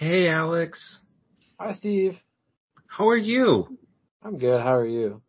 [0.00, 0.98] Hey, Alex.
[1.58, 2.18] Hi, Steve.
[2.86, 3.76] How are you?
[4.22, 4.58] I'm good.
[4.58, 5.20] How are you?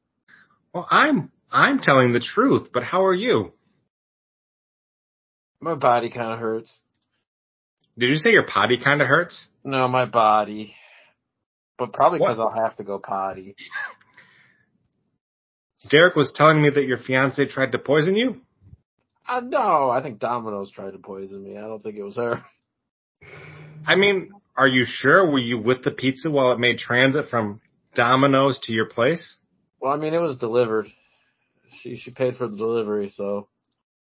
[0.73, 3.51] Well, I'm I'm telling the truth, but how are you?
[5.59, 6.73] My body kind of hurts.
[7.97, 9.49] Did you say your potty kind of hurts?
[9.65, 10.73] No, my body.
[11.77, 13.57] But probably because I'll have to go potty.
[15.89, 18.39] Derek was telling me that your fiance tried to poison you.
[19.27, 21.57] Uh, no, I think Domino's tried to poison me.
[21.57, 22.45] I don't think it was her.
[23.85, 25.29] I mean, are you sure?
[25.29, 27.59] Were you with the pizza while it made transit from
[27.95, 29.37] Domino's to your place?
[29.79, 30.87] Well, I mean, it was delivered.
[31.81, 33.47] She she paid for the delivery, so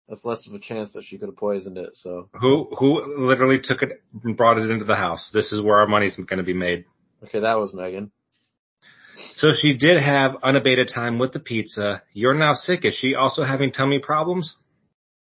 [0.07, 1.91] that's less of a chance that she could have poisoned it.
[1.93, 5.31] So Who who literally took it and brought it into the house?
[5.33, 6.85] This is where our money's going to be made.
[7.23, 8.11] okay, that was Megan.
[9.33, 12.03] So she did have unabated time with the pizza.
[12.13, 12.85] You're now sick.
[12.85, 14.55] Is she also having tummy problems?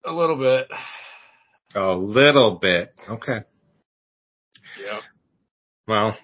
[0.04, 0.68] A little bit.
[1.74, 2.92] A little bit.
[3.08, 3.38] Okay.
[5.88, 5.94] Yeah.
[5.94, 6.16] Well,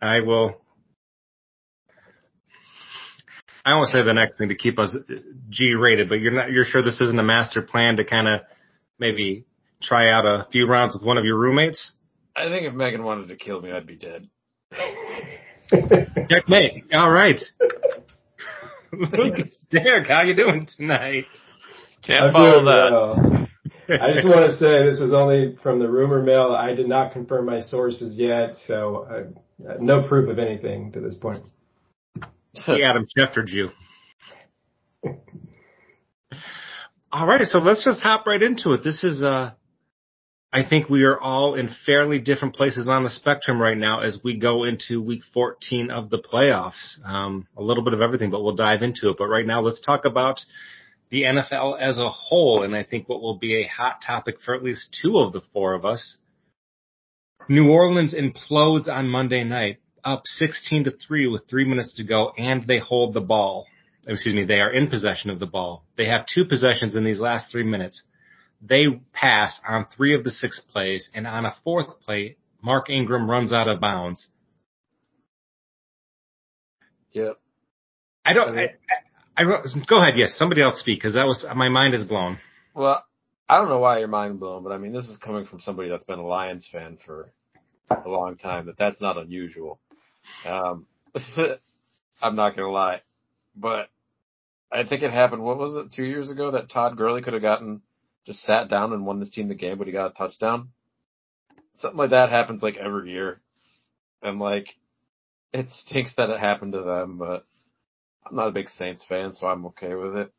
[0.00, 0.60] I will.
[3.66, 4.94] I won't say the next thing to keep us
[5.48, 6.50] G rated, but you're not.
[6.50, 8.40] You're sure this isn't a master plan to kind of
[8.98, 9.46] maybe
[9.84, 11.92] try out a few rounds with one of your roommates?
[12.36, 14.28] I think if Megan wanted to kill me, I'd be dead.
[16.28, 16.84] Checkmate.
[16.92, 17.40] All right.
[18.92, 21.26] Lucas, Derek, how you doing tonight?
[22.02, 22.90] Can't I'm follow that.
[22.92, 23.43] well.
[23.88, 26.54] I just want to say this was only from the rumor mill.
[26.54, 29.06] I did not confirm my sources yet, so
[29.68, 31.44] uh, no proof of anything to this point.
[32.52, 33.70] He Adam Schefter Jew.
[37.12, 38.82] All right, so let's just hop right into it.
[38.82, 39.52] This is uh
[40.54, 44.20] I think we are all in fairly different places on the spectrum right now as
[44.22, 47.04] we go into week 14 of the playoffs.
[47.04, 49.16] Um, a little bit of everything, but we'll dive into it.
[49.18, 50.40] But right now, let's talk about
[51.14, 52.62] the NFL as a whole.
[52.62, 55.42] And I think what will be a hot topic for at least two of the
[55.52, 56.18] four of us.
[57.48, 62.32] New Orleans implodes on Monday night, up 16 to 3 with three minutes to go,
[62.36, 63.66] and they hold the ball.
[64.06, 65.84] Excuse me, they are in possession of the ball.
[65.96, 68.02] They have two possessions in these last three minutes
[68.66, 73.30] they pass on three of the six plays, and on a fourth play, Mark Ingram
[73.30, 74.26] runs out of bounds.
[77.12, 77.38] Yep.
[78.24, 78.58] I don't.
[78.58, 78.74] I,
[79.36, 80.16] I, I go ahead.
[80.16, 82.38] Yes, somebody else speak because that was my mind is blown.
[82.74, 83.04] Well,
[83.48, 85.88] I don't know why you're mind blown, but I mean, this is coming from somebody
[85.88, 87.30] that's been a Lions fan for
[87.90, 88.66] a long time.
[88.66, 89.80] That that's not unusual.
[90.46, 90.86] Um,
[92.22, 93.02] I'm not gonna lie,
[93.56, 93.88] but
[94.72, 95.42] I think it happened.
[95.42, 95.92] What was it?
[95.94, 97.82] Two years ago that Todd Gurley could have gotten
[98.26, 100.70] just sat down and won this team the game, but he got a touchdown.
[101.74, 103.40] Something like that happens like every year,
[104.22, 104.68] and like
[105.52, 107.44] it stinks that it happened to them, but
[108.26, 110.32] I'm not a big Saints fan, so I'm okay with it.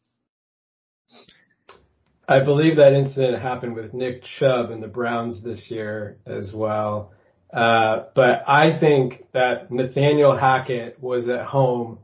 [2.28, 7.14] I believe that incident happened with Nick Chubb and the Browns this year as well.
[7.54, 12.00] Uh, but I think that Nathaniel Hackett was at home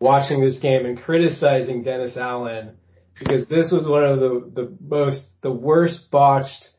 [0.00, 2.76] watching this game and criticizing Dennis Allen
[3.18, 6.70] because this was one of the, the most, the worst botched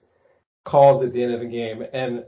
[0.66, 1.84] calls at the end of the game.
[1.94, 2.26] And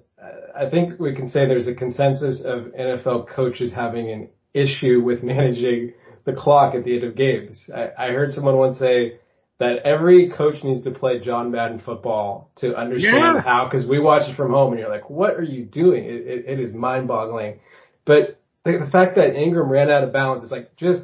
[0.56, 5.24] I think we can say there's a consensus of NFL coaches having an issue with
[5.24, 5.94] managing
[6.30, 7.70] the clock at the end of games.
[7.74, 9.20] I, I heard someone once say
[9.60, 13.42] that every coach needs to play John Madden football to understand Yeah.
[13.42, 16.06] how, because we watch it from home and you're like, what are you doing?
[16.06, 17.60] It, it, it is mind boggling.
[18.06, 21.02] But the, the fact that Ingram ran out of bounds is like just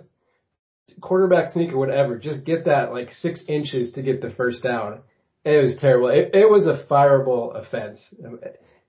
[1.02, 5.02] quarterback sneak or whatever, just get that like six inches to get the first down.
[5.44, 6.08] It was terrible.
[6.10, 8.00] It, it was a fireable offense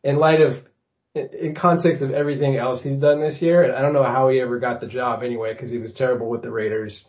[0.02, 0.52] in light of,
[1.16, 3.64] in context of everything else he's done this year.
[3.64, 6.28] And I don't know how he ever got the job anyway, because he was terrible
[6.28, 7.06] with the Raiders.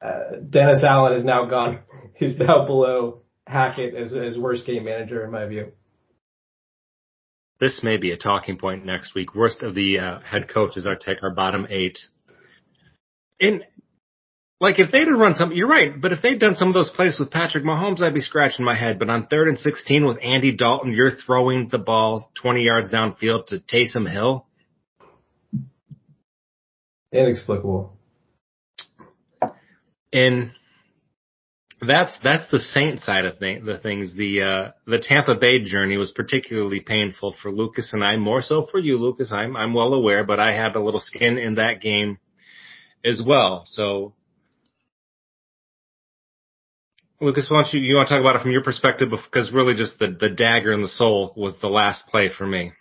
[0.00, 1.80] Uh, Dennis Allen is now gone.
[2.14, 5.72] He's now below Hackett as, as worst game manager in my view.
[7.60, 9.34] This may be a talking point next week.
[9.34, 11.98] Worst of the uh, head coaches are take our bottom eight.
[13.40, 13.64] And
[14.60, 15.92] like if they'd have run some, you're right.
[16.00, 18.74] But if they'd done some of those plays with Patrick Mahomes, I'd be scratching my
[18.74, 18.98] head.
[18.98, 23.46] But on third and sixteen with Andy Dalton, you're throwing the ball 20 yards downfield
[23.46, 24.46] to Taysom Hill.
[27.12, 27.96] Inexplicable.
[30.12, 30.52] And
[31.80, 34.14] that's that's the Saint side of th- the things.
[34.16, 38.66] The uh, the Tampa Bay journey was particularly painful for Lucas and I, more so
[38.70, 39.32] for you, Lucas.
[39.32, 42.18] I'm I'm well aware, but I had a little skin in that game
[43.04, 43.62] as well.
[43.64, 44.14] So,
[47.20, 49.08] Lucas, why don't you you want to talk about it from your perspective?
[49.10, 52.72] Because really, just the the dagger in the soul was the last play for me.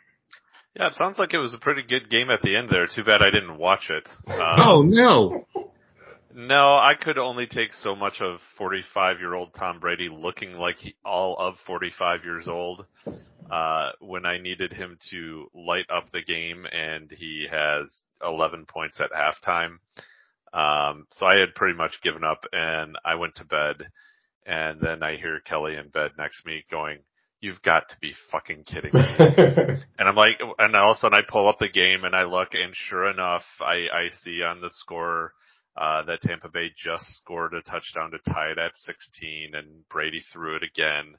[0.75, 2.85] Yeah, it sounds like it was a pretty good game at the end there.
[2.87, 4.07] Too bad I didn't watch it.
[4.27, 5.45] Um, Oh no!
[6.35, 10.75] No, I could only take so much of 45 year old Tom Brady looking like
[10.75, 12.85] he all of 45 years old.
[13.49, 18.99] uh, when I needed him to light up the game and he has 11 points
[18.99, 19.77] at halftime.
[20.53, 23.87] Um, so I had pretty much given up and I went to bed
[24.47, 26.99] and then I hear Kelly in bed next to me going,
[27.41, 29.01] you've got to be fucking kidding me.
[29.19, 32.23] and I'm like, and all of a sudden I pull up the game and I
[32.23, 35.33] look and sure enough, I, I see on the score,
[35.75, 40.23] uh, that Tampa Bay just scored a touchdown to tie it at 16 and Brady
[40.33, 41.15] threw it again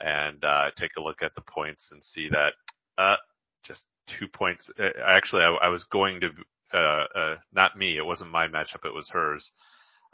[0.00, 2.52] and, uh, take a look at the points and see that,
[2.96, 3.16] uh,
[3.64, 4.70] just two points.
[4.78, 6.30] Uh, actually, I, I was going to,
[6.72, 7.98] uh, uh, not me.
[7.98, 8.86] It wasn't my matchup.
[8.86, 9.50] It was hers.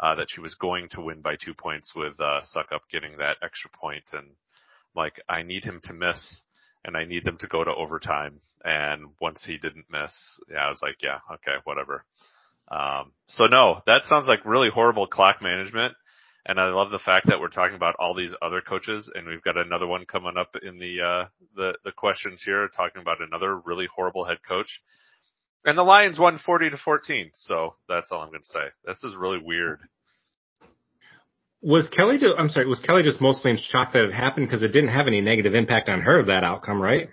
[0.00, 3.36] Uh, that she was going to win by two points with, uh, Succop getting that
[3.42, 4.28] extra point and
[4.94, 6.42] like I need him to miss
[6.84, 8.40] and I need them to go to overtime.
[8.64, 10.12] And once he didn't miss,
[10.50, 12.04] yeah, I was like, yeah, okay, whatever.
[12.70, 15.94] Um, so no, that sounds like really horrible clock management.
[16.46, 19.42] And I love the fact that we're talking about all these other coaches and we've
[19.42, 23.58] got another one coming up in the, uh, the, the questions here talking about another
[23.58, 24.80] really horrible head coach.
[25.68, 27.30] And the Lions won 40 to 14.
[27.34, 28.68] So that's all I'm going to say.
[28.86, 29.80] This is really weird.
[31.60, 34.62] Was Kelly, to, I'm sorry, was Kelly just mostly in shock that it happened because
[34.62, 37.10] it didn't have any negative impact on her, that outcome, right?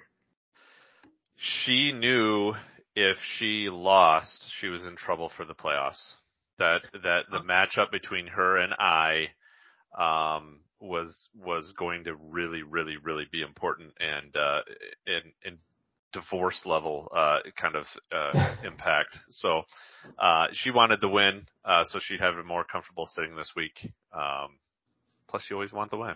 [1.35, 2.53] She knew
[2.95, 6.13] if she lost, she was in trouble for the playoffs.
[6.57, 9.31] That, that the matchup between her and I,
[9.99, 14.61] um, was, was going to really, really, really be important and, uh,
[15.05, 15.57] in, in
[16.19, 19.17] divorce level, uh, kind of, uh, impact.
[19.29, 19.63] So,
[20.17, 23.77] uh, she wanted to win, uh, so she'd have a more comfortable sitting this week.
[24.13, 24.57] Um,
[25.29, 26.15] plus you always want the win.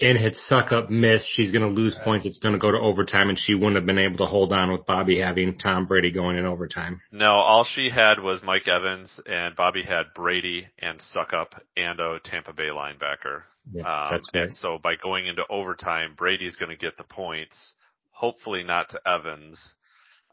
[0.00, 2.24] And had Succop missed, she's going to lose points.
[2.24, 4.72] It's going to go to overtime, and she wouldn't have been able to hold on
[4.72, 7.02] with Bobby having Tom Brady going in overtime.
[7.12, 12.18] No, all she had was Mike Evans, and Bobby had Brady and Succop and a
[12.24, 13.42] Tampa Bay linebacker.
[13.70, 14.44] Yeah, Um, that's right.
[14.44, 17.74] and so by going into overtime, Brady's going to get the points.
[18.12, 19.74] Hopefully not to Evans.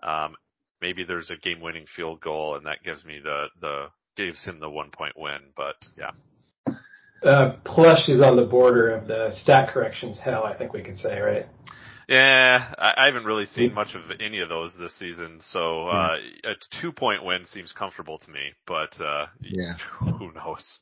[0.03, 0.35] Um,
[0.81, 4.69] maybe there's a game-winning field goal, and that gives me the the gives him the
[4.69, 5.39] one-point win.
[5.55, 6.11] But yeah,
[7.23, 10.97] uh, Plush is on the border of the stat corrections hell, I think we could
[10.97, 11.47] say, right?
[12.09, 15.41] yeah, I, I haven't really seen much of any of those this season.
[15.43, 19.73] So uh, a two-point win seems comfortable to me, but uh, Yeah.
[19.99, 20.79] who knows?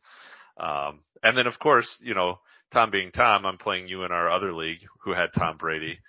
[0.57, 2.39] Um, and then of course, you know,
[2.71, 5.99] Tom being Tom, I'm playing you in our other league who had Tom Brady.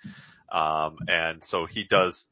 [0.51, 2.25] Um, and so he does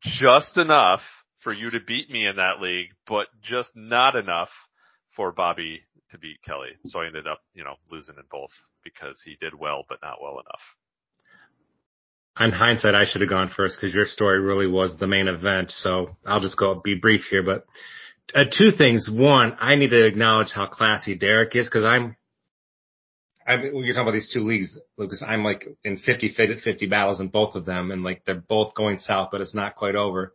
[0.00, 1.00] just enough
[1.40, 4.50] for you to beat me in that league, but just not enough
[5.14, 6.70] for Bobby to beat Kelly.
[6.86, 8.50] So I ended up, you know, losing in both
[8.82, 10.62] because he did well, but not well enough.
[12.36, 15.70] On hindsight, I should have gone first because your story really was the main event.
[15.70, 17.42] So I'll just go be brief here.
[17.42, 17.66] But
[18.34, 19.08] uh, two things.
[19.10, 22.16] One, I need to acknowledge how classy Derek is because I'm.
[23.48, 27.18] I mean, you're talking about these two leagues, Lucas, I'm like in 50, 50 battles
[27.18, 30.34] in both of them, and like they're both going south, but it's not quite over.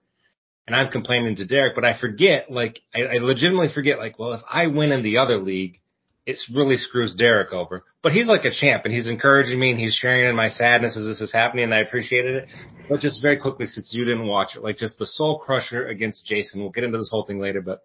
[0.66, 4.34] And I'm complaining to Derek, but I forget, like, I, I legitimately forget, like, well,
[4.34, 5.80] if I win in the other league,
[6.26, 7.84] it really screws Derek over.
[8.02, 10.98] But he's like a champ and he's encouraging me and he's sharing in my sadness
[10.98, 12.50] as this is happening and I appreciated it.
[12.90, 16.26] But just very quickly, since you didn't watch it, like just the soul crusher against
[16.26, 16.62] Jason.
[16.62, 17.84] We'll get into this whole thing later, but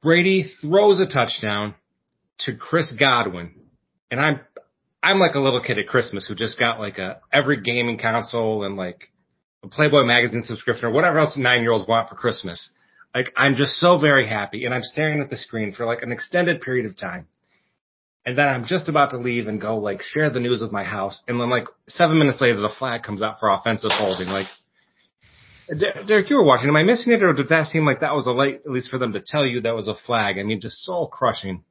[0.00, 1.74] Brady throws a touchdown
[2.46, 3.54] to Chris Godwin.
[4.10, 4.40] And I'm,
[5.02, 8.64] I'm like a little kid at Christmas who just got like a every gaming console
[8.64, 9.10] and like
[9.62, 12.70] a Playboy magazine subscription or whatever else nine year olds want for Christmas.
[13.14, 16.12] Like I'm just so very happy and I'm staring at the screen for like an
[16.12, 17.26] extended period of time.
[18.26, 20.84] And then I'm just about to leave and go like share the news with my
[20.84, 21.22] house.
[21.26, 24.28] And then like seven minutes later, the flag comes out for offensive holding.
[24.28, 24.46] Like,
[25.68, 26.68] Der- Derek, you were watching.
[26.68, 28.90] Am I missing it or did that seem like that was a light, at least
[28.90, 30.36] for them to tell you that was a flag?
[30.38, 31.64] I mean, just soul crushing.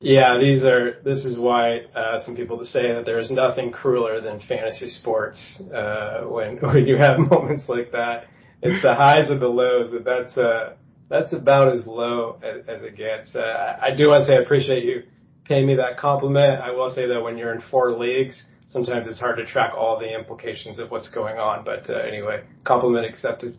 [0.00, 1.02] Yeah, these are.
[1.04, 5.60] This is why uh, some people say that there is nothing crueler than fantasy sports.
[5.74, 8.24] Uh, when when you have moments like that,
[8.62, 9.90] it's the highs and the lows.
[9.92, 10.74] That that's uh,
[11.10, 13.34] that's about as low as, as it gets.
[13.34, 15.02] Uh, I I do want to say I appreciate you
[15.44, 16.62] paying me that compliment.
[16.62, 19.98] I will say that when you're in four leagues, sometimes it's hard to track all
[19.98, 21.62] the implications of what's going on.
[21.62, 23.58] But uh, anyway, compliment accepted.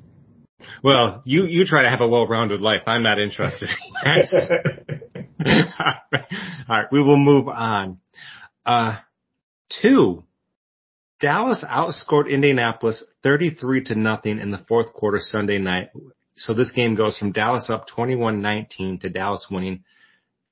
[0.83, 2.81] Well, you, you try to have a well-rounded life.
[2.85, 3.69] I'm not interested.
[5.47, 7.99] All right, we will move on.
[8.65, 8.97] Uh,
[9.81, 10.23] two,
[11.19, 15.89] Dallas outscored Indianapolis 33 to nothing in the fourth quarter Sunday night.
[16.35, 19.83] So this game goes from Dallas up 21-19 to Dallas winning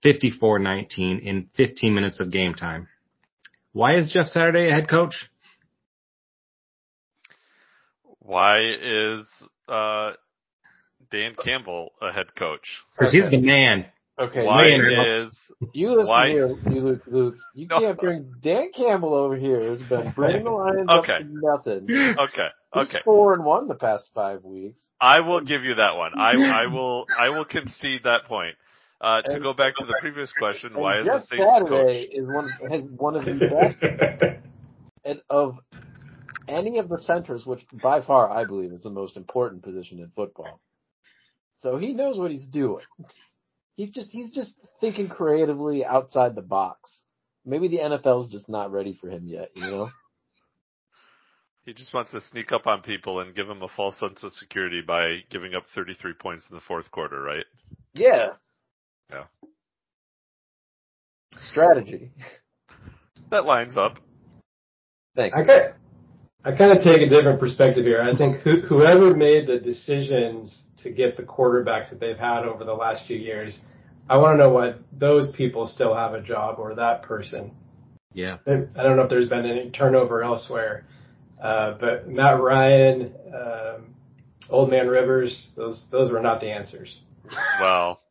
[0.03, 2.87] 54-19 in 15 minutes of game time.
[3.73, 5.29] Why is Jeff Saturday a head coach?
[8.19, 9.27] Why is
[9.67, 10.11] uh,
[11.11, 12.67] Dan Campbell a head coach?
[12.95, 13.87] Because he's the man.
[14.19, 17.01] Okay, Why Lane, is you listen why- here, you Luke.
[17.07, 17.79] Luke, you No.
[17.79, 21.13] can't bring Dan Campbell over here has been bringing the Lions Okay.
[21.13, 21.25] up to
[21.85, 22.15] nothing.
[22.19, 22.47] okay?
[22.73, 24.79] He's Okay, four and one the past five weeks.
[24.99, 26.11] I will give you that one.
[26.19, 26.33] I
[26.63, 28.55] I will I will concede that point.
[29.01, 32.07] Uh, to And- go back to the previous question, why is Jeff the Saints Saturday
[32.07, 32.15] coach?
[32.15, 33.77] is one has one of the best
[35.05, 35.57] and of
[36.49, 40.09] any of the centers, which by far I believe is the most important position in
[40.13, 40.59] football.
[41.59, 42.83] So he knows what he's doing.
[43.79, 46.99] He's just he's just thinking creatively outside the box.
[47.45, 49.89] Maybe the NFL's just not ready for him yet, you know?
[51.65, 54.31] He just wants to sneak up on people and give them a false sense of
[54.31, 57.45] security by giving up 33 points in the fourth quarter, right?
[57.93, 58.29] Yeah.
[59.09, 59.25] Yeah.
[61.33, 62.11] Strategy.
[63.29, 63.99] That lines up.
[65.15, 65.37] Thanks.
[65.37, 65.73] I kind
[66.43, 68.01] I kind of take a different perspective here.
[68.01, 72.63] I think who, whoever made the decisions to get the quarterbacks that they've had over
[72.63, 73.59] the last few years,
[74.09, 77.51] I want to know what those people still have a job or that person.
[78.13, 78.37] Yeah.
[78.47, 80.85] I don't know if there's been any turnover elsewhere,
[81.41, 83.95] uh, but Matt Ryan, um,
[84.49, 87.01] Old Man Rivers, those those were not the answers.
[87.61, 88.01] Well,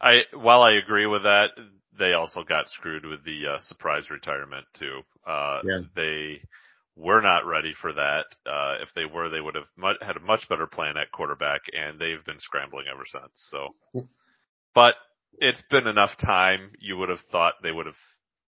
[0.00, 1.50] I while I agree with that,
[1.96, 5.02] they also got screwed with the uh, surprise retirement too.
[5.24, 5.80] Uh, Yeah.
[5.94, 6.42] They
[6.96, 8.26] were not ready for that.
[8.46, 11.62] Uh, if they were, they would have mu- had a much better plan at quarterback,
[11.72, 13.32] and they've been scrambling ever since.
[13.50, 13.74] So,
[14.74, 14.94] but
[15.38, 16.72] it's been enough time.
[16.78, 17.94] You would have thought they would have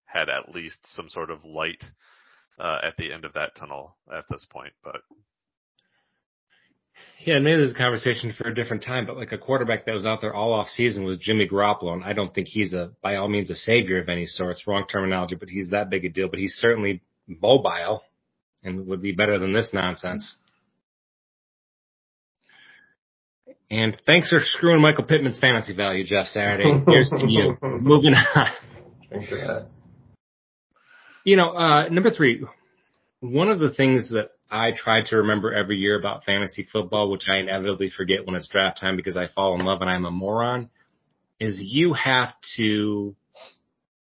[0.05, 1.83] had at least some sort of light
[2.59, 4.73] uh, at the end of that tunnel at this point.
[4.83, 5.01] But
[7.19, 9.85] Yeah, and maybe this is a conversation for a different time, but like a quarterback
[9.85, 12.73] that was out there all off season was Jimmy Garoppolo, and I don't think he's
[12.73, 14.51] a, by all means, a savior of any sort.
[14.51, 18.01] It's wrong terminology, but he's that big a deal, but he's certainly mobile
[18.63, 20.37] and would be better than this nonsense.
[23.71, 26.83] And thanks for screwing Michael Pittman's fantasy value, Jeff Saturday.
[26.87, 27.55] Here's to you.
[27.61, 28.47] Moving on.
[29.09, 29.67] Thanks for that.
[31.23, 32.43] You know, uh, number three,
[33.19, 37.25] one of the things that I try to remember every year about fantasy football, which
[37.31, 40.11] I inevitably forget when it's draft time because I fall in love and I'm a
[40.11, 40.69] moron,
[41.39, 43.15] is you have to,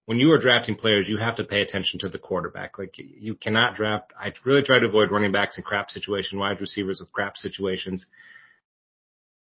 [0.08, 2.78] when you are drafting players, you have to pay attention to the quarterback.
[2.78, 6.62] Like you cannot draft, I really try to avoid running backs in crap situation, wide
[6.62, 8.06] receivers with crap situations.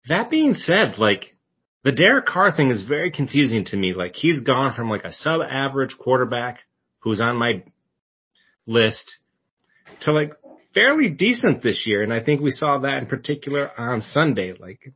[0.08, 1.36] That being said, like
[1.84, 3.94] the Derek Carr thing is very confusing to me.
[3.94, 6.62] Like he's gone from like a sub average quarterback
[7.01, 7.62] who's on my
[8.65, 9.20] list
[10.01, 10.32] to like
[10.74, 12.01] fairly decent this year.
[12.01, 14.53] And I think we saw that in particular on Sunday.
[14.60, 14.94] Like,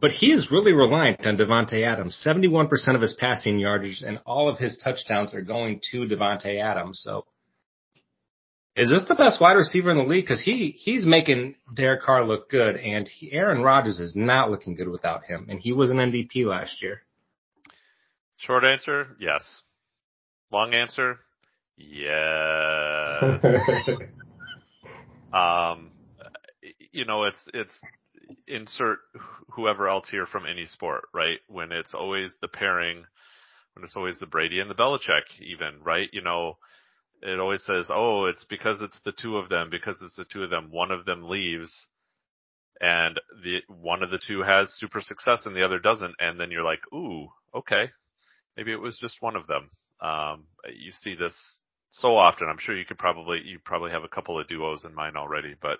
[0.00, 2.22] but he is really reliant on Davante Adams.
[2.26, 7.00] 71% of his passing yardage and all of his touchdowns are going to Davante Adams.
[7.04, 7.26] So
[8.76, 10.26] is this the best wide receiver in the league?
[10.26, 14.74] Cause he, he's making Derek Carr look good and he, Aaron Rodgers is not looking
[14.74, 15.46] good without him.
[15.48, 17.02] And he was an MVP last year.
[18.38, 19.60] short answer, yes.
[20.50, 21.18] Long answer,
[21.76, 23.44] yes.
[25.32, 25.92] Um,
[26.90, 27.80] you know, it's it's
[28.46, 28.98] insert
[29.50, 31.38] whoever else here from any sport, right?
[31.48, 33.04] When it's always the pairing,
[33.74, 36.08] when it's always the Brady and the Belichick, even, right?
[36.12, 36.58] You know,
[37.22, 40.42] it always says, oh, it's because it's the two of them, because it's the two
[40.42, 40.70] of them.
[40.70, 41.88] One of them leaves,
[42.80, 46.50] and the one of the two has super success and the other doesn't, and then
[46.50, 47.90] you're like, ooh, okay,
[48.56, 49.70] maybe it was just one of them.
[50.00, 50.44] Um,
[50.74, 51.34] you see this
[51.90, 52.48] so often.
[52.48, 55.54] I'm sure you could probably you probably have a couple of duos in mind already,
[55.60, 55.78] but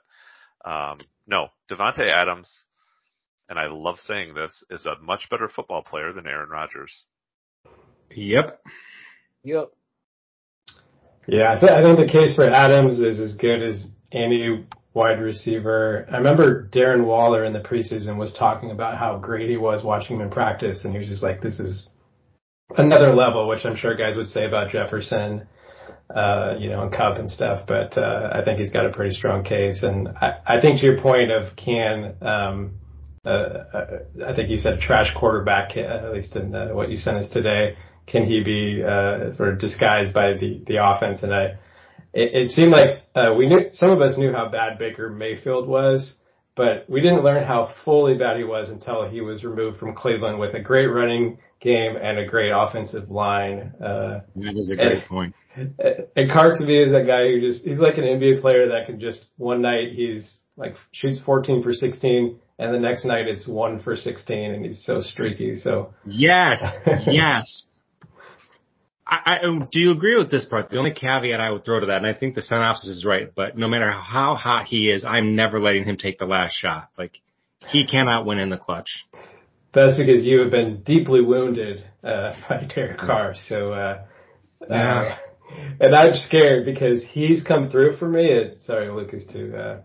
[0.64, 2.64] um, no, Davante Adams,
[3.48, 7.04] and I love saying this, is a much better football player than Aaron Rodgers.
[8.10, 8.60] Yep.
[9.44, 9.70] Yep.
[11.26, 15.20] Yeah, I, th- I think the case for Adams is as good as any wide
[15.20, 16.06] receiver.
[16.10, 20.16] I remember Darren Waller in the preseason was talking about how great he was watching
[20.16, 21.88] him in practice, and he was just like, "This is
[22.76, 25.46] another level," which I'm sure guys would say about Jefferson,
[26.58, 27.66] you know, and Kupp and stuff.
[27.66, 30.86] But uh, I think he's got a pretty strong case, and I, I think to
[30.86, 32.14] your point of can.
[32.20, 32.80] Um,
[33.24, 33.86] uh, uh,
[34.26, 37.30] I think you said trash quarterback, uh, at least in uh, what you sent us
[37.30, 37.76] today.
[38.06, 41.22] Can he be uh, sort of disguised by the the offense?
[41.22, 41.44] And I,
[42.14, 45.68] it, it seemed like uh, we knew some of us knew how bad Baker Mayfield
[45.68, 46.14] was,
[46.60, 50.38] but we didn't learn how fully bad he was until he was removed from Cleveland
[50.38, 53.72] with a great running game and a great offensive line.
[53.82, 55.34] Uh, That is a great point.
[55.56, 58.84] and Carr to me is that guy who just he's like an NBA player that
[58.84, 63.48] can just one night he's like shoots 14 for 16 and the next night it's
[63.48, 65.54] one for 16 and he's so streaky.
[65.54, 66.62] So Yes,
[67.06, 67.64] yes.
[69.10, 70.70] I, I, do you agree with this part?
[70.70, 73.30] The only caveat I would throw to that, and I think the synopsis is right,
[73.34, 76.90] but no matter how hot he is, I'm never letting him take the last shot.
[76.96, 77.18] Like,
[77.66, 79.04] he cannot win in the clutch.
[79.74, 83.34] that's because you have been deeply wounded uh, by Derek Carr.
[83.36, 84.02] So, uh,
[84.68, 84.76] Yeah.
[85.02, 85.16] uh,
[85.80, 88.30] and I'm scared because he's come through for me.
[88.30, 89.80] And, sorry, Lucas, to uh,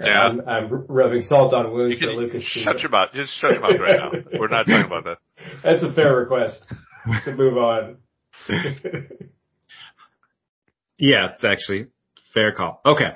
[0.00, 0.20] Yeah.
[0.20, 2.44] I'm, I'm rubbing salt on wounds You for can- Lucas.
[2.54, 3.10] to- shut your mouth.
[3.12, 4.38] Just shut your mouth right now.
[4.38, 5.18] We're not talking about that.
[5.64, 6.64] That's a fair request
[7.24, 7.96] to move on.
[10.98, 11.86] Yeah, actually
[12.34, 12.80] fair call.
[12.84, 13.12] Okay.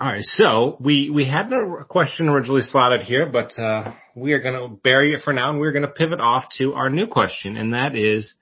[0.00, 4.40] All right, so we we had a question originally slotted here, but uh, we are
[4.40, 7.06] going to bury it for now, and we're going to pivot off to our new
[7.06, 8.32] question, and that is: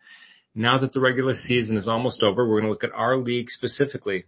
[0.55, 3.51] now that the regular season is almost over, we're going to look at our league
[3.51, 4.25] specifically.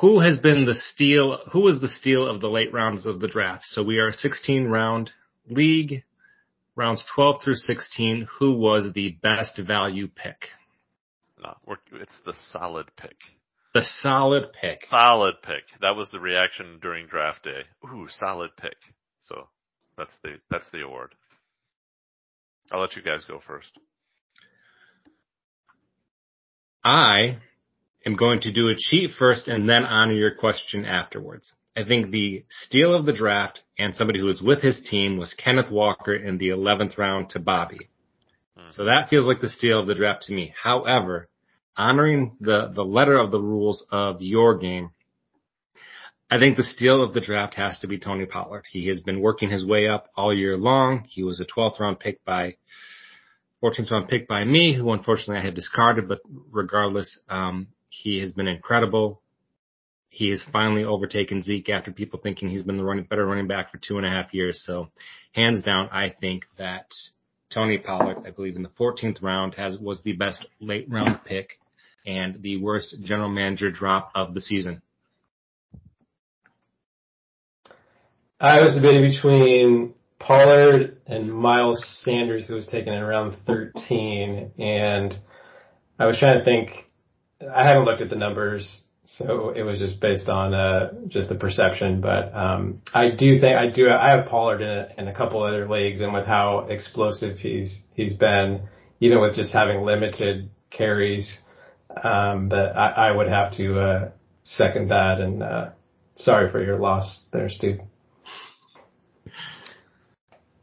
[0.00, 1.38] Who has been the steal?
[1.52, 3.64] Who was the steal of the late rounds of the draft?
[3.64, 5.12] So we are a 16 round
[5.50, 6.04] league
[6.76, 10.46] rounds 12 through 16, who was the best value pick?
[11.42, 11.54] No,
[11.92, 13.16] it's the solid pick.
[13.74, 14.80] The solid pick.
[14.88, 15.64] Solid pick.
[15.80, 17.62] That was the reaction during draft day.
[17.84, 18.76] Ooh, solid pick.
[19.20, 19.48] So
[19.96, 21.14] that's the that's the award.
[22.72, 23.78] I'll let you guys go first.
[26.84, 27.38] I
[28.06, 31.52] am going to do a cheat first and then honor your question afterwards.
[31.78, 35.32] I think the steal of the draft and somebody who was with his team was
[35.34, 37.88] Kenneth Walker in the 11th round to Bobby.
[38.56, 38.70] Hmm.
[38.72, 40.52] So that feels like the steal of the draft to me.
[40.60, 41.28] However,
[41.76, 44.90] honoring the, the letter of the rules of your game,
[46.28, 48.64] I think the steal of the draft has to be Tony Pollard.
[48.68, 51.04] He has been working his way up all year long.
[51.08, 52.56] He was a 12th round pick by
[53.62, 56.18] 14th round pick by me, who unfortunately I had discarded, but
[56.50, 59.22] regardless, um, he has been incredible.
[60.10, 63.70] He has finally overtaken Zeke after people thinking he's been the running, better running back
[63.70, 64.62] for two and a half years.
[64.64, 64.88] So
[65.32, 66.86] hands down, I think that
[67.52, 71.58] Tony Pollard, I believe in the 14th round has, was the best late round pick
[72.06, 74.82] and the worst general manager drop of the season.
[78.40, 85.18] I was debating between Pollard and Miles Sanders, who was taken in round 13, and
[85.98, 86.70] I was trying to think.
[87.54, 88.82] I haven't looked at the numbers,
[89.16, 92.00] so it was just based on uh, just the perception.
[92.00, 93.88] But um, I do think I do.
[93.90, 97.82] I have Pollard in a, in a couple other leagues, and with how explosive he's
[97.94, 98.68] he's been,
[99.00, 101.40] even with just having limited carries,
[101.90, 104.10] um, that I, I would have to uh,
[104.44, 105.20] second that.
[105.20, 105.70] And uh,
[106.16, 107.80] sorry for your loss there, Steve.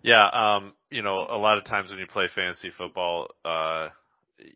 [0.04, 3.90] Yeah, um, you know, a lot of times when you play fantasy football, uh,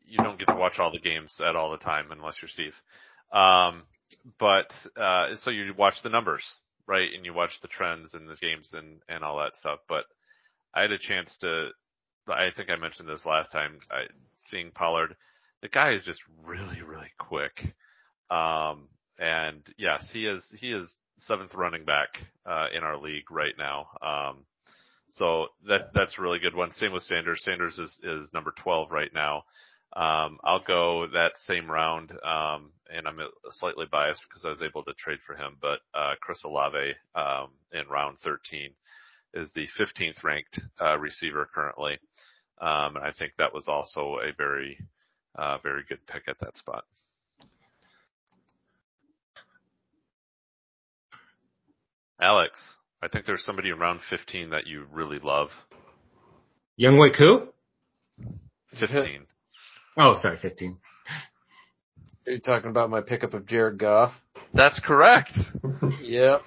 [0.08, 2.76] you don't get to watch all the games at all the time unless you're Steve.
[3.32, 3.84] Um,
[4.40, 6.44] but, uh, so you watch the numbers,
[6.88, 7.10] right?
[7.16, 9.80] And you watch the trends and the games and, and all that stuff.
[9.88, 10.06] But
[10.74, 11.70] I had a chance to,
[12.28, 14.04] I think I mentioned this last time, I,
[14.36, 15.16] seeing Pollard,
[15.62, 17.74] the guy is just really, really quick.
[18.30, 18.88] Um,
[19.20, 22.10] and yes, he is, he is seventh running back,
[22.46, 23.88] uh, in our league right now.
[24.02, 24.46] Um,
[25.12, 26.72] so that that's a really good one.
[26.72, 27.42] Same with Sanders.
[27.44, 29.44] Sanders is is number 12 right now.
[29.96, 33.18] Um, I'll go that same round, um, and I'm
[33.50, 35.58] slightly biased because I was able to trade for him.
[35.62, 38.70] But uh, Chris Olave um, in round 13
[39.34, 41.98] is the 15th ranked uh, receiver currently,
[42.62, 44.78] um, and I think that was also a very
[45.36, 46.84] uh, very good pick at that spot.
[52.22, 52.60] Alex,
[53.02, 55.50] I think there's somebody in round 15 that you really love.
[56.80, 57.48] Younghoe Koo?
[58.80, 59.26] 15.
[59.98, 60.78] Oh, sorry, 15.
[62.28, 64.12] Are you talking about my pickup of Jared Goff?
[64.54, 65.32] That's correct.
[66.04, 66.42] Yep.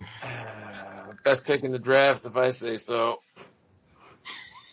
[1.24, 3.16] Best pick in the draft, if I say so.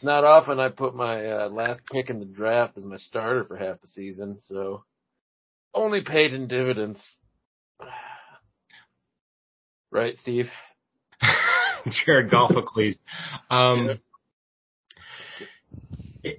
[0.01, 3.58] Not often I put my uh, last pick in the draft as my starter for
[3.58, 4.84] half the season, so
[5.73, 7.15] only paid in dividends.
[9.91, 10.45] Right, Steve?
[12.05, 12.99] Jared Goffacles.
[13.49, 13.99] Um,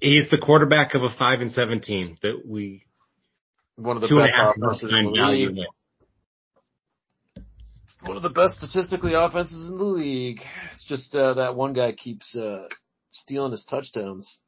[0.01, 2.85] he's the quarterback of a five and seven team that we
[3.77, 5.49] One of the two and a half offenses first in the value.
[5.49, 5.57] league.
[5.57, 5.67] win.
[8.07, 10.41] One of the best statistically offenses in the league.
[10.73, 12.67] It's just uh, that one guy keeps uh,
[13.13, 14.39] stealing his touchdowns.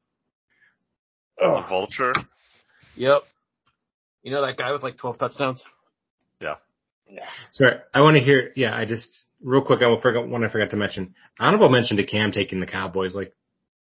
[1.38, 2.12] The vulture.
[2.96, 3.22] Yep.
[4.22, 5.62] You know that guy with like 12 touchdowns?
[6.40, 6.54] Yeah.
[7.50, 8.52] Sorry, I want to hear.
[8.56, 9.82] Yeah, I just real quick.
[9.82, 11.14] I will forget one I forgot to mention.
[11.38, 13.14] Honorable mention to Cam taking the Cowboys.
[13.14, 13.34] Like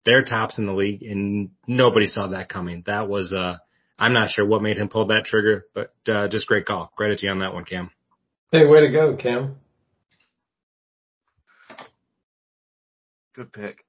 [0.07, 2.83] they're tops in the league, and nobody saw that coming.
[2.87, 3.31] That was.
[3.31, 3.57] uh
[3.99, 6.91] I'm not sure what made him pull that trigger, but uh just great call.
[6.95, 7.91] Credit to you on that one, Cam.
[8.51, 9.57] Hey, way to go, Cam.
[13.35, 13.85] Good pick.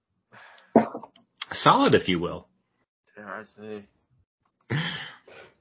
[1.53, 2.49] Solid, if you will.
[3.17, 4.77] Yeah, I see.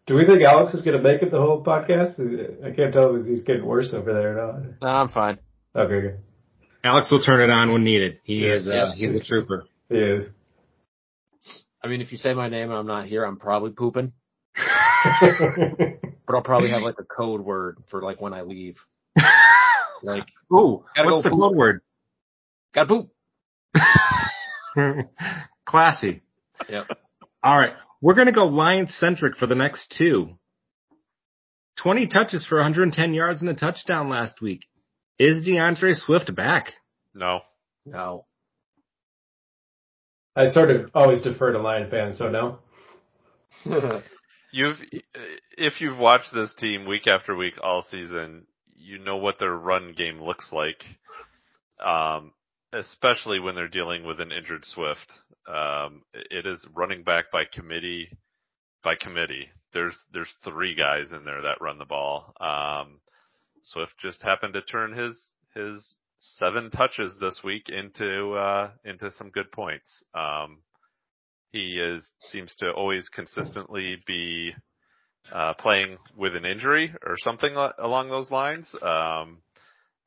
[0.06, 2.16] Do we think Alex is going to make it the whole podcast?
[2.66, 4.82] I can't tell if he's getting worse over there or not.
[4.82, 5.38] Nah, I'm fine.
[5.76, 6.20] Okay, good.
[6.84, 8.20] Alex will turn it on when needed.
[8.24, 8.94] He Yeah, is uh, yeah.
[8.96, 9.66] he's a trooper.
[9.90, 10.26] He is.
[11.88, 14.12] I mean, if you say my name and I'm not here, I'm probably pooping.
[16.28, 18.76] But I'll probably have like a code word for like when I leave.
[20.04, 21.40] Like, Ooh, Gotta what's go the poop.
[21.40, 21.82] code word?
[22.76, 23.08] gotta
[24.76, 25.08] poop.
[25.66, 26.22] Classy.
[26.70, 26.88] Yep.
[27.42, 27.74] All right.
[28.02, 30.38] We're going to go Lions centric for the next two.
[31.78, 34.66] 20 touches for 110 yards and a touchdown last week.
[35.18, 36.74] Is D'Andre Swift back?
[37.16, 37.40] No.
[37.86, 38.26] No.
[40.38, 42.60] I sort of always defer to Lion fans, so no.
[44.52, 44.78] You've,
[45.58, 48.46] if you've watched this team week after week all season,
[48.76, 50.84] you know what their run game looks like.
[51.86, 52.32] Um,
[52.72, 55.12] especially when they're dealing with an injured Swift.
[55.48, 58.10] Um, it is running back by committee,
[58.84, 59.50] by committee.
[59.74, 62.34] There's, there's three guys in there that run the ball.
[62.40, 63.00] Um,
[63.64, 69.30] Swift just happened to turn his, his seven touches this week into, uh, into some
[69.30, 70.04] good points.
[70.14, 70.60] Um,
[71.52, 74.54] he is, seems to always consistently be,
[75.32, 78.74] uh, playing with an injury or something along those lines.
[78.82, 79.40] Um,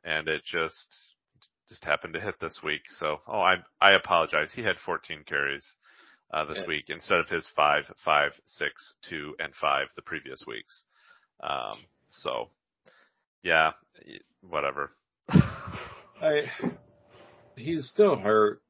[0.04, 1.14] and it just,
[1.68, 2.82] just happened to hit this week.
[2.98, 4.52] So, oh, I, I apologize.
[4.54, 5.64] He had 14 carries,
[6.32, 6.66] uh, this Yeah.
[6.66, 10.84] week instead of his five, five, six, two, and five the previous weeks.
[11.42, 12.48] Um, so
[13.42, 13.72] yeah,
[14.48, 14.92] whatever.
[16.20, 16.42] I,
[17.56, 18.60] he's still hurt,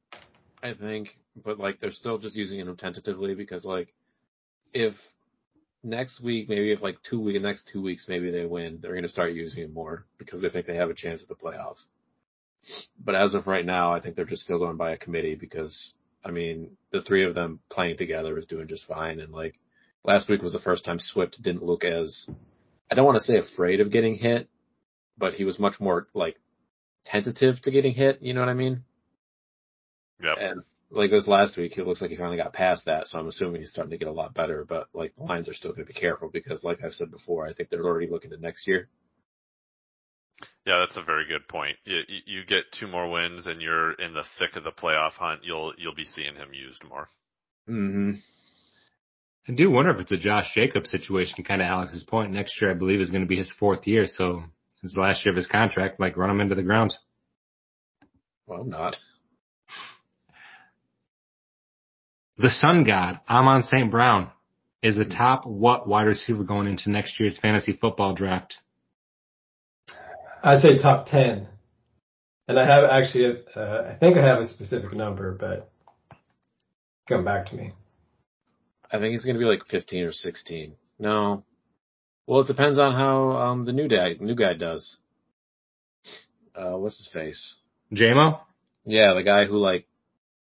[0.63, 1.09] I think,
[1.43, 3.93] but like they're still just using him tentatively because like
[4.73, 4.93] if
[5.83, 9.09] next week, maybe if like two week, next two weeks, maybe they win, they're to
[9.09, 11.83] start using him more because they think they have a chance at the playoffs.
[13.03, 15.93] But as of right now, I think they're just still going by a committee because
[16.23, 19.55] I mean the three of them playing together is doing just fine, and like
[20.03, 22.27] last week was the first time Swift didn't look as
[22.91, 24.47] I don't want to say afraid of getting hit,
[25.17, 26.37] but he was much more like
[27.05, 28.21] tentative to getting hit.
[28.21, 28.83] You know what I mean?
[30.23, 30.35] Yeah.
[30.39, 33.07] And like this last week, it looks like he finally got past that.
[33.07, 34.65] So I'm assuming he's starting to get a lot better.
[34.67, 37.47] But like the Lions are still going to be careful because, like I've said before,
[37.47, 38.87] I think they're already looking to next year.
[40.65, 41.77] Yeah, that's a very good point.
[41.85, 45.13] You, you- you get two more wins and you're in the thick of the playoff
[45.13, 45.41] hunt.
[45.43, 47.09] You'll you'll be seeing him used more.
[47.69, 48.11] Mm-hmm.
[49.47, 52.31] I do wonder if it's a Josh Jacobs situation, kind of Alex's point.
[52.31, 54.05] Next year, I believe, is going to be his fourth year.
[54.05, 54.43] So
[54.83, 55.99] it's the last year of his contract.
[55.99, 56.93] Like, run him into the ground.
[58.47, 58.97] Well, not.
[62.37, 63.91] The Sun God, Amon St.
[63.91, 64.31] Brown,
[64.81, 68.55] is a top what wide receiver going into next year's fantasy football draft?
[70.43, 71.47] I say top ten,
[72.47, 75.71] and I have actually, uh, I think I have a specific number, but
[77.07, 77.73] come back to me.
[78.91, 80.73] I think he's going to be like 15 or 16.
[80.99, 81.43] No.
[82.27, 84.97] Well, it depends on how um the new guy new guy does.
[86.55, 87.55] Uh, what's his face?
[87.93, 88.39] JMO?
[88.85, 89.85] Yeah, the guy who like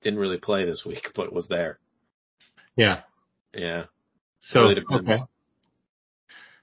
[0.02, 1.78] didn't really play this week but was there.
[2.76, 3.02] Yeah.
[3.54, 3.84] Yeah.
[4.40, 5.18] So, Really okay.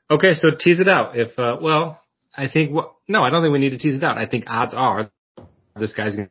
[0.09, 1.17] Okay, so tease it out.
[1.17, 1.99] If, uh, well,
[2.35, 4.17] I think, well, no, I don't think we need to tease it out.
[4.17, 5.09] I think odds are
[5.75, 6.29] this guy's going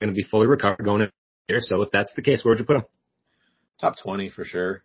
[0.00, 1.10] to be fully recovered going in
[1.46, 1.58] here.
[1.60, 2.84] So if that's the case, where'd you put him?
[3.80, 4.82] top 20 for sure.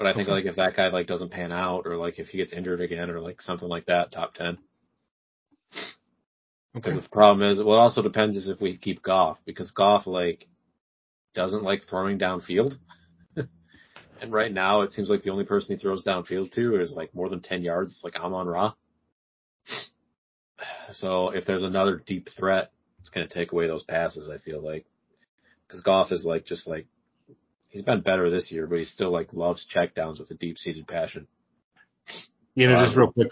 [0.00, 0.36] But I think Okay.
[0.36, 3.10] like if that guy like doesn't pan out or like if he gets injured again
[3.10, 4.56] or like something like that, top 10.
[6.72, 7.02] Because Okay.
[7.02, 10.46] the problem is, well, it also depends is if we keep Goff because Goff like
[11.34, 12.78] doesn't like throwing downfield.
[13.36, 17.14] and right now it seems like the only person he throws downfield to is like
[17.14, 17.92] more than 10 yards.
[17.92, 18.72] It's like Amon Ra.
[20.92, 24.62] So if there's another deep threat, it's going to take away those passes, I feel
[24.62, 24.86] like.
[25.66, 26.86] Because Goff is like just like
[27.70, 30.86] he's been better this year, but he still like loves checkdowns with a deep seated
[30.86, 31.26] passion.
[32.54, 33.28] You know, Um, just real quick,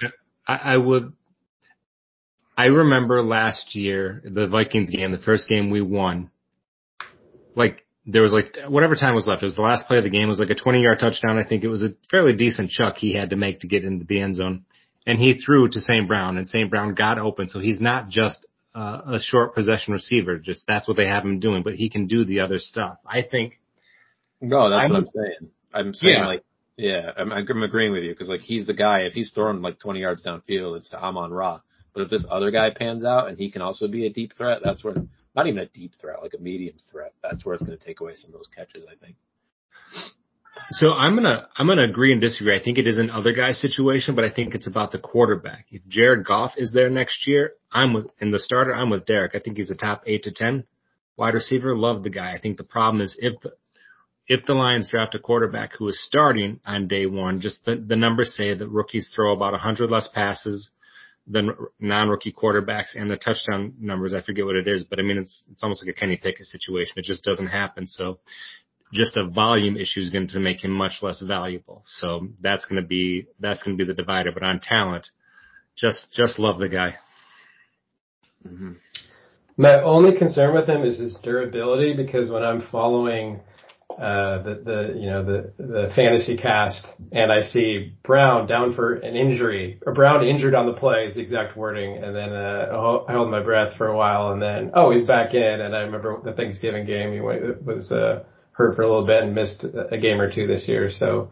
[0.46, 1.12] I, I would,
[2.56, 6.30] I remember last year, the Vikings game, the first game we won,
[7.54, 10.10] like, there was like, whatever time was left, it was the last play of the
[10.10, 11.36] game, it was like a 20 yard touchdown.
[11.36, 14.06] I think it was a fairly decent chuck he had to make to get into
[14.06, 14.64] the end zone.
[15.06, 16.08] And he threw to St.
[16.08, 16.70] Brown and St.
[16.70, 17.48] Brown got open.
[17.48, 21.38] So he's not just uh, a short possession receiver, just that's what they have him
[21.40, 22.96] doing, but he can do the other stuff.
[23.06, 23.58] I think,
[24.40, 25.50] No, that's I'm- what I'm saying.
[25.74, 26.26] I'm saying Yeah.
[26.26, 26.44] like,
[26.76, 29.00] yeah, I'm, I'm agreeing with you because like he's the guy.
[29.00, 31.60] If he's throwing like 20 yards downfield, it's to Amon Ra.
[31.92, 34.60] But if this other guy pans out and he can also be a deep threat,
[34.62, 34.94] that's where
[35.34, 37.12] not even a deep threat, like a medium threat.
[37.22, 38.86] That's where it's going to take away some of those catches.
[38.86, 39.16] I think.
[40.70, 42.54] So I'm gonna I'm gonna agree and disagree.
[42.58, 45.66] I think it is an other guy situation, but I think it's about the quarterback.
[45.70, 48.74] If Jared Goff is there next year, I'm with in the starter.
[48.74, 49.34] I'm with Derek.
[49.34, 50.64] I think he's a top eight to ten
[51.16, 51.76] wide receiver.
[51.76, 52.32] Love the guy.
[52.32, 53.52] I think the problem is if the
[54.28, 57.96] if the Lions draft a quarterback who is starting on day one, just the, the
[57.96, 60.70] numbers say that rookies throw about 100 less passes
[61.26, 64.14] than non-rookie quarterbacks and the touchdown numbers.
[64.14, 66.46] I forget what it is, but I mean, it's, it's almost like a Kenny Pickett
[66.46, 66.94] situation.
[66.96, 67.86] It just doesn't happen.
[67.86, 68.18] So
[68.92, 71.82] just a volume issue is going to make him much less valuable.
[71.86, 74.32] So that's going to be, that's going to be the divider.
[74.32, 75.06] But on talent,
[75.76, 76.96] just, just love the guy.
[78.46, 78.72] Mm-hmm.
[79.56, 83.40] My only concern with him is his durability because when I'm following
[83.90, 88.94] uh, the the you know the the fantasy cast, and I see Brown down for
[88.94, 93.04] an injury, or Brown injured on the play is the exact wording, and then uh,
[93.08, 95.80] I hold my breath for a while, and then oh he's back in, and I
[95.80, 99.98] remember the Thanksgiving game he was uh, hurt for a little bit and missed a
[99.98, 101.30] game or two this year, so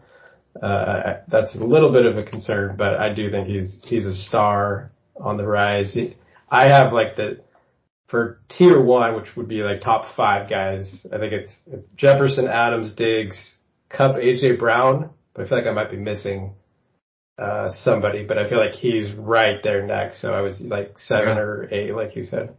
[0.61, 4.13] uh, that's a little bit of a concern, but I do think he's he's a
[4.13, 5.95] star on the rise.
[6.49, 7.39] I have like the
[8.07, 12.47] for tier one, which would be like top five guys, I think it's, it's Jefferson,
[12.47, 13.55] Adams, Diggs,
[13.89, 16.53] Kupp, AJ Brown, but I feel like I might be missing
[17.37, 20.21] uh, somebody, but I feel like he's right there next.
[20.21, 21.41] So I was like seven yeah.
[21.41, 22.55] or eight, like you said.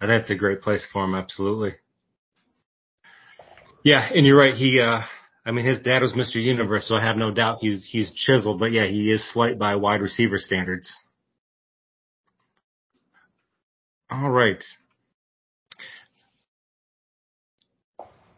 [0.00, 1.74] And that's a great place for him, absolutely.
[3.82, 4.54] Yeah, and you're right.
[4.54, 5.02] He, uh,
[5.44, 6.42] I mean, his dad was Mr.
[6.42, 8.58] Universe, so I have no doubt he's he's chiseled.
[8.58, 10.92] But yeah, he is slight by wide receiver standards.
[14.10, 14.62] All right.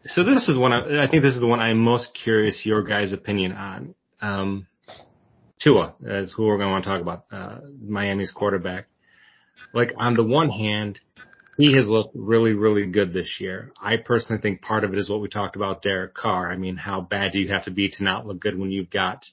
[0.05, 2.83] So this is one I, I think this is the one I'm most curious your
[2.83, 3.95] guys' opinion on.
[4.21, 4.67] Um,
[5.61, 8.87] Tua, as who we're going to want to talk about, uh, Miami's quarterback.
[9.73, 10.99] Like on the one hand,
[11.57, 13.73] he has looked really, really good this year.
[13.79, 16.49] I personally think part of it is what we talked about Derek Carr.
[16.49, 18.89] I mean, how bad do you have to be to not look good when you've
[18.89, 19.25] got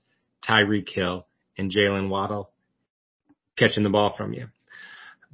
[0.46, 2.51] Tyreek Hill and Jaylen Waddle
[3.57, 4.49] catching the ball from you?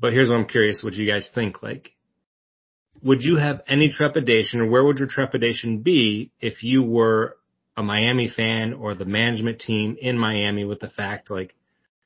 [0.03, 1.63] But here's what I'm curious, what you guys think.
[1.63, 1.93] Like,
[3.05, 7.37] would you have any trepidation or where would your trepidation be if you were
[7.77, 11.55] a Miami fan or the management team in Miami with the fact like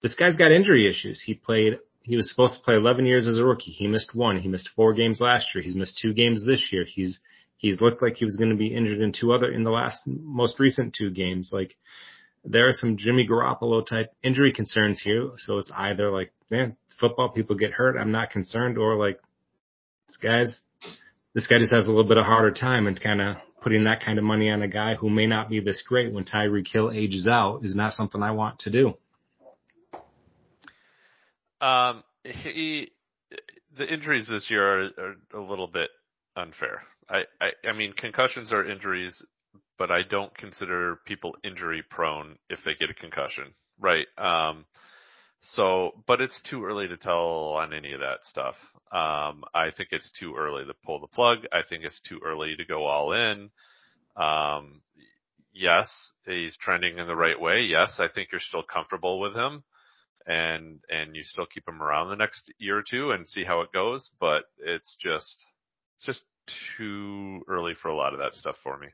[0.02, 1.22] this guy's got injury issues.
[1.22, 3.72] He played he was supposed to play 11 years as a rookie.
[3.72, 4.38] He missed one.
[4.38, 5.64] He missed four games last year.
[5.64, 6.84] He's missed two games this year.
[6.84, 7.20] He's
[7.56, 10.00] he's looked like he was going to be injured in two other in the last
[10.06, 11.48] most recent two games.
[11.50, 11.76] Like
[12.46, 15.30] there are some Jimmy Garoppolo type injury concerns here.
[15.38, 17.96] So it's either like, man, football people get hurt.
[17.96, 19.20] I'm not concerned or like
[20.06, 20.60] this guy's,
[21.34, 24.02] this guy just has a little bit of harder time and kind of putting that
[24.04, 26.92] kind of money on a guy who may not be this great when Tyreek Hill
[26.92, 28.94] ages out is not something I want to do.
[31.60, 32.92] Um, he,
[33.76, 35.90] the injuries this year are, are a little bit
[36.36, 36.82] unfair.
[37.08, 39.20] I, I, I mean, concussions are injuries
[39.78, 44.06] but I don't consider people injury prone if they get a concussion, right?
[44.18, 44.64] Um,
[45.40, 48.54] so, but it's too early to tell on any of that stuff.
[48.90, 51.38] Um, I think it's too early to pull the plug.
[51.52, 53.50] I think it's too early to go all in.
[54.16, 54.80] Um,
[55.52, 55.88] yes,
[56.24, 57.62] he's trending in the right way.
[57.62, 59.62] Yes, I think you're still comfortable with him
[60.26, 63.60] and, and you still keep him around the next year or two and see how
[63.60, 65.44] it goes, but it's just,
[65.96, 66.24] it's just
[66.76, 68.88] too early for a lot of that stuff for me.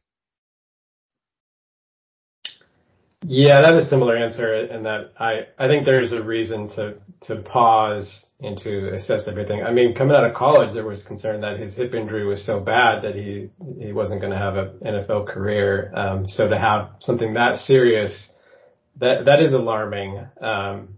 [3.25, 6.95] Yeah, that is a similar answer in that I, I think there's a reason to,
[7.23, 9.63] to pause and to assess everything.
[9.63, 12.59] I mean, coming out of college, there was concern that his hip injury was so
[12.59, 15.93] bad that he, he wasn't going to have an NFL career.
[15.95, 18.29] Um, so to have something that serious,
[18.99, 20.19] that, that is alarming.
[20.41, 20.95] Um,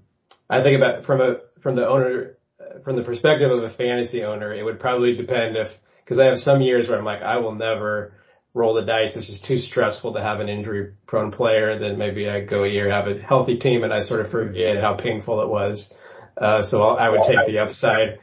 [0.49, 2.39] I think about from a, from the owner,
[2.85, 5.69] from the perspective of a fantasy owner, it would probably depend if,
[6.07, 8.15] cause I have some years where I'm like, I will never,
[8.55, 9.13] roll the dice.
[9.17, 11.79] It's just too stressful to have an injury prone player.
[11.79, 14.81] Then maybe I go a year, have a healthy team, and I sort of forget
[14.81, 15.93] how painful it was.
[16.41, 18.21] Uh, so I'll, I would take the upside.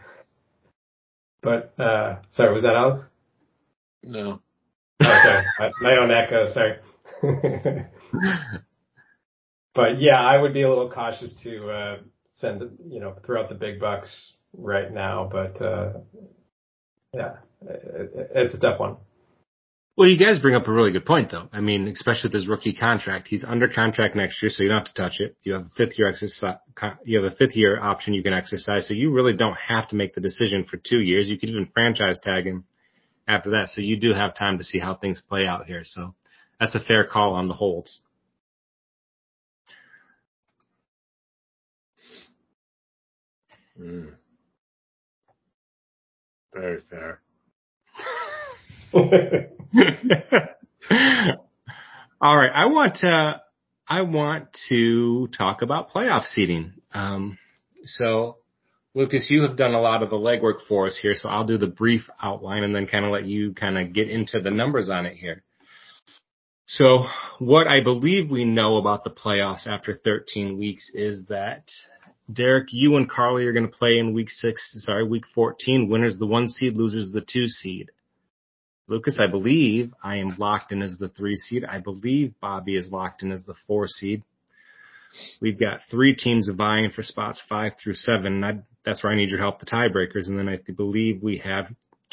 [1.43, 3.03] But, uh, sorry, was that Alex?
[4.03, 4.41] No.
[5.01, 5.41] Okay.
[5.81, 6.77] My own echo, sorry.
[9.75, 11.97] but yeah, I would be a little cautious to, uh,
[12.35, 15.93] send, you know, throw out the big bucks right now, but, uh,
[17.13, 18.97] yeah, it, it's a tough one.
[20.01, 21.47] Well, you guys bring up a really good point, though.
[21.53, 24.79] I mean, especially with his rookie contract, he's under contract next year, so you don't
[24.79, 25.37] have to touch it.
[25.43, 26.55] You have a fifth year exercise,
[27.05, 29.95] you have a fifth year option you can exercise, so you really don't have to
[29.95, 31.29] make the decision for two years.
[31.29, 32.63] You could even franchise tag him
[33.27, 35.83] after that, so you do have time to see how things play out here.
[35.83, 36.15] So
[36.59, 37.99] that's a fair call on the holds.
[43.79, 44.15] Mm.
[46.55, 47.21] Very fair.
[52.21, 52.51] All right.
[52.53, 53.41] I want to,
[53.87, 56.73] I want to talk about playoff seeding.
[56.93, 57.37] Um,
[57.85, 58.37] so
[58.93, 61.57] Lucas, you have done a lot of the legwork for us here, so I'll do
[61.57, 64.89] the brief outline and then kind of let you kind of get into the numbers
[64.89, 65.43] on it here.
[66.65, 67.05] So
[67.39, 71.69] what I believe we know about the playoffs after 13 weeks is that
[72.31, 75.89] Derek, you and Carly are going to play in week six, sorry, week 14.
[75.89, 77.91] Winners the one seed, losers the two seed.
[78.91, 81.63] Lucas, I believe I am locked in as the three seed.
[81.63, 84.21] I believe Bobby is locked in as the four seed.
[85.39, 88.43] We've got three teams vying for spots five through seven.
[88.43, 90.27] I, that's where I need your help, the tiebreakers.
[90.27, 91.67] And then I believe we have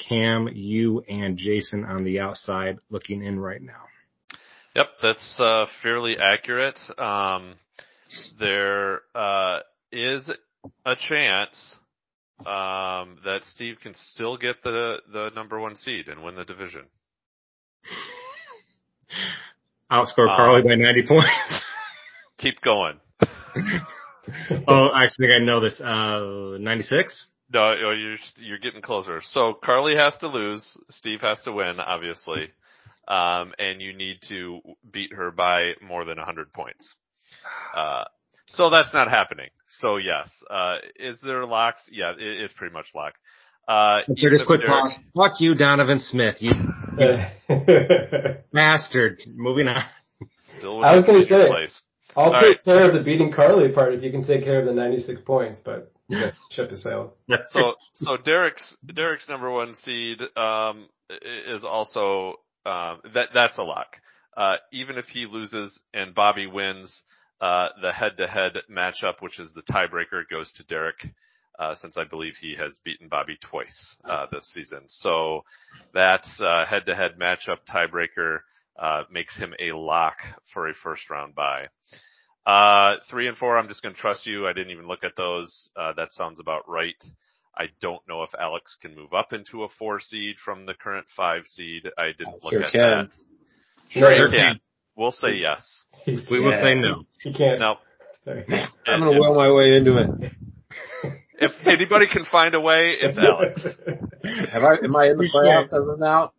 [0.08, 3.82] Cam, you, and Jason on the outside looking in right now.
[4.76, 6.78] Yep, that's uh, fairly accurate.
[6.96, 7.56] Um,
[8.38, 9.60] there uh,
[9.90, 10.30] is
[10.86, 11.76] a chance
[12.40, 16.83] um, that Steve can still get the the number one seed and win the division.
[19.90, 21.77] Outscore Carly um, by 90 points.
[22.38, 23.01] keep going.
[24.68, 25.81] oh, I actually, think I know this.
[25.81, 27.29] Uh, 96?
[27.53, 29.20] No, you're you're getting closer.
[29.22, 30.77] So Carly has to lose.
[30.90, 32.51] Steve has to win, obviously,
[33.09, 34.61] um, and you need to
[34.92, 36.94] beat her by more than 100 points.
[37.74, 38.05] Uh,
[38.51, 39.48] so that's not happening.
[39.68, 41.88] So yes, uh, is there locks?
[41.90, 43.18] Yeah, it, it's pretty much locked.
[43.68, 44.98] Uh, so just quick pause.
[45.14, 46.37] Fuck you, Donovan Smith.
[46.40, 46.52] You,
[46.98, 47.16] you
[48.52, 49.20] bastard.
[49.26, 49.85] Moving on.
[50.59, 51.83] Still I was going to say, place.
[52.16, 52.64] I'll All take right.
[52.64, 55.61] care of the beating Carly part if you can take care of the 96 points,
[55.62, 57.14] but you guys ship the sail.
[57.50, 60.88] so, so Derek's, Derek's number one seed, um,
[61.46, 63.96] is also, um, that, that's a lock.
[64.35, 69.62] Uh, even if he loses and Bobby wins, uh, the head-to-head matchup, which is the
[69.62, 71.07] tiebreaker, goes to Derek,
[71.59, 74.83] uh, since I believe he has beaten Bobby twice uh, this season.
[74.88, 75.44] So
[75.94, 78.40] that uh, head-to-head matchup tiebreaker
[78.79, 80.18] uh, makes him a lock
[80.53, 81.66] for a first-round bye.
[82.46, 84.46] Uh, three and four, I'm just going to trust you.
[84.46, 85.70] I didn't even look at those.
[85.77, 87.03] that sounds about right.
[87.57, 91.07] I don't know if Alex can move up into a four seed from the current
[91.16, 91.88] five seed.
[91.98, 92.81] I didn't look sure at can.
[92.81, 93.11] that.
[93.88, 94.61] Sure, he can.
[94.98, 95.84] We'll say yes.
[96.06, 97.04] We will say no.
[97.22, 97.61] He can't.
[97.61, 97.76] No.
[98.24, 98.44] Sorry.
[98.84, 100.32] I'm gonna will my way into it.
[101.40, 103.62] If anybody can find a way, it's Alex.
[104.50, 106.32] Have I, am I in the playoffs as of now?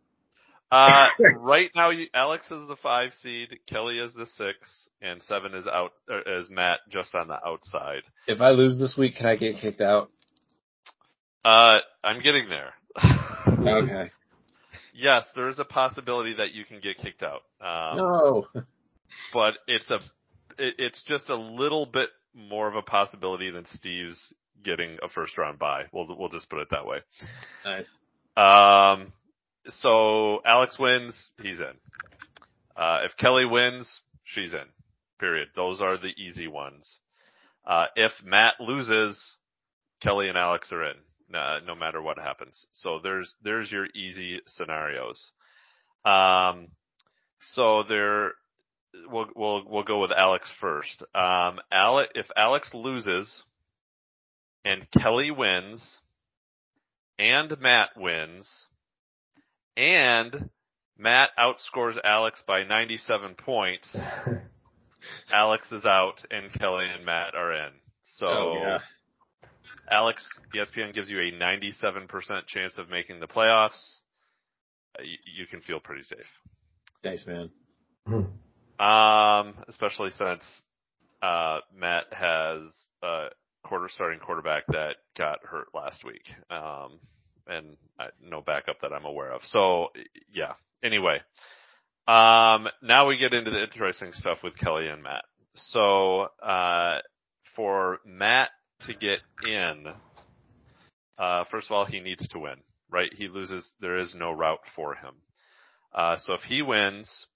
[0.69, 5.53] Uh, right now, you, Alex is the five seed, Kelly is the six, and seven
[5.53, 8.01] is out, uh, is Matt just on the outside.
[8.27, 10.11] If I lose this week, can I get kicked out?
[11.45, 12.73] Uh, I'm getting there.
[13.47, 14.11] okay.
[14.99, 17.41] Yes, there is a possibility that you can get kicked out.
[17.61, 18.47] Um, no.
[19.33, 19.95] But it's a,
[20.59, 25.35] it, it's just a little bit more of a possibility than Steve's getting a first
[25.35, 25.85] round bye.
[25.91, 26.99] We'll, we'll just put it that way.
[27.65, 27.89] Nice.
[28.37, 29.11] Um,
[29.67, 31.73] so Alex wins, he's in.
[32.77, 34.65] Uh, if Kelly wins, she's in.
[35.19, 35.47] Period.
[35.55, 36.99] Those are the easy ones.
[37.65, 39.37] Uh, if Matt loses,
[40.01, 40.97] Kelly and Alex are in
[41.33, 42.65] uh, no matter what happens.
[42.71, 45.31] So there's there's your easy scenarios.
[46.05, 46.69] Um,
[47.53, 48.33] so there,
[49.09, 51.03] we'll we'll we'll go with Alex first.
[51.13, 53.43] Um, if Alex loses,
[54.65, 55.99] and Kelly wins,
[57.17, 58.65] and Matt wins,
[59.77, 60.49] and
[60.97, 63.97] Matt outscores Alex by 97 points.
[65.33, 67.71] Alex is out and Kelly and Matt are in.
[68.03, 68.77] So oh, yeah.
[69.91, 73.97] Alex, ESPN gives you a 97% chance of making the playoffs.
[74.97, 76.19] Uh, you, you, can feel pretty safe.
[77.03, 77.49] Thanks, man.
[78.07, 78.83] Mm-hmm.
[78.83, 80.43] Um, especially since
[81.21, 82.69] uh, Matt has
[83.03, 83.27] a
[83.63, 86.99] quarter starting quarterback that got hurt last week, um,
[87.47, 87.77] and
[88.23, 89.41] no backup that I'm aware of.
[89.43, 89.89] So
[90.33, 90.53] yeah.
[90.81, 91.19] Anyway,
[92.07, 95.25] um, now we get into the interesting stuff with Kelly and Matt.
[95.55, 96.99] So uh,
[97.55, 98.49] for Matt
[98.81, 99.87] to get in,
[101.17, 102.57] uh, first of all, he needs to win,
[102.89, 103.13] right?
[103.13, 105.15] He loses, there is no route for him.
[105.93, 107.27] Uh, so if he wins,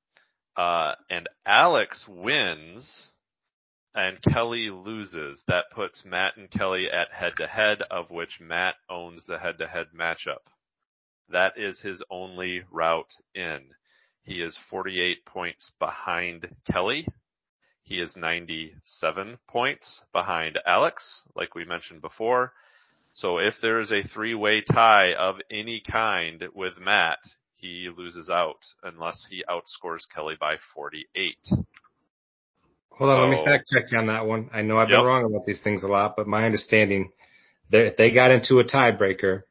[0.55, 3.07] uh, and Alex wins,
[3.95, 8.75] and Kelly loses, that puts Matt and Kelly at head to head, of which Matt
[8.89, 10.47] owns the head to head matchup.
[11.29, 13.61] That is his only route in.
[14.23, 17.07] He is 48 points behind Kelly.
[17.83, 22.53] He is 97 points behind Alex, like we mentioned before.
[23.13, 27.19] So if there is a three-way tie of any kind with Matt,
[27.55, 31.35] he loses out unless he outscores Kelly by 48.
[32.97, 34.49] Hold on, so, let me fact check you on that one.
[34.53, 37.11] I know I've been wrong about these things a lot, but my understanding,
[37.71, 39.43] if they got into a tiebreaker,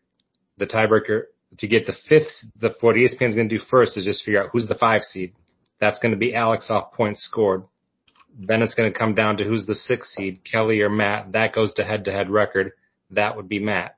[0.59, 1.25] the tiebreaker
[1.59, 4.51] to get the fifth, the what ESPN's going to do first is just figure out
[4.53, 5.35] who's the five seed.
[5.81, 7.65] That's going to be Alex off points scored.
[8.39, 11.33] Then it's going to come down to who's the sixth seed, Kelly or Matt.
[11.33, 12.73] That goes to head to head record.
[13.11, 13.97] That would be Matt.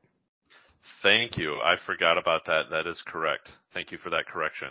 [1.03, 1.61] Thank you.
[1.65, 2.65] I forgot about that.
[2.71, 3.49] That is correct.
[3.73, 4.69] Thank you for that correction.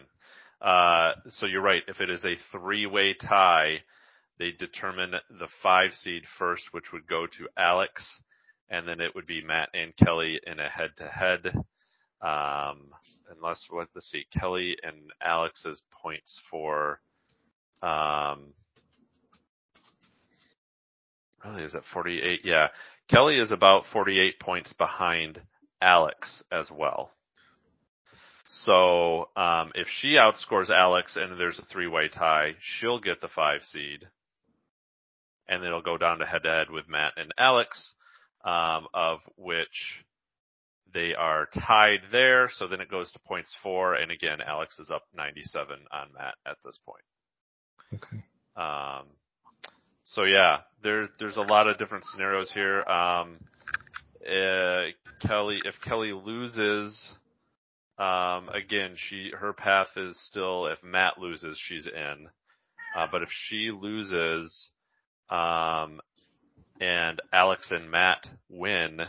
[0.62, 1.82] Uh, so you're right.
[1.88, 3.80] If it is a three way tie,
[4.40, 8.04] they determine the five seed first, which would go to Alex,
[8.70, 11.54] and then it would be Matt and Kelly in a head to head.
[12.22, 12.92] Um,
[13.36, 17.02] unless let's see, Kelly and Alex's points for,
[17.82, 18.54] um,
[21.46, 22.42] really is it 48?
[22.44, 22.68] Yeah.
[23.10, 25.42] Kelly is about 48 points behind
[25.82, 27.12] Alex as well.
[28.50, 33.64] So, um, if she outscores Alex and there's a three-way tie, she'll get the five
[33.64, 34.08] seed.
[35.48, 37.94] And it'll go down to head to head with Matt and Alex,
[38.46, 40.04] um, of which
[40.94, 42.50] they are tied there.
[42.54, 43.96] So then it goes to points four.
[43.96, 47.04] And again, Alex is up 97 on Matt at this point.
[47.96, 48.24] Okay.
[48.56, 49.08] Um,
[50.04, 52.84] so yeah, there, there's a lot of different scenarios here.
[52.84, 53.38] Um,
[54.26, 54.86] uh,
[55.26, 57.12] Kelly, if Kelly loses,
[57.98, 62.28] um, again, she, her path is still, if Matt loses, she's in.
[62.96, 64.70] Uh, but if she loses,
[65.30, 66.00] um,
[66.80, 69.02] and Alex and Matt win,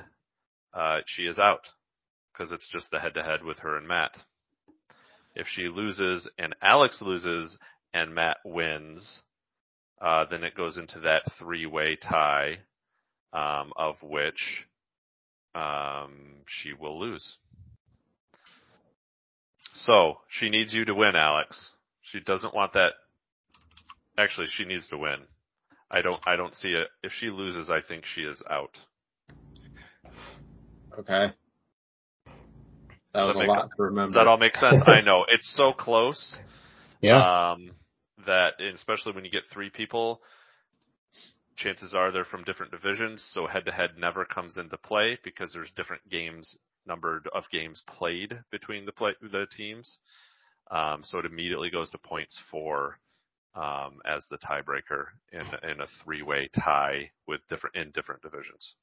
[0.73, 1.69] uh, she is out.
[2.37, 4.11] Cause it's just the head to head with her and Matt.
[5.37, 7.57] If she loses and Alex loses
[7.93, 9.23] and Matt wins,
[10.05, 12.59] uh, then it goes into that three-way tie,
[13.33, 14.67] um, of which,
[15.55, 16.11] um,
[16.47, 17.39] she will lose.
[19.73, 21.73] So she needs you to win, Alex.
[22.03, 22.93] She doesn't want that.
[24.19, 25.21] Actually, she needs to win.
[25.91, 26.21] I don't.
[26.27, 26.89] I don't see it.
[27.03, 28.77] If she loses, I think she is out.
[30.99, 31.33] Okay.
[33.13, 34.09] That Does was that a make- lot to remember.
[34.09, 34.83] Does that all make sense?
[34.87, 36.37] I know it's so close.
[37.01, 37.53] Yeah.
[37.53, 37.71] Um,
[38.27, 40.21] that and especially when you get three people,
[41.57, 45.53] chances are they're from different divisions, so head to head never comes into play because
[45.53, 46.57] there's different games
[46.87, 49.99] numbered of games played between the play the teams.
[50.71, 52.99] Um, so it immediately goes to points for
[53.55, 58.75] um, as the tiebreaker in in a three way tie with different in different divisions.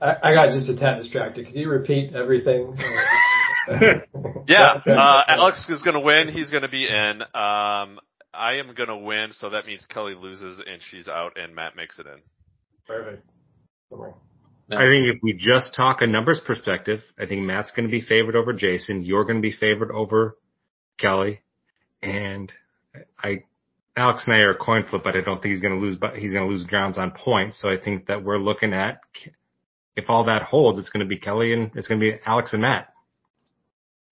[0.00, 1.46] I, I got just a tad distracted.
[1.46, 2.76] Could you repeat everything?
[4.48, 6.28] Yeah, uh, Alex is going to win.
[6.28, 7.22] He's going to be in.
[7.22, 8.00] Um,
[8.34, 11.76] I am going to win, so that means Kelly loses and she's out, and Matt
[11.76, 12.20] makes it in.
[12.86, 13.24] Perfect.
[13.90, 14.14] Don't
[14.72, 18.00] I think if we just talk a numbers perspective, I think Matt's going to be
[18.00, 19.04] favored over Jason.
[19.04, 20.36] You're going to be favored over
[20.98, 21.40] Kelly,
[22.02, 22.52] and
[23.22, 23.44] I,
[23.96, 25.96] Alex and I are a coin flip, but I don't think he's going to lose.
[25.96, 27.60] But he's going to lose grounds on points.
[27.60, 29.00] So I think that we're looking at
[29.96, 32.52] if all that holds, it's going to be Kelly and it's going to be Alex
[32.52, 32.88] and Matt.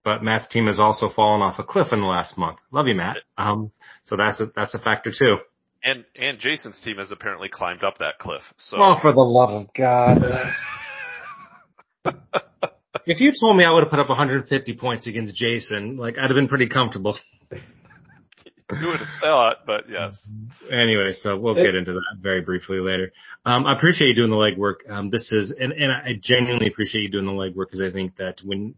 [0.04, 2.58] But Matt's team has also fallen off a cliff in the last month.
[2.70, 3.18] Love you, Matt.
[3.36, 3.72] Um,
[4.04, 5.36] so that's a that's a factor too.
[5.82, 8.42] And and Jason's team has apparently climbed up that cliff.
[8.56, 10.22] So Oh, for the love of God.
[13.06, 16.30] if you told me I would have put up 150 points against Jason, like I'd
[16.30, 17.18] have been pretty comfortable.
[17.52, 20.14] you would have thought, but yes.
[20.70, 23.12] Anyway, so we'll get into that very briefly later.
[23.44, 24.90] Um, I appreciate you doing the legwork.
[24.90, 28.16] Um, this is, and, and I genuinely appreciate you doing the legwork because I think
[28.16, 28.74] that when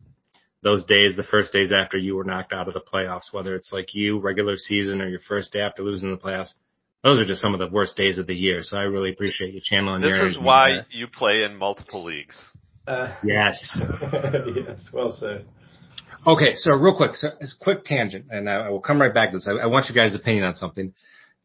[0.62, 3.72] those days, the first days after you were knocked out of the playoffs, whether it's
[3.72, 6.52] like you, regular season, or your first day after losing the playoffs,
[7.02, 8.60] those are just some of the worst days of the year.
[8.62, 10.86] So I really appreciate you channeling This your is why there.
[10.90, 12.50] you play in multiple leagues.
[12.86, 13.56] Uh, Yes.
[14.54, 15.46] yes, well said.
[16.26, 19.14] Okay, so real quick, so it's a quick tangent, and I, I will come right
[19.14, 19.46] back to this.
[19.48, 20.92] I, I want you guys' opinion on something.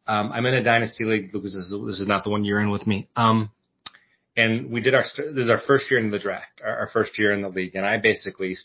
[0.07, 1.33] Um, I'm in a dynasty league.
[1.33, 3.07] Lucas, this is, this is not the one you're in with me.
[3.15, 3.49] Um,
[4.35, 7.17] and we did our this is our first year in the draft, our, our first
[7.17, 8.55] year in the league, and I basically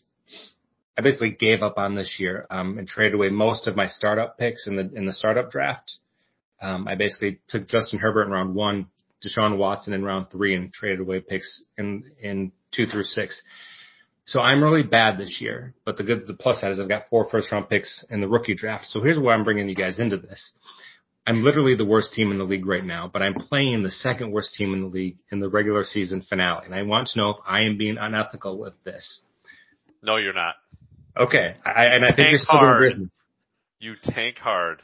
[0.98, 4.38] I basically gave up on this year um, and traded away most of my startup
[4.38, 5.96] picks in the in the startup draft.
[6.60, 8.88] Um, I basically took Justin Herbert in round one,
[9.24, 13.42] Deshaun Watson in round three, and traded away picks in in two through six.
[14.24, 17.08] So I'm really bad this year, but the good, the plus side is I've got
[17.08, 18.86] four first round picks in the rookie draft.
[18.86, 20.52] So here's why I'm bringing you guys into this.
[21.26, 24.32] I'm literally the worst team in the league right now, but I'm playing the second
[24.32, 26.64] worst team in the league in the regular season finale.
[26.64, 29.20] And I want to know if I am being unethical with this.
[30.02, 30.54] No, you're not.
[31.20, 31.54] Okay.
[31.64, 33.10] I, and I think you're still hard.
[33.78, 34.82] You tank hard.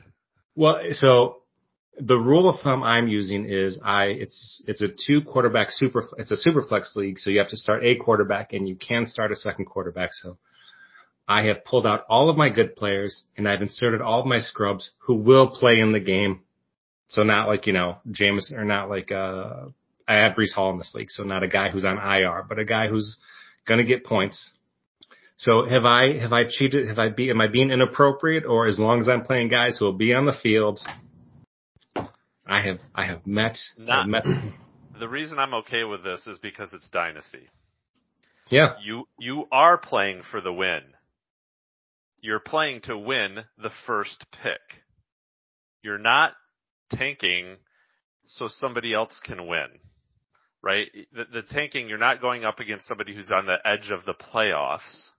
[0.54, 1.42] Well, so
[1.98, 6.30] the rule of thumb I'm using is I it's it's a two quarterback super it's
[6.30, 9.32] a super flex league, so you have to start a quarterback and you can start
[9.32, 10.12] a second quarterback.
[10.12, 10.36] So
[11.26, 14.40] I have pulled out all of my good players and I've inserted all of my
[14.40, 16.42] scrubs who will play in the game.
[17.08, 19.68] So not like, you know, James or not like uh
[20.06, 22.58] I have Breece Hall in this league, so not a guy who's on IR, but
[22.58, 23.16] a guy who's
[23.66, 24.52] gonna get points.
[25.38, 28.78] So have I have I cheated have I be am I being inappropriate or as
[28.78, 30.80] long as I'm playing guys who will be on the field
[32.46, 34.24] I have I have met Not- I've met
[34.98, 37.48] The reason I'm okay with this is because it's dynasty.
[38.48, 40.80] yeah You you are playing for the win.
[42.22, 44.60] You're playing to win the first pick.
[45.82, 46.32] You're not
[46.90, 47.56] tanking
[48.26, 49.66] so somebody else can win,
[50.62, 50.88] right?
[51.12, 54.14] The, the tanking, you're not going up against somebody who's on the edge of the
[54.14, 55.10] playoffs,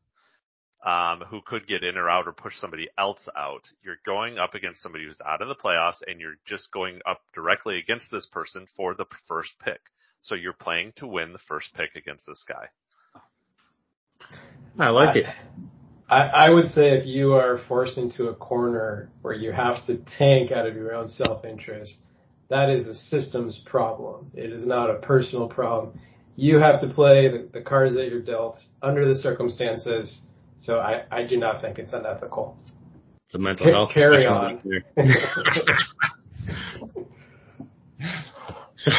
[0.86, 3.64] um, who could get in or out or push somebody else out.
[3.84, 7.22] You're going up against somebody who's out of the playoffs and you're just going up
[7.34, 9.82] directly against this person for the first pick.
[10.22, 12.68] So you're playing to win the first pick against this guy.
[14.80, 15.26] I like it.
[16.10, 19.98] I, I would say if you are forced into a corner where you have to
[20.18, 21.94] tank out of your own self-interest,
[22.50, 24.32] that is a systems problem.
[24.34, 26.00] It is not a personal problem.
[26.36, 30.22] You have to play the, the cards that you're dealt under the circumstances.
[30.58, 32.58] So I, I do not think it's unethical.
[33.26, 33.92] It's a mental health.
[33.94, 34.62] Carry on.
[38.76, 38.92] so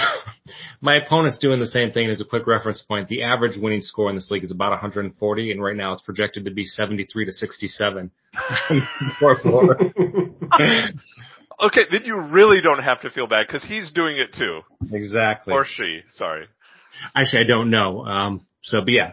[0.81, 3.09] my opponent's doing the same thing as a quick reference point.
[3.09, 6.45] The average winning score in this league is about 140, and right now it's projected
[6.45, 8.11] to be 73 to 67.
[11.63, 14.61] okay, then you really don't have to feel bad because he's doing it too.
[14.93, 15.55] Exactly.
[15.55, 16.47] Or she, sorry.
[17.17, 18.05] Actually, I don't know.
[18.05, 19.13] Um, so, but yeah.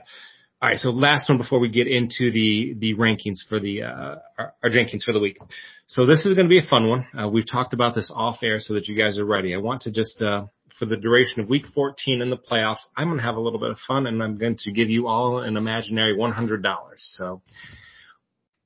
[0.66, 0.80] All right.
[0.80, 4.70] So last one before we get into the, the rankings for the, uh, our, our
[4.72, 5.38] rankings for the week.
[5.86, 7.06] So this is going to be a fun one.
[7.16, 9.54] Uh, we've talked about this off air so that you guys are ready.
[9.54, 10.46] I want to just, uh,
[10.80, 13.60] for the duration of week 14 in the playoffs, I'm going to have a little
[13.60, 16.64] bit of fun and I'm going to give you all an imaginary $100.
[16.98, 17.44] So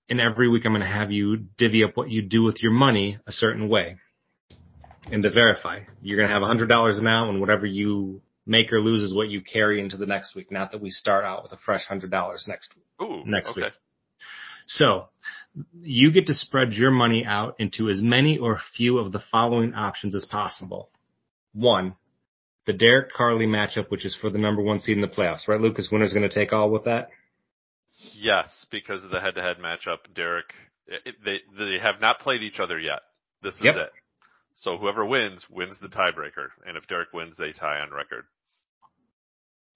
[0.08, 2.72] in every week, I'm going to have you divvy up what you do with your
[2.72, 3.97] money a certain way.
[5.12, 9.02] And to verify, you're going to have $100 now and whatever you make or lose
[9.04, 10.52] is what you carry into the next week.
[10.52, 12.10] Not that we start out with a fresh $100
[12.48, 13.62] next, Ooh, next okay.
[13.62, 13.74] week.
[14.68, 15.08] So
[15.82, 19.74] you get to spread your money out into as many or few of the following
[19.74, 20.90] options as possible.
[21.54, 21.96] One,
[22.66, 25.60] the Derek Carly matchup, which is for the number one seed in the playoffs, right?
[25.60, 27.10] Lucas Winner's going to take all with that.
[28.14, 30.54] Yes, because of the head-to-head matchup, Derek.
[30.88, 33.00] It, they they have not played each other yet.
[33.44, 33.76] This is Yep.
[33.76, 33.90] it.
[34.62, 38.26] So whoever wins wins the tiebreaker, and if Derek wins, they tie on record.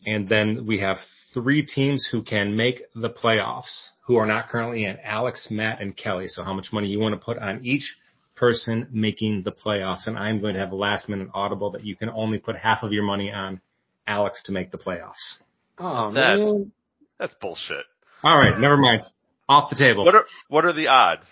[0.06, 0.98] And then we have
[1.34, 5.96] three teams who can make the playoffs who are not currently in Alex, Matt, and
[5.96, 6.28] Kelly.
[6.28, 7.96] So how much money you want to put on each
[8.36, 10.08] person making the playoffs.
[10.08, 12.84] And I'm going to have a last minute audible that you can only put half
[12.84, 13.62] of your money on
[14.06, 15.42] Alex to make the playoffs.
[15.78, 16.72] Oh That's- man.
[17.20, 17.86] That's bullshit.
[18.24, 18.60] All right.
[18.60, 19.04] Never mind.
[19.48, 20.04] Off the table.
[20.04, 21.28] What are what are the odds?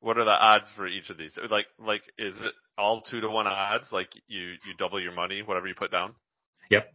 [0.00, 1.36] What are the odds for each of these?
[1.50, 3.88] Like like is it all two to one odds?
[3.92, 6.14] Like you you double your money, whatever you put down.
[6.70, 6.92] Yep.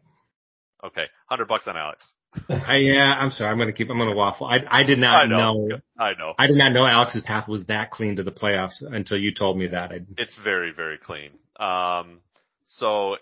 [0.86, 2.06] Okay, hundred bucks on Alex.
[2.50, 3.52] I, yeah, I'm sorry.
[3.52, 4.48] I'm going to keep, I'm going to waffle.
[4.48, 5.68] I, I did not I know.
[5.68, 6.34] know, I know.
[6.40, 9.58] I did not know Alex's path was that clean to the playoffs until you told
[9.58, 9.92] me that.
[9.92, 11.32] I, It's very very clean.
[11.60, 12.20] Um,
[12.66, 13.18] so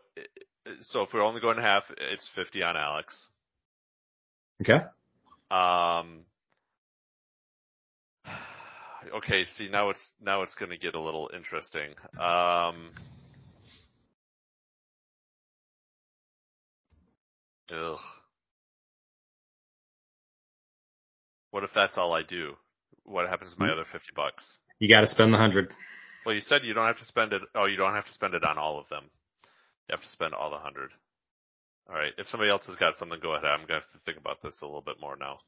[0.81, 3.17] so if we're only going to half, it's fifty on Alex.
[4.61, 4.83] okay.
[5.51, 6.19] Um,
[9.17, 11.89] okay, see now it's now it's going to get a little interesting.
[12.19, 12.91] Um,
[17.71, 17.99] ugh.
[21.51, 22.53] What if that's all I do?
[23.03, 24.43] What happens to my other fifty bucks?
[24.79, 25.69] You got to spend the hundred.
[26.25, 27.41] Well, you said you don't have to spend it.
[27.55, 29.05] Oh, you don't have to spend it on all of them.
[29.87, 30.91] You have to spend all the hundred.
[31.89, 32.13] All right.
[32.17, 33.45] If somebody else has got something, go ahead.
[33.45, 35.39] I'm gonna have to think about this a little bit more now.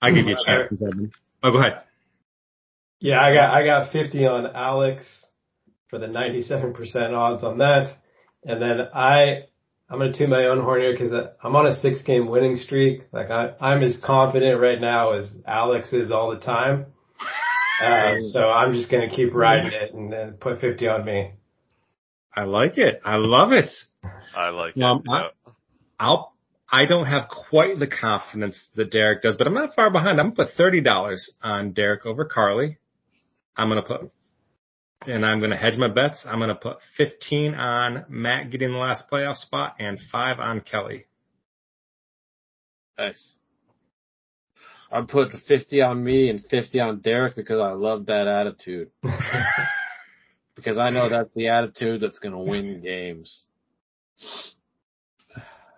[0.00, 0.80] I give you a chance.
[0.80, 1.10] Evan.
[1.42, 1.82] Oh, go ahead.
[3.00, 5.24] Yeah, I got I got 50 on Alex
[5.88, 6.74] for the 97%
[7.16, 7.88] odds on that,
[8.44, 9.44] and then I
[9.88, 13.02] I'm gonna toot my own horn here because I'm on a six game winning streak.
[13.12, 16.86] Like I I'm as confident right now as Alex is all the time.
[17.82, 21.30] Uh, so I'm just gonna keep riding it and then put 50 on me.
[22.36, 23.00] I like it.
[23.06, 23.70] I love it.
[24.36, 25.10] I like Um, it.
[25.10, 25.30] I-
[25.98, 26.34] I'll,
[26.70, 30.20] I don't have quite the confidence that Derek does, but I'm not far behind.
[30.20, 32.76] I'm gonna put thirty dollars on Derek over Carly.
[33.56, 34.10] I'm gonna put,
[35.06, 36.24] and I'm gonna hedge my bets.
[36.28, 41.06] I'm gonna put fifteen on Matt getting the last playoff spot and five on Kelly.
[42.98, 43.34] Nice.
[44.92, 48.90] I'm putting 50 on me and 50 on Derek because I love that attitude.
[50.56, 53.46] Because I know that's the attitude that's going to win games.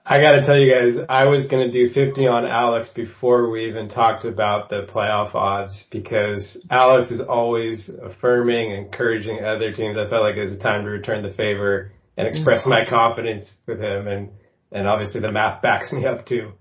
[0.05, 3.89] I gotta tell you guys, I was gonna do 50 on Alex before we even
[3.89, 9.97] talked about the playoff odds because Alex is always affirming, encouraging other teams.
[9.97, 13.53] I felt like it was a time to return the favor and express my confidence
[13.67, 14.31] with him and,
[14.73, 16.53] and obviously the math backs me up too.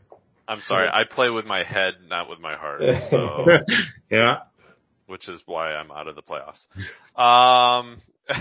[0.48, 0.88] I'm sorry.
[0.88, 2.82] I play with my head, not with my heart.
[3.10, 3.46] So,
[4.12, 4.40] yeah.
[5.08, 6.68] which is why I'm out of the playoffs.
[7.20, 8.02] Um,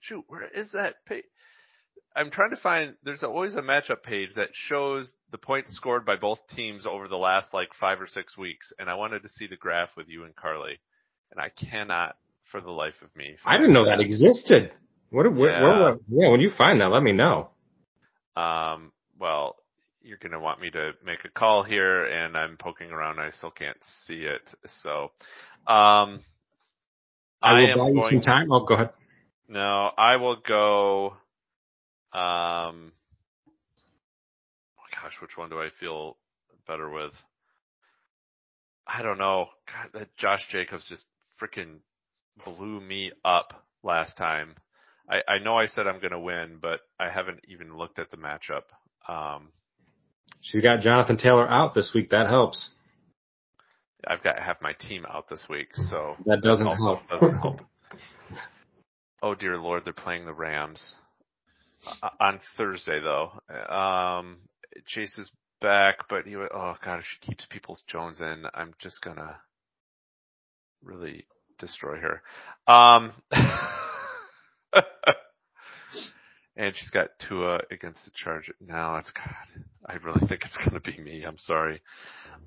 [0.00, 1.24] shoot, where is that page?
[2.14, 2.94] I'm trying to find.
[3.04, 7.16] There's always a matchup page that shows the points scored by both teams over the
[7.16, 10.24] last like five or six weeks, and I wanted to see the graph with you
[10.24, 10.78] and Carly,
[11.30, 12.16] and I cannot
[12.50, 13.36] for the life of me.
[13.44, 14.72] I didn't know that existed.
[15.10, 15.32] What?
[15.32, 15.62] Where, Yeah.
[15.62, 16.28] where, where, yeah.
[16.30, 17.50] When you find that, let me know.
[18.36, 19.56] Um, well,
[20.02, 23.18] you're going to want me to make a call here and I'm poking around.
[23.18, 23.76] I still can't
[24.06, 24.54] see it.
[24.82, 25.10] So,
[25.66, 26.20] um,
[27.42, 28.52] I will am buy you some time.
[28.52, 28.90] Oh, go ahead.
[29.48, 31.16] no, I will go,
[32.12, 32.92] um,
[35.02, 36.16] gosh, which one do I feel
[36.66, 37.12] better with?
[38.86, 39.46] I don't know.
[39.66, 41.04] God, that Josh Jacobs just
[41.40, 41.78] freaking
[42.44, 44.54] blew me up last time.
[45.08, 48.10] I, I know I said I'm going to win, but I haven't even looked at
[48.10, 48.62] the matchup.
[49.08, 49.48] Um,
[50.42, 52.10] She's got Jonathan Taylor out this week.
[52.10, 52.70] That helps.
[54.06, 57.08] I've got half my team out this week, so That doesn't help.
[57.08, 57.60] doesn't help.
[59.22, 60.94] Oh dear lord, they're playing the Rams
[62.20, 63.32] on Thursday though.
[63.72, 64.38] Um,
[64.86, 69.00] Chase is back, but he, oh god, if she keeps Peoples Jones in, I'm just
[69.02, 69.36] gonna
[70.82, 71.26] really
[71.58, 72.22] destroy her.
[72.72, 73.12] Um,
[76.56, 78.54] and she's got Tua against the Charger.
[78.60, 79.64] No, it's God.
[79.86, 81.24] I really think it's gonna be me.
[81.24, 81.80] I'm sorry.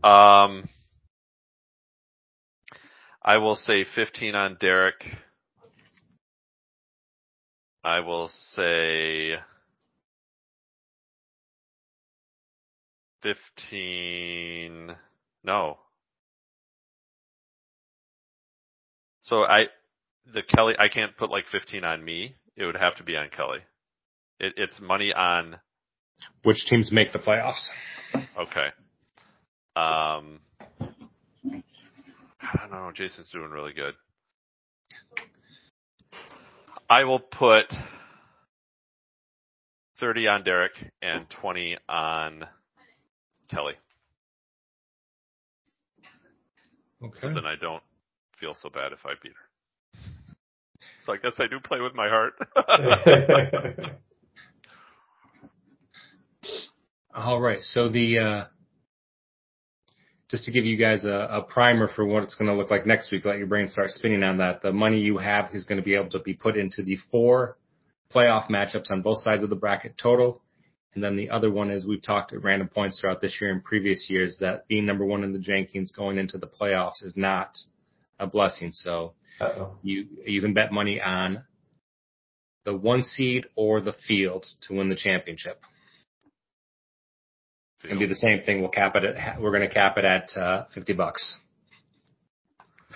[0.04, 0.70] Um,
[3.24, 5.04] I will say 15 on Derek.
[7.90, 9.34] I will say
[13.24, 14.96] 15.
[15.44, 15.80] No.
[19.22, 19.64] So I,
[20.32, 22.36] the Kelly, I can't put like 15 on me.
[22.56, 23.62] It would have to be on Kelly.
[24.40, 25.58] It, it's money on,
[26.44, 27.70] Which teams make the playoffs?
[28.16, 28.68] okay.
[29.76, 30.42] Um,
[32.40, 32.92] I don't know.
[32.94, 33.96] Jason's doing really good.
[36.90, 37.66] I will put
[40.00, 40.72] 30 on Derek
[41.02, 42.46] and 20 on
[43.50, 43.74] Kelly.
[47.04, 47.20] Okay.
[47.20, 47.84] So then I don't
[48.40, 49.50] feel so bad if I beat her.
[51.06, 52.34] So I guess I do play with my heart.
[57.16, 57.62] All right.
[57.62, 58.46] So the uh,
[60.30, 62.86] just to give you guys a, a primer for what it's going to look like
[62.86, 64.62] next week, let your brain start spinning on that.
[64.62, 67.58] The money you have is going to be able to be put into the four
[68.14, 70.42] playoff matchups on both sides of the bracket total.
[70.94, 73.64] And then the other one is we've talked at random points throughout this year and
[73.64, 77.58] previous years that being number one in the Jenkins going into the playoffs is not
[78.20, 78.72] a blessing.
[78.72, 79.78] So Uh-oh.
[79.84, 81.44] you you can bet money on
[82.66, 85.62] the one seed or the field to win the championship.
[87.80, 88.60] It's gonna be the same thing.
[88.60, 91.38] We'll cap it at we're gonna cap it at uh, fifty bucks.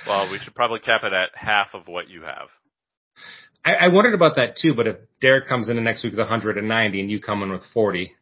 [0.07, 2.49] well, we should probably cap it at half of what you have.
[3.65, 6.19] I, I wondered about that too, but if Derek comes in the next week with
[6.19, 8.13] 190 and you come in with 40,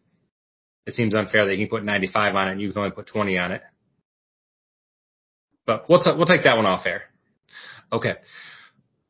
[0.85, 3.07] it seems unfair that he can put 95 on it and you can only put
[3.07, 3.61] 20 on it.
[5.65, 7.03] But we'll t- we'll take that one off air.
[7.91, 8.15] Okay.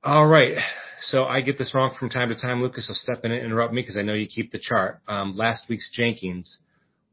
[0.04, 0.58] All right.
[1.02, 2.88] So I get this wrong from time to time, Lucas.
[2.88, 5.02] So step in and interrupt me because I know you keep the chart.
[5.08, 6.60] Um, last week's Jenkins,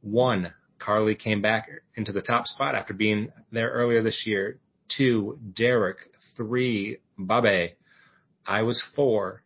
[0.00, 4.58] one, Carly came back into the top spot after being there earlier this year.
[4.96, 5.98] Two, Derek.
[6.36, 7.70] Three, Babe.
[8.46, 9.42] I was four.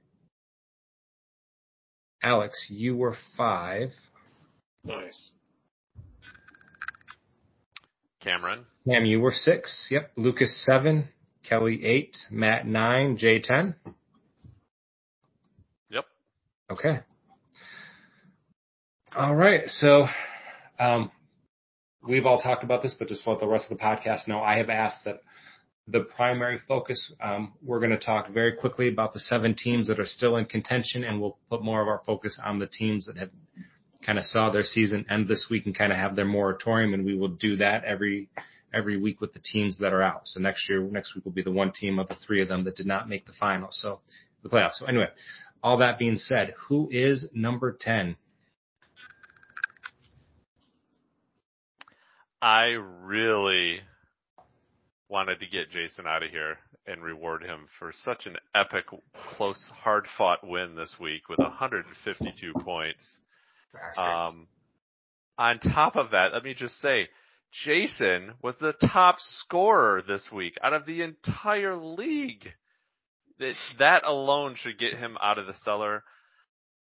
[2.23, 3.89] Alex, you were five.
[4.85, 5.33] Nice.
[8.21, 9.89] Cameron, Cam, you were six.
[9.91, 10.13] Yep.
[10.17, 11.09] Lucas seven.
[11.49, 12.17] Kelly eight.
[12.31, 13.17] Matt nine.
[13.17, 13.75] Jay ten.
[15.91, 16.05] Yep.
[16.71, 17.01] Okay.
[19.15, 19.69] All right.
[19.69, 20.07] So,
[20.83, 21.11] um,
[22.07, 24.59] we've all talked about this, but just let the rest of the podcast know, I
[24.59, 25.23] have asked that
[25.87, 30.01] the primary focus, um, we're going to talk very quickly about the seven teams that
[30.01, 33.17] are still in contention, and we'll put more of our focus on the teams that
[33.17, 33.31] have
[34.05, 37.05] kind of saw their season end this week and kind of have their moratorium, and
[37.05, 38.29] we will do that every
[38.75, 40.23] every week with the teams that are out.
[40.25, 42.65] So next year, next week will be the one team of the three of them
[42.65, 43.69] that did not make the final.
[43.71, 44.01] So
[44.43, 44.75] the playoffs.
[44.75, 45.09] So anyway,
[45.63, 48.17] all that being said, who is number 10?
[52.43, 53.79] I really
[55.09, 58.87] wanted to get Jason out of here and reward him for such an epic,
[59.37, 63.07] close, hard fought win this week with 152 points.
[63.97, 64.49] Um,
[65.39, 67.09] on top of that, let me just say,
[67.65, 72.49] Jason was the top scorer this week out of the entire league.
[73.39, 76.03] That, that alone should get him out of the cellar.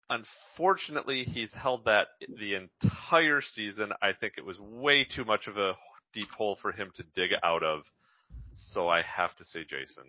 [0.09, 2.07] Unfortunately, he's held that
[2.39, 3.91] the entire season.
[4.01, 5.73] I think it was way too much of a
[6.13, 7.81] deep hole for him to dig out of.
[8.53, 10.03] So I have to say Jason.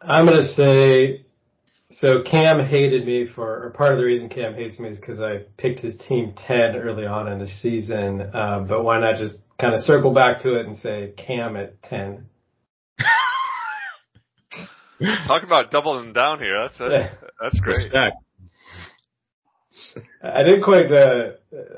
[0.00, 1.26] I'm gonna say,
[1.90, 5.20] so Cam hated me for, or part of the reason Cam hates me is because
[5.20, 8.20] I picked his team 10 early on in the season.
[8.20, 11.80] Uh, but why not just kind of circle back to it and say Cam at
[11.82, 12.26] 10?
[15.26, 16.62] Talk about doubling down here.
[16.62, 17.10] That's a,
[17.42, 17.84] that's great.
[17.84, 18.16] Respect.
[20.22, 20.90] I didn't quite.
[20.90, 21.32] Uh,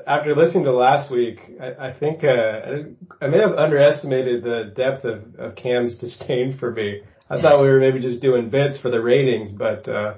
[0.07, 4.73] after listening to last week, I, I think uh, I, I may have underestimated the
[4.75, 7.01] depth of, of Cam's disdain for me.
[7.29, 10.15] I thought we were maybe just doing bits for the ratings, but uh,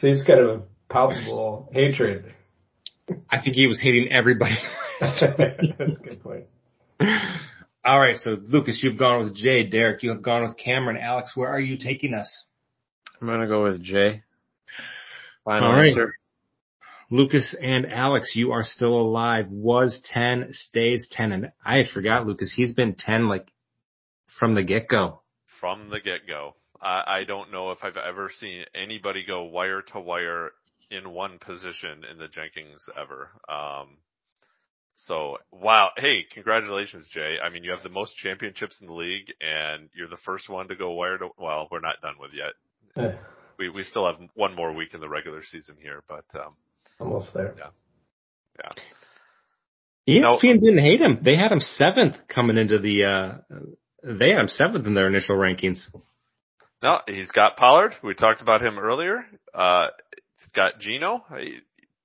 [0.00, 2.32] seems kind of a palpable hatred.
[3.30, 4.54] I think he was hating everybody.
[5.00, 6.44] That's a good point.
[7.84, 9.64] All right, so Lucas, you've gone with Jay.
[9.64, 10.96] Derek, you have gone with Cameron.
[10.96, 12.46] Alex, where are you taking us?
[13.20, 14.22] I'm gonna go with Jay.
[15.44, 15.88] Final All right.
[15.88, 16.14] answer.
[17.10, 19.46] Lucas and Alex, you are still alive.
[19.50, 21.32] Was 10, stays 10.
[21.32, 23.46] And I had forgot, Lucas, he's been 10 like
[24.38, 25.20] from the get go.
[25.60, 26.56] From the get go.
[26.80, 30.52] I, I don't know if I've ever seen anybody go wire to wire
[30.90, 33.30] in one position in the Jenkins ever.
[33.48, 33.98] Um,
[34.94, 35.90] so wow.
[35.96, 37.36] Hey, congratulations, Jay.
[37.42, 40.68] I mean, you have the most championships in the league and you're the first one
[40.68, 43.14] to go wire to, well, we're not done with yet.
[43.58, 46.54] We, we still have one more week in the regular season here, but, um,
[47.00, 47.54] Almost there.
[47.56, 48.70] Yeah,
[50.08, 51.20] ESPN didn't hate him.
[51.22, 53.32] They had him seventh coming into the, uh,
[54.02, 55.86] they had him seventh in their initial rankings.
[56.82, 57.94] No, he's got Pollard.
[58.02, 59.24] We talked about him earlier.
[59.54, 59.88] Uh,
[60.38, 61.36] he's got Geno uh,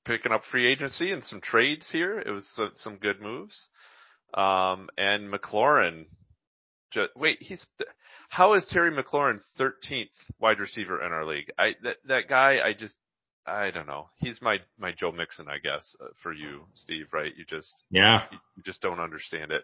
[0.06, 2.20] picking up free agency and some trades here.
[2.20, 3.68] It was some, some good moves.
[4.34, 6.06] Um, and McLaurin.
[6.92, 7.66] Just, wait, he's
[8.30, 10.10] how is Terry McLaurin 13th
[10.40, 11.52] wide receiver in our league?
[11.58, 12.60] I that that guy.
[12.64, 12.96] I just
[13.46, 14.10] I don't know.
[14.18, 17.08] He's my my Joe Mixon, I guess, uh, for you, Steve.
[17.12, 17.34] Right?
[17.36, 18.24] You just Yeah.
[18.32, 19.64] you you just don't understand it.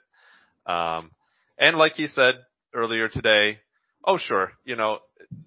[0.70, 1.12] Um,
[1.58, 2.36] and like he said
[2.74, 3.60] earlier today,
[4.04, 5.00] oh sure, you know,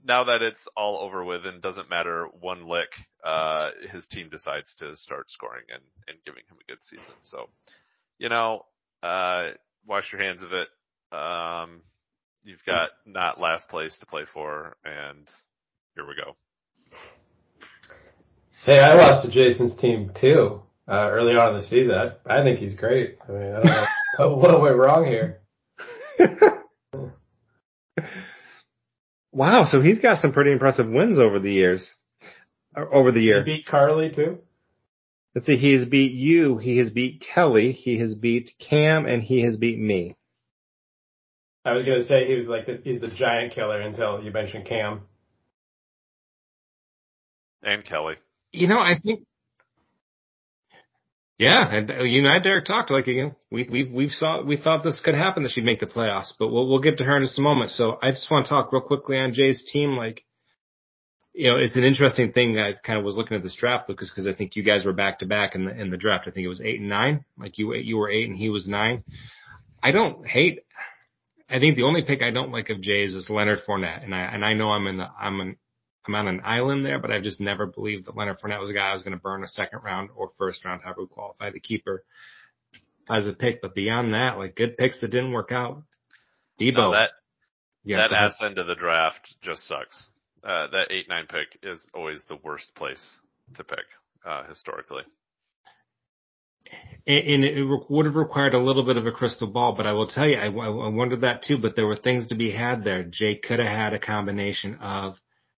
[0.05, 2.89] now that it's all over with and doesn't matter one lick,
[3.25, 7.15] uh, his team decides to start scoring and, and giving him a good season.
[7.23, 7.49] So,
[8.19, 8.65] you know,
[9.03, 9.49] uh,
[9.87, 10.69] wash your hands of it.
[11.13, 11.83] Um,
[12.45, 15.29] you've got not last place to play for and
[15.95, 16.37] here we go.
[18.65, 21.95] Hey, I lost to Jason's team too uh, early on in the season.
[21.95, 23.19] I, I think he's great.
[23.29, 23.61] I mean, I
[24.19, 25.41] don't know what went wrong here.
[29.33, 29.67] Wow.
[29.71, 31.89] So he's got some pretty impressive wins over the years.
[32.77, 33.45] Over the He year.
[33.45, 34.39] beat Carly too.
[35.35, 35.57] Let's see.
[35.57, 36.59] He has beat you.
[36.59, 37.73] He has beat Kelly.
[37.73, 40.17] He has beat Cam and he has beat me.
[41.65, 44.67] I was gonna say he was like the, he's the giant killer until you mentioned
[44.67, 45.03] Cam.
[47.63, 48.15] And Kelly.
[48.53, 49.27] You know, I think.
[51.39, 53.37] Yeah, and uh, you and I, Derek, talked like again.
[53.51, 56.49] We we we saw we thought this could happen that she'd make the playoffs, but
[56.49, 57.71] we'll we'll get to her in just a moment.
[57.71, 59.97] So I just want to talk real quickly on Jay's team.
[59.97, 60.25] Like,
[61.33, 62.59] you know, it's an interesting thing.
[62.59, 64.93] I kind of was looking at this draft, Lucas, because I think you guys were
[64.93, 66.27] back to back in the in the draft.
[66.27, 67.25] I think it was eight and nine.
[67.39, 69.05] Like you you were eight and he was nine.
[69.81, 70.63] I don't hate.
[71.51, 74.21] I think the only pick I don't like of Jay's is Leonard Fournette, and I
[74.21, 75.57] and I know I'm in the I'm an
[76.07, 78.75] I'm on an island there, but I've just never believed that Leonard Fournette was a
[78.75, 81.51] guy I was going to burn a second round or first round, however we qualify
[81.51, 82.05] the keeper
[83.11, 83.63] as a pick.
[83.63, 85.83] But beyond that, like good picks that didn't work out.
[86.61, 87.11] Deebo, No, that
[87.85, 90.09] yeah, that ass end of the draft just sucks.
[90.45, 93.19] Uh, that eight nine pick is always the worst place
[93.57, 93.87] to pick
[94.27, 95.03] uh, historically.
[97.07, 100.09] And, it would have required a little bit of a crystal ball, but I will
[100.09, 101.57] tell you, I, I wondered that too.
[101.57, 103.03] But there were things to be had there.
[103.03, 105.17] Jay could have had a combination of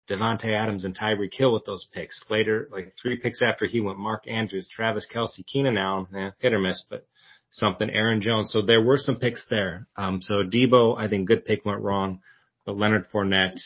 [0.08, 2.24] Davante Adams and Tyreek Hill with those picks.
[2.30, 6.54] Later, like three picks after he went, Mark Andrews, Travis Kelce, Keenan Allen, eh, hit
[6.54, 7.08] or miss, but
[7.52, 7.90] something.
[7.90, 8.52] Aaron Jones.
[8.52, 9.88] So there were some picks there.
[9.96, 12.22] Um, so Deebo, I think good pick went wrong,
[12.66, 13.60] but Leonard Fournette.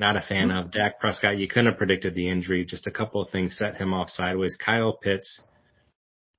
[0.00, 1.38] Not a fan of Dak Prescott.
[1.38, 2.64] You couldn't have predicted the injury.
[2.64, 4.56] Just a couple of things set him off sideways.
[4.56, 5.42] Kyle Pitts,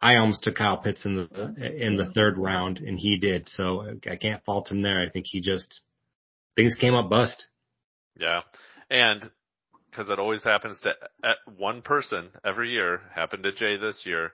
[0.02, 3.50] I almost took Kyle Pitts in the in the third round, and he did.
[3.50, 5.02] So I can't fault him there.
[5.02, 5.82] I think he just
[6.56, 7.46] things came up bust.
[8.18, 8.42] Yeah,
[8.90, 9.30] and
[9.90, 10.94] because it always happens to
[11.58, 14.32] one person every year, happened to Jay this year.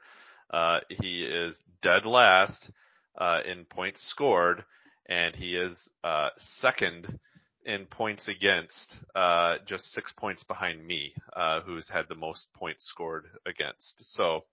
[0.52, 2.70] Uh, he is dead last
[3.18, 4.64] uh, in points scored,
[5.08, 7.20] and he is uh, second
[7.66, 12.86] in points against, uh, just six points behind me, uh, who's had the most points
[12.86, 13.96] scored against.
[14.14, 14.44] So,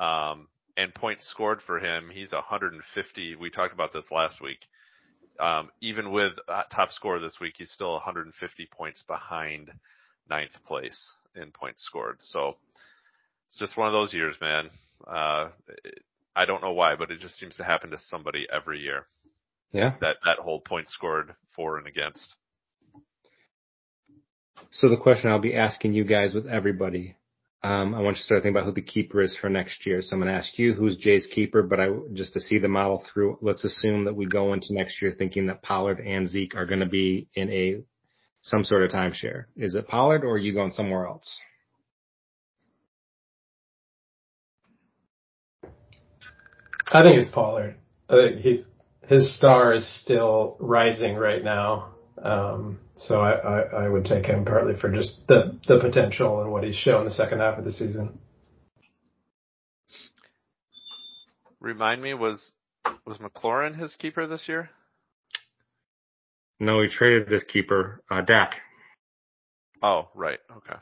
[0.00, 3.36] um, and points scored for him, he's 150.
[3.36, 4.66] We talked about this last week.
[5.38, 9.70] Um, even with uh, top score this week, he's still 150 points behind
[10.28, 12.16] ninth place in points scored.
[12.20, 12.56] So
[13.46, 14.70] it's just one of those years, man.
[15.06, 15.48] Uh,
[15.84, 16.02] it,
[16.34, 19.06] I don't know why, but it just seems to happen to somebody every year.
[19.72, 19.94] Yeah.
[20.00, 22.34] That that whole point scored for and against.
[24.70, 27.16] So the question I'll be asking you guys with everybody,
[27.62, 30.00] um, I want you to start thinking about who the keeper is for next year.
[30.00, 32.68] So I'm going to ask you who's Jay's keeper, but I just to see the
[32.68, 33.38] model through.
[33.42, 36.80] Let's assume that we go into next year thinking that Pollard and Zeke are going
[36.80, 37.82] to be in a
[38.42, 39.44] some sort of timeshare.
[39.56, 41.38] Is it Pollard or are you going somewhere else?
[46.92, 47.76] I think it's Pollard.
[48.08, 48.64] I think he's
[49.06, 51.94] his star is still rising right now.
[52.22, 56.52] Um, so I, I, I would take him partly for just the, the potential and
[56.52, 58.18] what he's shown the second half of the season.
[61.60, 62.52] Remind me, was
[63.06, 64.70] was McLaurin his keeper this year?
[66.58, 68.54] No, he traded his keeper, uh, Dak.
[69.82, 70.38] Oh, right.
[70.58, 70.78] Okay.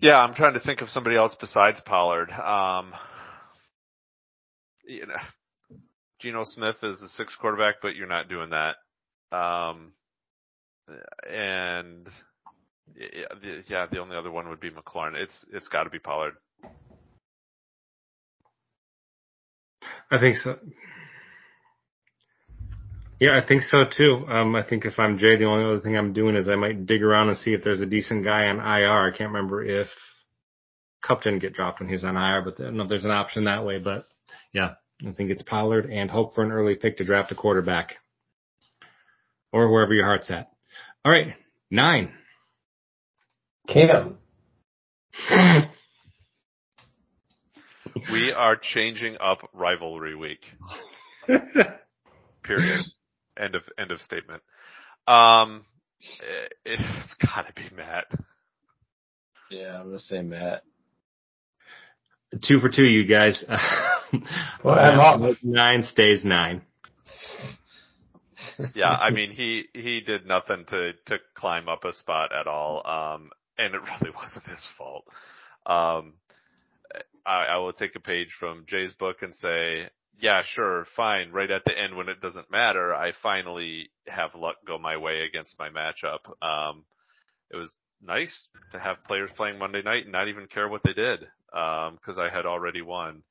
[0.00, 2.30] Yeah, I'm trying to think of somebody else besides Pollard.
[2.30, 2.92] Um,
[4.84, 5.78] you know,
[6.20, 8.76] Geno Smith is the sixth quarterback, but you're not doing that.
[9.32, 9.92] Um,
[11.30, 12.08] and
[13.68, 15.14] yeah, the only other one would be McLaurin.
[15.14, 16.34] It's it's got to be Pollard.
[20.10, 20.58] I think so.
[23.20, 24.24] Yeah, I think so too.
[24.28, 26.86] Um, I think if I'm Jay, the only other thing I'm doing is I might
[26.86, 29.12] dig around and see if there's a decent guy on IR.
[29.12, 29.88] I can't remember if
[31.06, 33.64] Kupp didn't get dropped when he was on IR, but no, there's an option that
[33.64, 33.78] way.
[33.78, 34.06] But
[34.52, 34.74] yeah,
[35.06, 37.96] I think it's Pollard and hope for an early pick to draft a quarterback
[39.52, 40.50] or wherever your heart's at.
[41.04, 41.34] All right,
[41.70, 42.12] nine.
[43.68, 44.18] Cam.
[48.12, 50.44] we are changing up rivalry week.
[52.42, 52.84] Period.
[53.38, 54.42] End of end of statement.
[55.06, 55.64] Um,
[56.64, 58.06] it's got to be Matt.
[59.50, 60.62] Yeah, I'm gonna say Matt.
[62.46, 63.44] Two for two, you guys.
[64.64, 66.62] well, I'm Nine stays nine.
[68.74, 72.86] Yeah, I mean he he did nothing to to climb up a spot at all,
[72.86, 75.04] um, and it really wasn't his fault.
[75.66, 76.14] Um,
[77.26, 79.88] I, I will take a page from Jay's book and say,
[80.18, 81.30] yeah, sure, fine.
[81.32, 85.20] Right at the end when it doesn't matter, I finally have luck go my way
[85.20, 86.20] against my matchup.
[86.42, 86.84] Um,
[87.50, 90.92] it was nice to have players playing Monday night and not even care what they
[90.92, 91.22] did,
[91.52, 93.22] um, cause I had already won.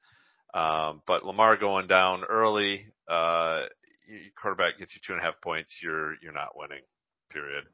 [0.53, 3.64] Um, but Lamar going down early, uh,
[4.41, 6.82] quarterback gets you two and a half points, you're, you're not winning,
[7.32, 7.66] period.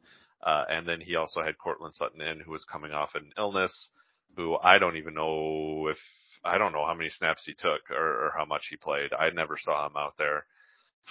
[0.43, 3.89] Uh, and then he also had Courtland Sutton in who was coming off an illness
[4.36, 5.97] who I don't even know if
[6.43, 9.13] I don't know how many snaps he took or, or how much he played.
[9.13, 10.45] I never saw him out there.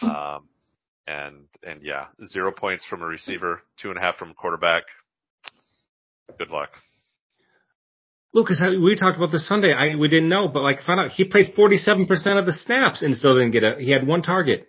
[0.03, 0.49] Um,
[1.07, 4.85] and and yeah, zero points from a receiver, two and a half from a quarterback.
[6.39, 6.71] Good luck.
[8.33, 9.73] Lucas, we talked about this Sunday.
[9.73, 12.53] I we didn't know, but like found out he played forty seven percent of the
[12.53, 13.77] snaps and still didn't get a.
[13.79, 14.69] He had one target.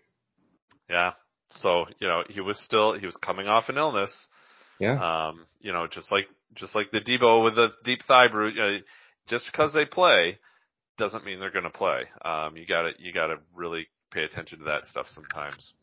[0.90, 1.12] Yeah.
[1.50, 4.28] So you know he was still he was coming off an illness.
[4.80, 5.28] Yeah.
[5.30, 5.46] Um.
[5.62, 6.26] You know, just like
[6.56, 8.54] just like the Deebo with the deep thigh bruise.
[8.56, 8.78] You know,
[9.28, 10.38] just because they play
[10.98, 12.04] doesn't mean they're going to play.
[12.24, 15.74] Um, you got to you got to really pay attention to that stuff sometimes.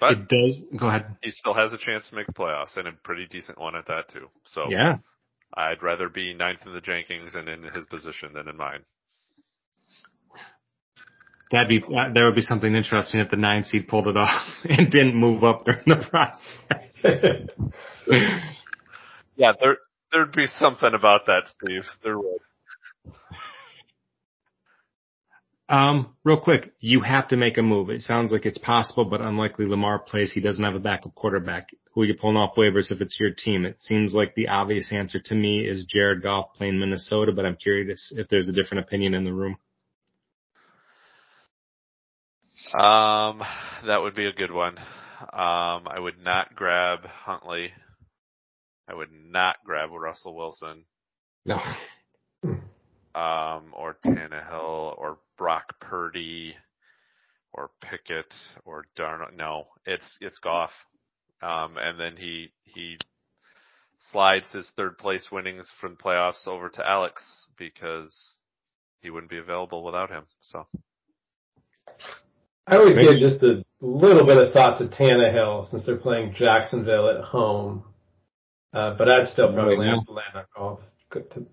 [0.00, 0.62] But it does.
[0.76, 1.16] Go ahead.
[1.22, 3.88] He still has a chance to make the playoffs, and a pretty decent one at
[3.88, 4.28] that too.
[4.46, 4.98] So yeah,
[5.54, 8.84] I'd rather be ninth in the Jenkins and in his position than in mine.
[11.50, 14.42] That'd be uh, there would be something interesting if the nine seed pulled it off
[14.64, 16.92] and didn't move up during the process.
[19.36, 19.78] yeah, there
[20.12, 21.84] there'd be something about that, Steve.
[22.02, 22.40] There would.
[25.70, 27.90] Um, real quick, you have to make a move.
[27.90, 30.32] It sounds like it's possible, but unlikely Lamar plays.
[30.32, 31.68] He doesn't have a backup quarterback.
[31.92, 33.66] Who are you pulling off waivers if it's your team?
[33.66, 37.56] It seems like the obvious answer to me is Jared Goff playing Minnesota, but I'm
[37.56, 39.58] curious if there's a different opinion in the room.
[42.74, 43.42] Um,
[43.86, 44.76] that would be a good one.
[45.20, 47.72] Um, I would not grab Huntley.
[48.86, 50.84] I would not grab Russell Wilson.
[51.46, 51.60] No.
[53.14, 56.56] Um, or Tannehill or Brock Purdy
[57.52, 58.32] or Pickett
[58.64, 59.34] or Darnold.
[59.34, 60.70] No, it's, it's Goff.
[61.40, 62.98] Um, and then he, he
[64.12, 67.24] slides his third place winnings from playoffs over to Alex
[67.56, 68.34] because
[69.00, 70.24] he wouldn't be available without him.
[70.42, 70.66] So.
[72.70, 77.08] I would give just a little bit of thought to Tannehill since they're playing Jacksonville
[77.08, 77.84] at home.
[78.74, 80.80] Uh, but I'd still probably land, land on Goff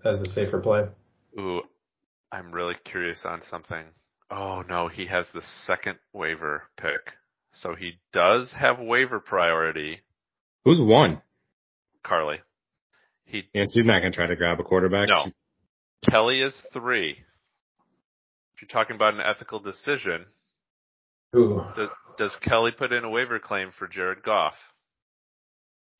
[0.04, 0.84] as a safer play.
[1.38, 1.62] Ooh,
[2.30, 3.84] I'm really curious on something.
[4.30, 7.14] Oh no, he has the second waiver pick.
[7.52, 10.00] So he does have waiver priority.
[10.64, 11.22] Who's one?
[12.04, 12.40] Carly.
[13.24, 15.08] He yeah, so he's not gonna try to grab a quarterback.
[15.08, 15.24] No.
[16.10, 17.12] Kelly is three.
[18.54, 20.26] If you're talking about an ethical decision,
[21.36, 21.62] Ooh.
[21.76, 24.54] Does, does Kelly put in a waiver claim for Jared Goff?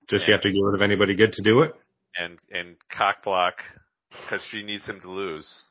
[0.08, 1.74] Does she have to get rid of anybody good to do it?
[2.18, 3.56] And and cock block
[4.10, 5.62] because she needs him to lose.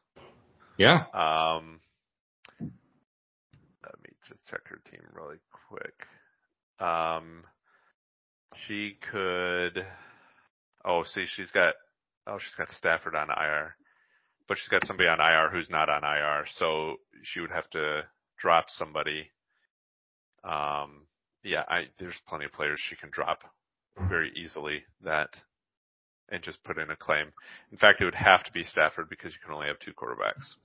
[0.77, 1.05] Yeah.
[1.13, 1.79] Um.
[2.59, 5.37] Let me just check her team really
[5.69, 6.05] quick.
[6.79, 7.43] Um,
[8.67, 9.85] she could.
[10.83, 11.73] Oh, see, she's got.
[12.27, 13.75] Oh, she's got Stafford on IR,
[14.47, 18.03] but she's got somebody on IR who's not on IR, so she would have to
[18.37, 19.29] drop somebody.
[20.45, 21.07] Um,
[21.43, 23.43] yeah, I there's plenty of players she can drop
[24.09, 25.29] very easily that
[26.29, 27.27] and just put in a claim.
[27.71, 30.55] In fact, it would have to be Stafford because you can only have two quarterbacks.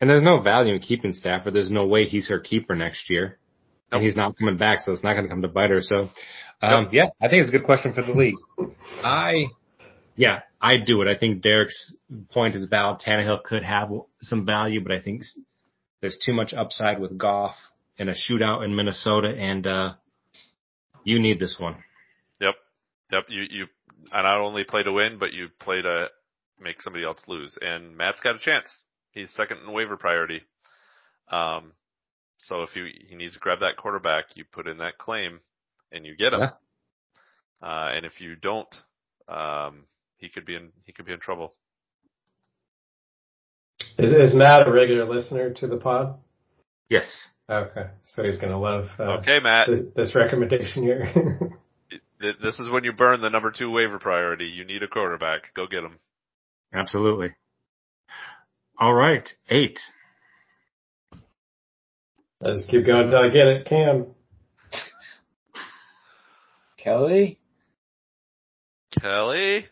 [0.00, 1.54] And there's no value in keeping Stafford.
[1.54, 3.38] There's no way he's her keeper next year.
[3.92, 3.98] Nope.
[3.98, 5.82] And he's not coming back, so it's not going to come to bite her.
[5.82, 6.08] So,
[6.62, 8.36] um, yeah, I think it's a good question for the league.
[9.02, 9.46] I,
[10.16, 11.08] yeah, I do it.
[11.08, 11.94] I think Derek's
[12.30, 13.00] point is valid.
[13.06, 13.90] Tannehill could have
[14.20, 15.22] some value, but I think
[16.00, 17.54] there's too much upside with Goff
[18.00, 19.92] in a shootout in Minnesota, and uh,
[21.04, 21.76] you need this one.
[22.40, 22.54] Yep.
[23.12, 23.24] Yep.
[23.28, 23.66] You, you,
[24.10, 26.06] not only play to win, but you play to
[26.58, 27.58] make somebody else lose.
[27.60, 28.80] And Matt's got a chance.
[29.10, 30.40] He's second in waiver priority.
[31.30, 31.72] Um,
[32.38, 35.40] so if you, he needs to grab that quarterback, you put in that claim
[35.92, 36.40] and you get him.
[36.40, 36.50] Yeah.
[37.62, 38.74] Uh, and if you don't,
[39.28, 39.84] um,
[40.16, 41.52] he could be in, he could be in trouble.
[43.98, 46.16] Is, is Matt a regular listener to the pod?
[46.88, 47.26] Yes.
[47.50, 49.68] Okay, so he's gonna love uh, Okay, Matt.
[49.68, 51.52] this, this recommendation here.
[52.20, 54.44] This is when you burn the number two waiver priority.
[54.44, 55.54] You need a quarterback.
[55.54, 55.96] Go get him.
[56.70, 57.34] Absolutely.
[58.78, 59.26] All right.
[59.48, 59.78] Eight.
[62.44, 63.64] I'll just keep going until I get it.
[63.66, 64.08] Cam,
[66.76, 67.38] Kelly?
[69.00, 69.66] Kelly?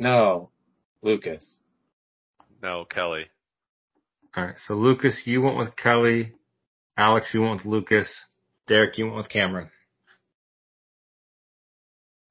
[0.00, 0.50] No.
[1.02, 1.58] Lucas.
[2.60, 3.26] No, Kelly.
[4.36, 4.56] All right.
[4.66, 6.32] So Lucas, you went with Kelly.
[6.96, 8.12] Alex, you went with Lucas.
[8.66, 9.70] Derek, you went with Cameron.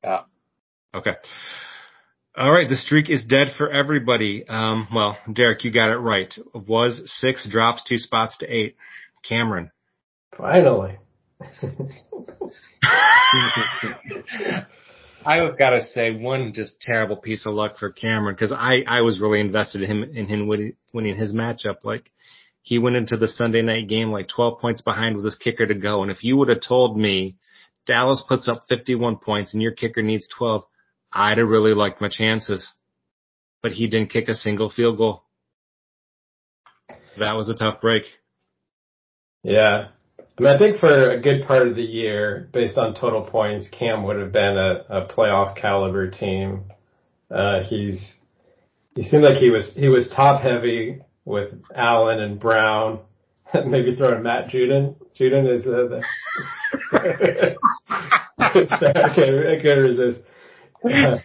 [0.03, 0.21] Yeah.
[0.93, 1.13] Okay.
[2.37, 2.67] All right.
[2.67, 4.45] The streak is dead for everybody.
[4.47, 6.33] Um, well, Derek, you got it right.
[6.53, 8.75] Was six drops, two spots to eight.
[9.27, 9.71] Cameron.
[10.37, 10.97] finally.
[15.25, 19.01] I've got to say one just terrible piece of luck for Cameron because I, I
[19.01, 21.77] was really invested in him in him winning, winning his matchup.
[21.83, 22.11] Like
[22.65, 25.75] he went into the Sunday night game like 12 points behind with his kicker to
[25.75, 26.01] go.
[26.01, 27.35] And if you would have told me
[27.85, 30.63] Dallas puts up 51 points and your kicker needs 12,
[31.13, 32.73] I'd have really liked my chances.
[33.61, 35.25] But he didn't kick a single field goal.
[37.19, 38.05] That was a tough break.
[39.43, 39.89] Yeah.
[40.17, 43.67] I mean, I think for a good part of the year, based on total points,
[43.71, 46.63] Cam would have been a, a playoff caliber team.
[47.29, 48.15] Uh, he's,
[48.95, 52.99] he seemed like he was, he was top heavy with Allen and Brown.
[53.53, 54.95] Maybe throwing Matt Judon.
[55.19, 57.55] Judon is uh, the,
[58.39, 60.21] I can't, I can't resist.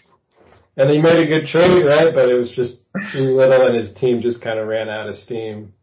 [0.76, 2.14] And he made a good trade, right?
[2.14, 2.78] But it was just
[3.12, 5.74] too little and his team just kind of ran out of steam.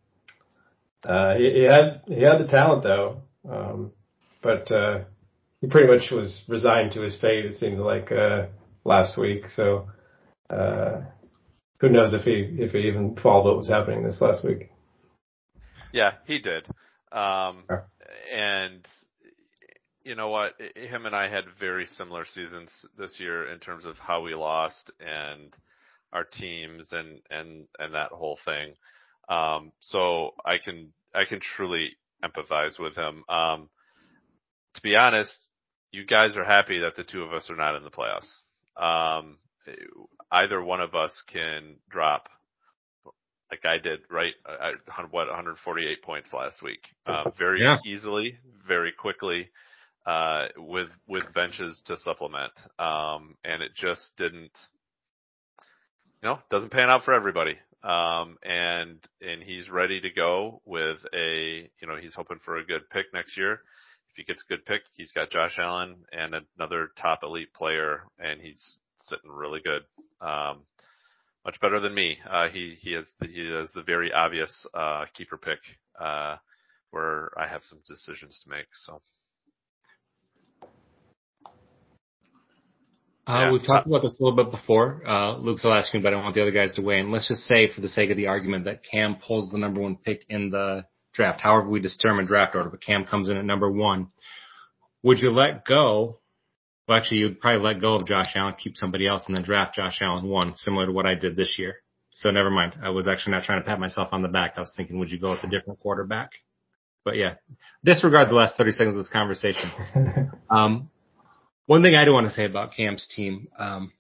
[1.03, 3.91] Uh, he, he had he had the talent though, um,
[4.41, 5.03] but uh,
[5.61, 7.45] he pretty much was resigned to his fate.
[7.45, 8.47] It seemed like uh,
[8.85, 9.45] last week.
[9.55, 9.87] So
[10.49, 11.01] uh,
[11.79, 14.69] who knows if he if he even followed what was happening this last week.
[15.93, 16.67] Yeah, he did.
[17.11, 17.87] Um, Sure.
[18.33, 18.85] and
[20.03, 20.53] you know what?
[20.75, 24.91] Him and I had very similar seasons this year in terms of how we lost
[24.99, 25.53] and
[26.13, 28.73] our teams and, and, and that whole thing.
[29.27, 31.91] Um, so I can, I can truly
[32.23, 33.23] empathize with him.
[33.27, 33.69] Um,
[34.75, 35.37] to be honest,
[35.91, 38.39] you guys are happy that the two of us are not in the playoffs.
[38.81, 39.37] Um,
[40.31, 42.29] either one of us can drop
[43.51, 44.33] like I did, right?
[44.45, 47.77] I, I- what 148 points last week, uh, very Yeah.
[47.85, 49.49] easily, very quickly,
[50.05, 54.51] uh, with with benches to supplement, um, and it just didn't,
[56.21, 57.57] you know, doesn't pan out for everybody.
[57.83, 62.65] Um, and and he's ready to go with a, you know, he's hoping for a
[62.65, 63.53] good pick next year.
[64.11, 68.03] If he gets a good pick, he's got Josh Allen and another top elite player,
[68.19, 69.83] and he's sitting really good.
[70.21, 70.63] Um,
[71.45, 72.17] much better than me.
[72.29, 75.59] Uh, he he has the, he has the very obvious uh, keeper pick
[75.99, 76.35] uh,
[76.91, 78.67] where I have some decisions to make.
[78.73, 79.01] So
[83.27, 83.51] Uh, Yeah.
[83.51, 85.03] we've talked about this a little bit before.
[85.05, 87.11] Uh, Luke's will ask me, but I don't want the other guys to weigh in.
[87.11, 89.97] Let's just say, for the sake of the argument, that Cam pulls the number one
[89.97, 91.41] pick in the draft.
[91.41, 94.07] However, we determine draft order, but Cam comes in at number one.
[95.03, 96.19] Would you let go?
[96.87, 99.75] Well, actually, you'd probably let go of Josh Allen, keep somebody else, and then draft
[99.75, 101.75] Josh Allen one, similar to what I did this year.
[102.13, 102.75] So never mind.
[102.81, 104.53] I was actually not trying to pat myself on the back.
[104.55, 106.31] I was thinking, would you go with a different quarterback?
[107.03, 107.35] But yeah,
[107.83, 109.69] disregard the last 30 seconds of this conversation.
[110.49, 110.89] Um,
[111.65, 113.91] one thing I do want to say about Cam's team, um,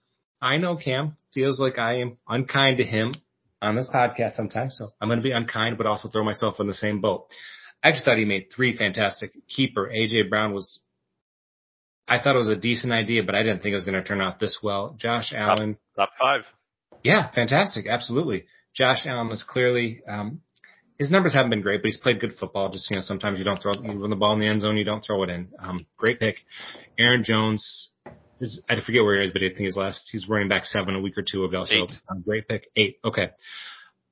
[0.41, 3.13] I know Cam feels like I am unkind to him
[3.61, 6.67] on this podcast sometimes, so I'm going to be unkind, but also throw myself in
[6.67, 7.27] the same boat.
[7.83, 9.31] I just thought he made three fantastic.
[9.49, 10.79] Keeper AJ Brown was.
[12.07, 14.07] I thought it was a decent idea, but I didn't think it was going to
[14.07, 14.95] turn out this well.
[14.97, 16.41] Josh Allen, Top five.
[17.03, 18.45] yeah, fantastic, absolutely.
[18.73, 20.01] Josh Allen was clearly.
[20.07, 20.41] Um,
[20.97, 22.71] his numbers haven't been great, but he's played good football.
[22.71, 24.77] Just you know, sometimes you don't throw you run the ball in the end zone,
[24.77, 25.49] you don't throw it in.
[25.59, 26.37] Um, great pick.
[26.97, 27.89] Aaron Jones
[28.39, 30.95] is I forget where he is, but I think his last he's running back seven
[30.95, 31.65] a week or two ago.
[31.65, 32.69] So um, great pick.
[32.75, 32.99] Eight.
[33.03, 33.29] Okay.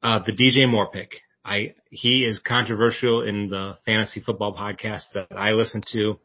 [0.03, 1.21] Uh, the DJ Moore pick.
[1.43, 6.19] I he is controversial in the fantasy football podcasts that I listen to.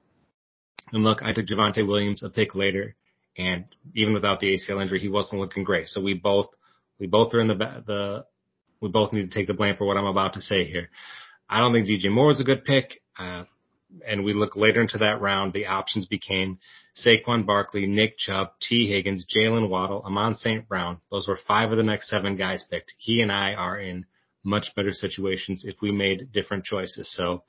[0.93, 2.97] And look, I took Javonte Williams a pick later,
[3.36, 3.64] and
[3.95, 5.88] even without the ACL injury, he wasn't looking great.
[5.88, 6.49] So we both
[6.99, 8.24] we both are in the the
[8.80, 10.91] we both need to take the blame for what I'm about to say here.
[11.49, 13.03] I don't think DJ Moore is a good pick.
[13.18, 13.45] Uh,
[14.07, 16.59] and we look later into that round, the options became
[16.97, 20.68] Saquon Barkley, Nick Chubb, Tee Higgins, Jaylen Waddle, Amon St.
[20.68, 21.01] Brown.
[21.11, 22.95] Those were five of the next seven guys picked.
[22.99, 24.07] He and I are in
[24.45, 27.12] much better situations if we made different choices.
[27.12, 27.43] So,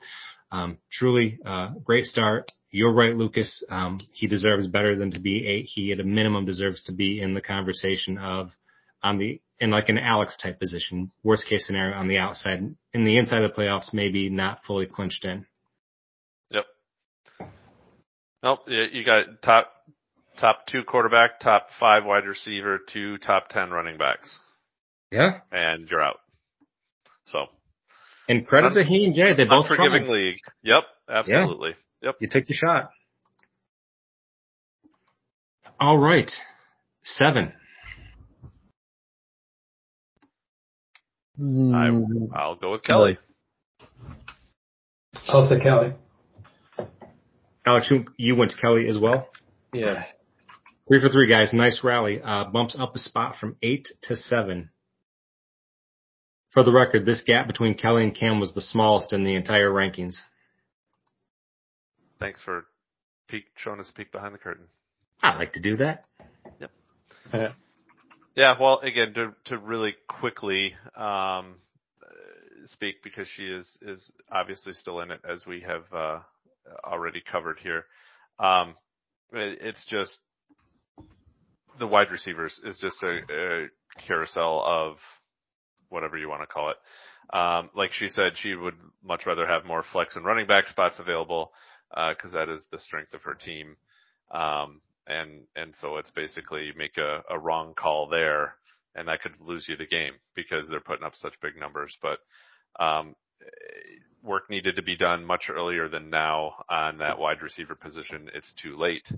[0.52, 2.52] um, truly, uh, great start.
[2.72, 3.64] You're right, Lucas.
[3.70, 5.66] Um, he deserves better than to be eight.
[5.66, 8.50] He at a minimum deserves to be in the conversation of
[9.04, 11.12] on the in like an Alex type position.
[11.24, 12.60] Worst case scenario on the outside.
[12.94, 15.46] In the inside of the playoffs, maybe not fully clinched in.
[16.52, 16.66] Yep.
[18.44, 18.60] Nope.
[18.68, 19.72] You got top
[20.40, 24.40] top two quarterback, top five wide receiver, two top ten running backs,
[25.12, 25.40] Yeah.
[25.52, 26.20] and you're out.
[27.26, 27.48] So
[28.30, 29.34] And credit to he and Jay.
[29.36, 30.14] They both unforgiving tried.
[30.14, 30.38] league.
[30.64, 30.84] Yep.
[31.10, 31.72] Absolutely.
[32.02, 32.16] Yep.
[32.20, 32.92] You take the shot.
[35.80, 36.32] All right.
[37.04, 37.54] Seven.
[41.40, 41.90] I
[42.36, 43.18] I'll go with Kelly.
[45.28, 45.94] I'll say Kelly.
[47.66, 49.30] Alex, you, you went to Kelly as well.
[49.74, 50.04] Yeah.
[50.88, 51.54] Three for three, guys.
[51.54, 52.22] Nice rally.
[52.24, 54.70] Uh, bumps up a spot from eight to seven.
[56.52, 59.70] For the record, this gap between Kelly and Cam was the smallest in the entire
[59.70, 60.16] rankings.
[62.22, 62.66] Thanks for
[63.30, 64.66] peek showing us a peek behind the curtain.
[65.24, 66.06] I like to do that.
[66.60, 66.72] Yep.
[67.34, 67.52] Yeah,
[68.36, 68.56] yeah.
[68.62, 71.56] well, again, to to really quickly um,
[72.04, 76.20] uh, speak because she is is obviously still in it as we have uh,
[76.86, 77.86] already covered here.
[78.38, 78.76] Um,
[79.34, 80.20] it, it's just
[81.80, 83.68] the wide receivers is just a, a
[84.06, 84.98] carousel of
[85.90, 87.36] whatever you want to call it.
[87.36, 91.00] Um, like she said, she would much rather have more flex and running back spots
[91.00, 91.52] available
[91.94, 93.76] because that is the strength of her team.
[94.32, 98.56] Um, and and so it's basically make a, a wrong call there,
[98.96, 101.98] and that could lose you the game because they're putting up such big numbers.
[102.02, 102.20] But
[102.80, 103.16] um,
[104.24, 108.30] work needed to be done much earlier than now on that wide receiver position.
[108.34, 109.12] It's too late.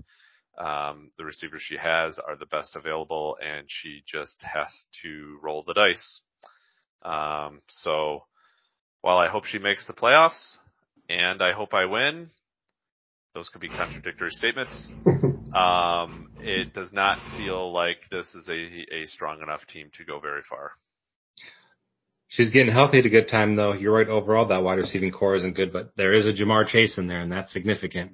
[0.56, 4.68] Um, the receivers she has are the best available, and she just has
[5.02, 6.20] to roll the dice.
[7.02, 8.24] Um, so
[9.00, 10.56] while I hope she makes the playoffs,
[11.08, 12.30] and I hope I win,
[13.34, 14.88] those could be contradictory statements.
[15.54, 20.20] Um, it does not feel like this is a, a strong enough team to go
[20.20, 20.72] very far.
[22.28, 23.74] She's getting healthy at a good time, though.
[23.74, 24.08] You're right.
[24.08, 27.20] Overall, that wide receiving core isn't good, but there is a Ja'Marr Chase in there,
[27.20, 28.12] and that's significant.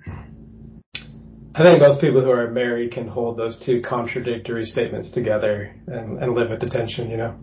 [1.55, 6.23] I think most people who are married can hold those two contradictory statements together and,
[6.23, 7.35] and live with the tension, you know.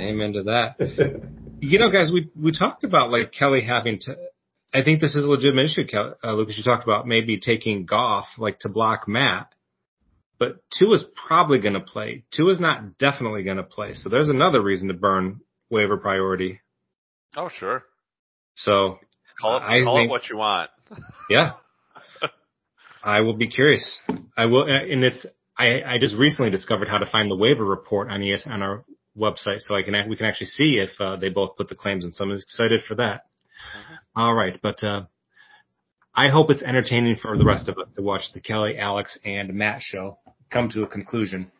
[0.00, 0.76] Amen to that.
[1.60, 4.16] You know, guys, we we talked about like Kelly having to.
[4.72, 6.58] I think this is a legitimate issue, uh, Lucas.
[6.58, 9.52] You talked about maybe taking Goff like to block Matt,
[10.38, 12.24] but Tua's probably going to play.
[12.32, 15.40] Tua's not definitely going to play, so there's another reason to burn
[15.70, 16.60] waiver priority.
[17.36, 17.82] Oh, sure.
[18.56, 18.98] So
[19.40, 20.70] Call it, I call think- it what you want.
[21.30, 21.52] yeah,
[23.02, 24.00] I will be curious.
[24.36, 25.24] I will, uh, and it's.
[25.56, 28.84] I I just recently discovered how to find the waiver report on ES on our
[29.16, 32.04] website, so I can we can actually see if uh, they both put the claims
[32.04, 32.12] in.
[32.12, 33.22] So I'm excited for that.
[34.18, 35.02] All right, but uh,
[36.12, 39.54] I hope it's entertaining for the rest of us to watch the Kelly, Alex, and
[39.54, 40.18] Matt show
[40.50, 41.52] come to a conclusion.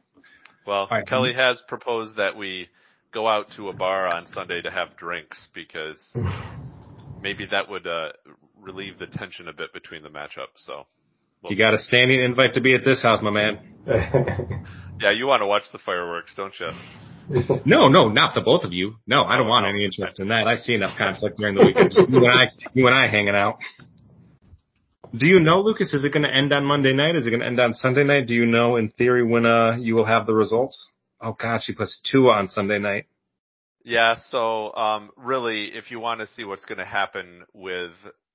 [0.66, 1.06] Well, right.
[1.06, 2.66] Kelly has proposed that we
[3.14, 6.04] go out to a bar on Sunday to have drinks because
[7.22, 8.08] maybe that would uh,
[8.60, 10.48] relieve the tension a bit between the matchup.
[10.56, 10.88] So,
[11.40, 13.60] we'll You got a standing invite to be at this house, my man.
[15.00, 16.70] yeah, you want to watch the fireworks, don't you?
[17.64, 18.94] No, no, not the both of you.
[19.06, 20.46] No, I don't want any interest in that.
[20.46, 21.92] I see enough conflict during the weekend.
[21.94, 23.58] You and I, you and I hanging out.
[25.16, 25.92] Do you know, Lucas?
[25.92, 27.16] Is it going to end on Monday night?
[27.16, 28.26] Is it going to end on Sunday night?
[28.26, 30.90] Do you know, in theory, when uh you will have the results?
[31.20, 33.06] Oh God, she puts two on Sunday night.
[33.84, 37.92] Yeah, so um, really, if you want to see what's going to happen with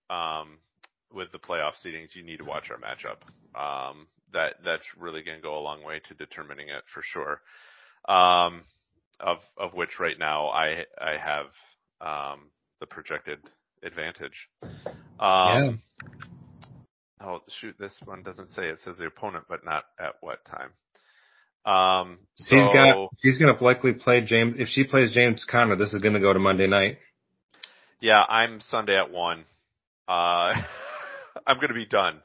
[0.10, 0.58] um,
[1.14, 3.22] with the playoff seedings, you need to watch our matchup.
[3.60, 7.42] Um, that that's really going to go a long way to determining it for sure.
[8.08, 8.64] Um,
[9.20, 11.46] of of which right now I I have
[12.02, 12.50] um,
[12.80, 13.40] the projected
[13.84, 14.50] advantage.
[14.62, 14.70] Um,
[15.20, 15.72] yeah.
[17.22, 18.64] Oh shoot, this one doesn't say.
[18.68, 20.72] It says the opponent, but not at what time.
[21.66, 23.10] Um, so She's got.
[23.22, 24.56] She's going to likely play James.
[24.60, 26.98] If she plays James Conner, this is going to go to Monday night.
[28.02, 29.46] yeah, I'm Sunday at one.
[30.08, 30.54] Uh,
[31.48, 32.20] I'm going to be done.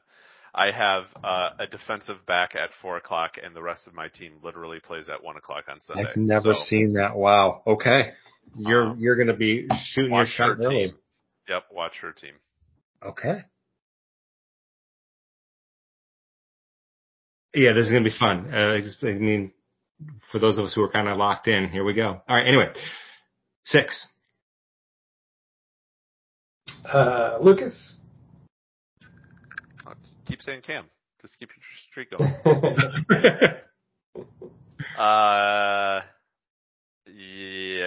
[0.53, 4.33] I have uh, a defensive back at four o'clock, and the rest of my team
[4.43, 6.05] literally plays at one o'clock on Sunday.
[6.09, 7.15] I've never So, seen that.
[7.15, 7.61] Wow.
[7.67, 8.11] Okay.
[8.55, 10.75] You're Um, you're going to be shooting your watch her shot early.
[10.87, 10.95] team.
[11.47, 12.33] Yep, watch her team.
[13.05, 13.43] Okay.
[17.53, 18.51] Yeah, this is going to be fun.
[18.53, 19.51] Uh, I I mean,
[20.31, 22.07] for those of us who are kind of locked in, here we go.
[22.07, 22.45] All right.
[22.47, 22.69] Anyway,
[23.63, 24.07] six.
[26.85, 27.95] Uh, Lucas.
[30.29, 30.85] Keep saying Cam.
[31.21, 31.57] Just keep your
[31.89, 32.33] streak going.
[34.97, 36.01] Uh,
[37.05, 37.85] yeah,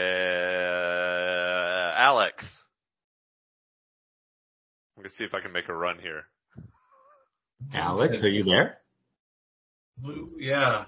[1.97, 2.63] Alex.
[4.97, 6.23] I'm gonna see if I can make a run here.
[7.75, 8.79] Alex, are you there?
[10.39, 10.85] Yeah.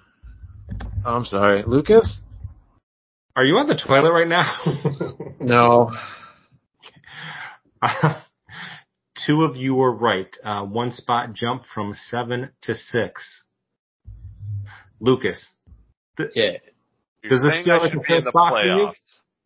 [1.05, 2.21] Oh, I'm sorry, Lucas.
[3.37, 4.61] Are you on the toilet right now?
[5.41, 5.91] No.
[9.27, 10.29] Two of you were right.
[10.43, 13.43] Uh, one spot jump from seven to six.
[15.01, 15.53] Lucas,
[16.19, 16.59] Yeah.
[17.23, 18.73] You're Does this saying feel like a be fair in the spot for you?
[18.73, 18.95] playoffs.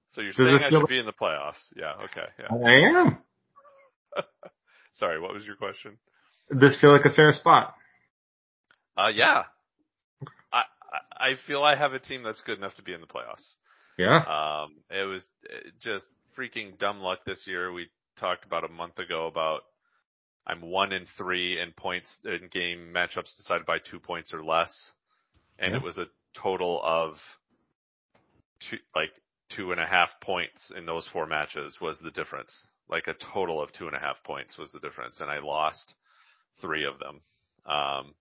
[0.08, 1.72] So you're Does saying I should like- be in the playoffs.
[1.76, 2.46] Yeah, okay, yeah.
[2.66, 3.18] I am.
[4.92, 5.96] Sorry, what was your question?
[6.50, 7.74] Does this feel like a fair spot?
[8.96, 9.44] Uh, yeah.
[10.52, 10.62] I,
[11.20, 13.54] I I feel I have a team that's good enough to be in the playoffs.
[13.96, 14.16] Yeah.
[14.64, 16.06] Um, it was uh, just
[16.36, 17.72] freaking dumb luck this year.
[17.72, 17.88] We
[18.18, 19.62] talked about a month ago about
[20.46, 24.92] I'm one in three in points in game matchups decided by two points or less,
[25.58, 25.78] and Yeah.
[25.78, 27.16] it was a total of
[28.60, 29.12] two, like
[29.50, 32.66] two and a half points in those four matches was the difference.
[32.88, 35.94] Like a total of two and a half points was the difference, and I lost
[36.60, 37.20] three of them.
[37.66, 38.14] Um,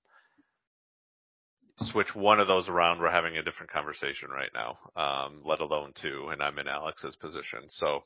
[1.80, 5.94] switch one of those around, we're having a different conversation right now, um, let alone
[6.02, 7.60] two, and I'm in Alex's position.
[7.70, 8.04] So,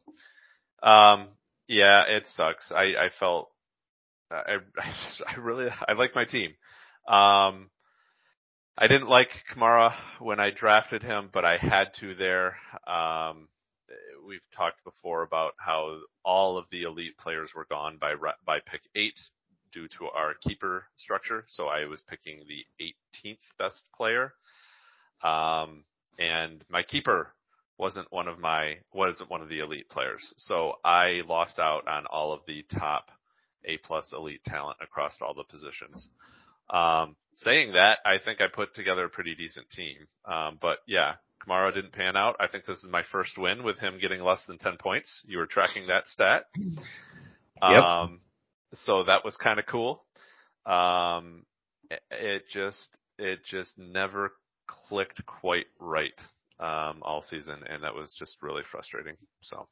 [0.84, 1.30] um,
[1.68, 2.72] yeah, it sucks.
[2.72, 3.50] I, I felt,
[4.30, 6.52] I, I, just, I really, I like my team.
[7.08, 7.70] Um,
[8.78, 12.58] I didn't like Kamara when I drafted him, but I had to there.
[12.88, 13.48] Um,
[14.26, 18.16] we've talked before about how all of the elite players were gone by
[18.46, 19.20] by pick eight
[19.72, 21.46] due to our keeper structure.
[21.48, 22.66] So I was picking the
[23.26, 24.34] 18th best player.
[25.24, 25.84] Um,
[26.20, 27.34] and my keeper
[27.82, 30.24] wasn't one of my, wasn't one of the elite players.
[30.38, 33.10] So I lost out on all of the top
[33.66, 36.08] A plus elite talent across all the positions.
[36.70, 39.98] Um, saying that, I think I put together a pretty decent team.
[40.26, 41.14] Um, but yeah,
[41.46, 42.36] Kamara didn't pan out.
[42.40, 45.22] I think this is my first win with him getting less than 10 points.
[45.26, 46.44] You were tracking that stat.
[46.56, 47.84] Yep.
[47.84, 48.20] Um,
[48.76, 50.04] so that was kind of cool.
[50.66, 51.46] Um,
[51.90, 54.34] it, it just, it just never
[54.68, 56.20] clicked quite right,
[56.62, 57.58] um, all season.
[57.68, 59.16] And that was just really frustrating.
[59.42, 59.68] So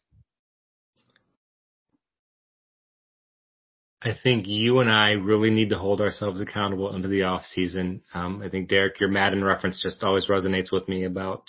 [4.02, 8.02] I think you and I really need to hold ourselves accountable into the off season.
[8.14, 11.44] Um, I think Derek, your Madden reference just always resonates with me about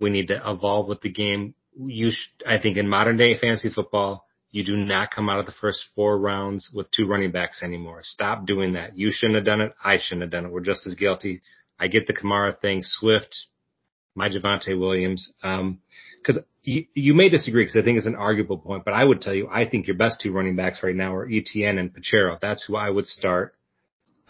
[0.00, 1.54] we need to evolve with the game.
[1.76, 5.46] You, sh- I think in modern day fantasy football, you do not come out of
[5.46, 8.00] the first four rounds with two running backs anymore.
[8.02, 8.96] Stop doing that.
[8.96, 9.72] You shouldn't have done it.
[9.82, 10.52] I shouldn't have done it.
[10.52, 11.40] We're just as guilty.
[11.80, 13.46] I get the Kamara thing, Swift,
[14.14, 15.32] my Javonte Williams.
[15.42, 15.80] Um,
[16.24, 19.20] cause you, you may disagree because I think it's an arguable point, but I would
[19.20, 22.38] tell you, I think your best two running backs right now are ETN and Pacheco.
[22.40, 23.54] That's who I would start,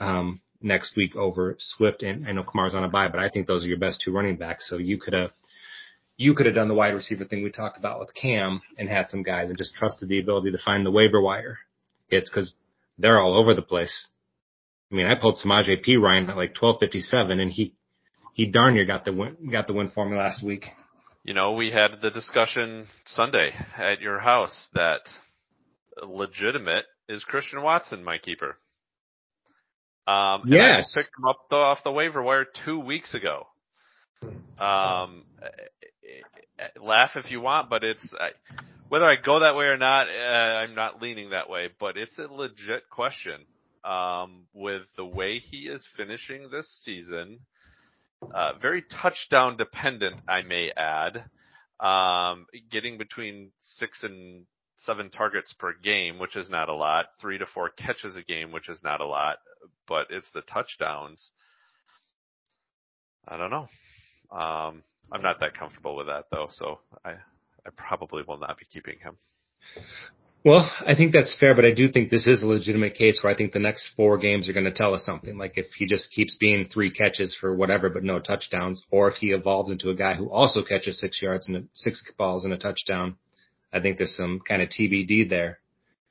[0.01, 3.47] um, next week over Swift and I know Kamara's on a bye, but I think
[3.47, 4.69] those are your best two running backs.
[4.69, 5.31] So you could have,
[6.17, 9.09] you could have done the wide receiver thing we talked about with Cam and had
[9.09, 11.59] some guys and just trusted the ability to find the waiver wire
[12.09, 12.55] hits because
[12.99, 14.07] they're all over the place.
[14.91, 17.75] I mean, I pulled Samaje Perine at like 1257 and he,
[18.33, 20.67] he darn near got the win, got the win for me last week.
[21.25, 25.01] you know, we had the discussion Sunday at your house that
[26.03, 28.57] legitimate is Christian Watson my keeper.
[30.07, 30.93] Um, and I Yes.
[30.95, 33.47] picked him up the, off the waiver wire two weeks ago.
[34.59, 35.25] Um,
[36.83, 38.31] laugh if you want, but it's I,
[38.89, 40.09] whether I go that way or not.
[40.09, 43.47] Uh, I'm not leaning that way, but it's a legit question.
[43.85, 47.41] Um, with the way he is finishing this season,
[48.35, 51.25] uh, very touchdown dependent, I may add.
[51.81, 54.47] Um, getting between six and
[54.77, 57.07] seven targets per game, which is not a lot.
[57.21, 59.39] Three to four catches a game, which is not a lot,
[59.89, 61.31] but it's the touchdowns.
[63.27, 63.69] I don't know.
[64.31, 64.83] Um,
[65.13, 68.99] I'm not that comfortable with that though, so I, I probably will not be keeping
[68.99, 69.17] him.
[70.45, 73.33] Well, I think that's fair, but I do think this is a legitimate case where
[73.33, 75.39] I think the next four games are going to tell us something.
[75.39, 79.17] Like if he just keeps being three catches for whatever, but no touchdowns, or if
[79.17, 82.59] he evolves into a guy who also catches six yards and six balls and a
[82.59, 83.17] touchdown,
[83.73, 85.61] I think there's some kind of TBD there.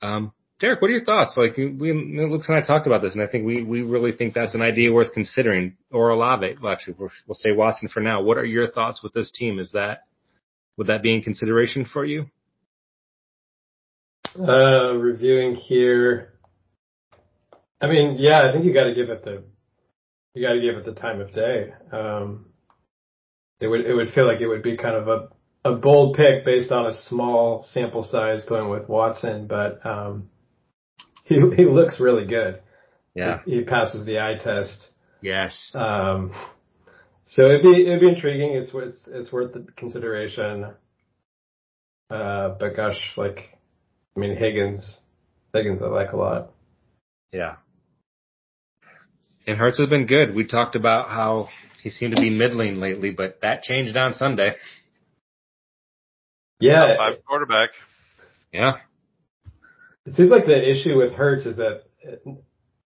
[0.02, 0.32] Um,
[0.62, 1.36] Derek, what are your thoughts?
[1.36, 4.34] Like we, Luke and I talked about this, and I think we we really think
[4.34, 5.76] that's an idea worth considering.
[5.92, 8.22] Or Olave, well, actually, we'll say Watson for now.
[8.22, 9.60] What are your thoughts with this team?
[9.60, 10.04] Is that
[10.78, 12.28] would that be in consideration for you?
[14.38, 16.34] Uh, reviewing here.
[17.80, 19.44] I mean, yeah, I think you got to give it the
[20.34, 21.74] you got to give it the time of day.
[21.92, 22.46] Um,
[23.60, 25.30] it would it would feel like it would be kind of a
[25.64, 30.30] a bold pick based on a small sample size going with Watson, but um,
[31.24, 32.62] he he looks really good.
[33.14, 34.88] Yeah, he, he passes the eye test.
[35.22, 35.72] Yes.
[35.76, 36.32] Um,
[37.26, 38.54] so it'd be it'd be intriguing.
[38.56, 40.74] It's it's it's worth the consideration.
[42.10, 43.58] Uh, but gosh, like,
[44.16, 45.00] I mean Higgins,
[45.54, 46.52] Higgins I like a lot.
[47.32, 47.56] Yeah.
[49.48, 50.36] And Hurts has been good.
[50.36, 51.50] We talked about how
[51.82, 54.56] he seemed to be middling lately, but that changed on Sunday.
[56.60, 56.88] Yeah.
[56.88, 57.70] Top five quarterback.
[58.54, 58.78] Yeah.
[60.06, 61.84] It seems like the issue with Hurts is that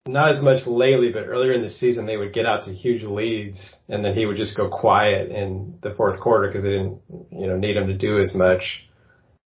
[0.07, 3.03] not as much lately, but earlier in the season they would get out to huge
[3.03, 7.01] leads and then he would just go quiet in the fourth quarter because they didn't,
[7.31, 8.86] you know, need him to do as much.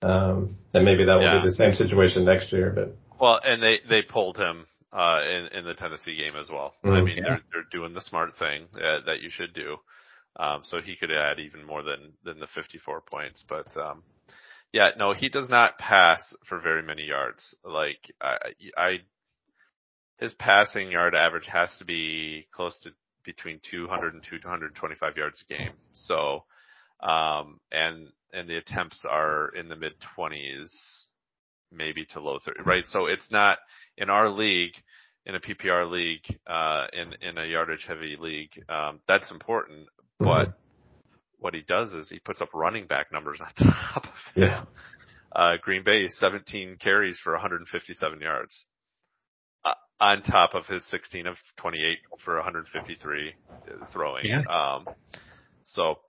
[0.05, 1.41] Um, and maybe that will yeah.
[1.41, 2.95] be the same situation next year, but.
[3.19, 6.75] Well, and they, they pulled him, uh, in, in the Tennessee game as well.
[6.83, 7.23] Mm, I mean, yeah.
[7.23, 9.77] they're, they're doing the smart thing uh, that you should do.
[10.37, 14.03] Um, so he could add even more than, than the 54 points, but, um,
[14.73, 17.55] yeah, no, he does not pass for very many yards.
[17.63, 18.35] Like, I,
[18.77, 18.97] I
[20.17, 22.91] his passing yard average has to be close to
[23.23, 25.73] between 200 and 225 yards a game.
[25.93, 26.43] So,
[27.01, 30.69] um, and, and the attempts are in the mid 20s,
[31.71, 32.85] maybe to low 30, right?
[32.87, 33.57] So it's not
[33.97, 34.73] in our league,
[35.25, 39.87] in a PPR league, uh, in, in a yardage heavy league, um, that's important,
[40.19, 40.51] but mm-hmm.
[41.39, 44.41] what he does is he puts up running back numbers on top of it.
[44.41, 44.65] Yeah.
[45.35, 48.65] Uh, Green Bay 17 carries for 157 yards
[49.99, 53.33] on top of his 16 of 28 for 153
[53.91, 54.25] throwing.
[54.25, 54.41] Yeah.
[54.41, 54.87] Um,
[55.63, 55.99] so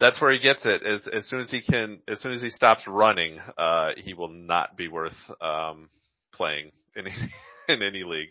[0.00, 0.82] that's where he gets it.
[0.84, 4.28] As as soon as he can, as soon as he stops running, uh, he will
[4.28, 5.88] not be worth um,
[6.32, 7.32] playing in any,
[7.68, 8.30] in any league.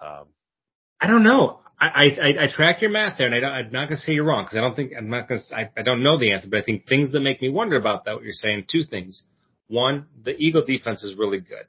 [0.00, 0.26] Um,
[1.00, 1.60] I don't know.
[1.78, 4.14] I, I, I track your math there, and I don't, I am not gonna say
[4.14, 5.42] you're wrong because I don't think I'm not gonna.
[5.54, 8.06] I, I don't know the answer, but I think things that make me wonder about
[8.06, 8.14] that.
[8.14, 9.22] What you're saying, two things.
[9.68, 11.66] One, the Eagle defense is really good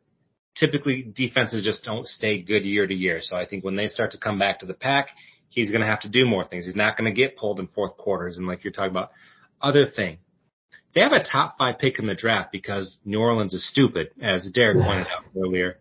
[0.58, 3.20] typically defenses just don't stay good year to year.
[3.22, 5.10] So I think when they start to come back to the pack,
[5.50, 6.66] he's going to have to do more things.
[6.66, 8.38] He's not going to get pulled in fourth quarters.
[8.38, 9.12] And like you're talking about,
[9.62, 10.20] other thing,
[10.94, 14.50] they have a top five pick in the draft because New Orleans is stupid, as
[14.54, 15.78] Derek pointed out earlier.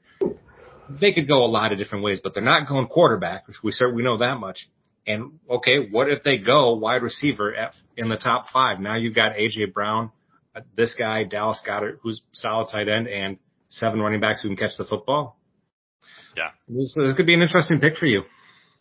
[0.88, 3.72] They could go a lot of different ways, but they're not going quarterback, which we
[3.72, 4.68] certainly know that much.
[5.06, 8.80] And okay, what if they go wide receiver at, in the top five?
[8.80, 10.10] Now you've got AJ Brown,
[10.54, 13.38] uh, this guy Dallas Goedert, who's solid tight end, and
[13.68, 15.38] seven running backs who can catch the football.
[16.36, 16.50] Yeah.
[16.68, 18.22] This, this could be an interesting pick for you.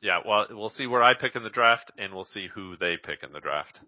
[0.02, 2.96] Yeah, well, we'll see where I pick in the draft, and we'll see who they
[3.02, 3.80] pick in the draft.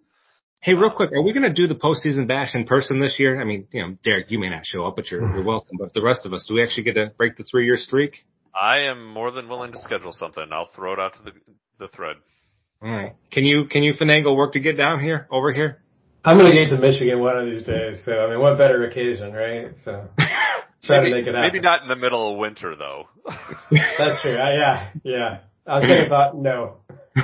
[0.59, 3.39] Hey, real quick, are we going to do the postseason bash in person this year?
[3.39, 5.77] I mean, you know, Derek, you may not show up, but you're, you're welcome.
[5.79, 8.25] But the rest of us, do we actually get to break the three year streak?
[8.59, 10.43] I am more than willing to schedule something.
[10.51, 11.31] I'll throw it out to the
[11.79, 12.15] the thread.
[12.81, 13.15] All right.
[13.31, 15.84] Can you can you finagle work to get down here over here?
[16.25, 18.03] I'm going to get to Michigan one of these days.
[18.03, 19.73] So I mean, what better occasion, right?
[19.85, 20.07] So.
[20.84, 21.41] Try maybe, to make it happen.
[21.41, 23.05] Maybe not in the middle of winter though.
[23.71, 24.38] That's true.
[24.38, 25.39] Uh, yeah, yeah.
[25.68, 26.77] I was thinking about no.
[27.15, 27.23] but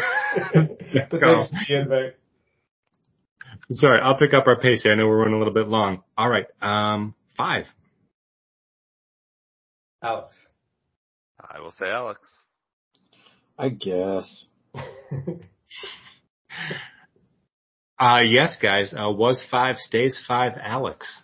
[0.52, 2.16] thanks for the invite.
[3.72, 4.92] Sorry, I'll pick up our pace here.
[4.92, 6.04] I know we're running a little bit long.
[6.18, 7.66] All right, um, five.
[10.04, 10.36] Alex.
[11.40, 12.20] I will say Alex.
[13.58, 14.48] I guess.
[18.00, 18.94] uh, yes, guys.
[18.94, 21.24] Uh, was five, stays five, Alex.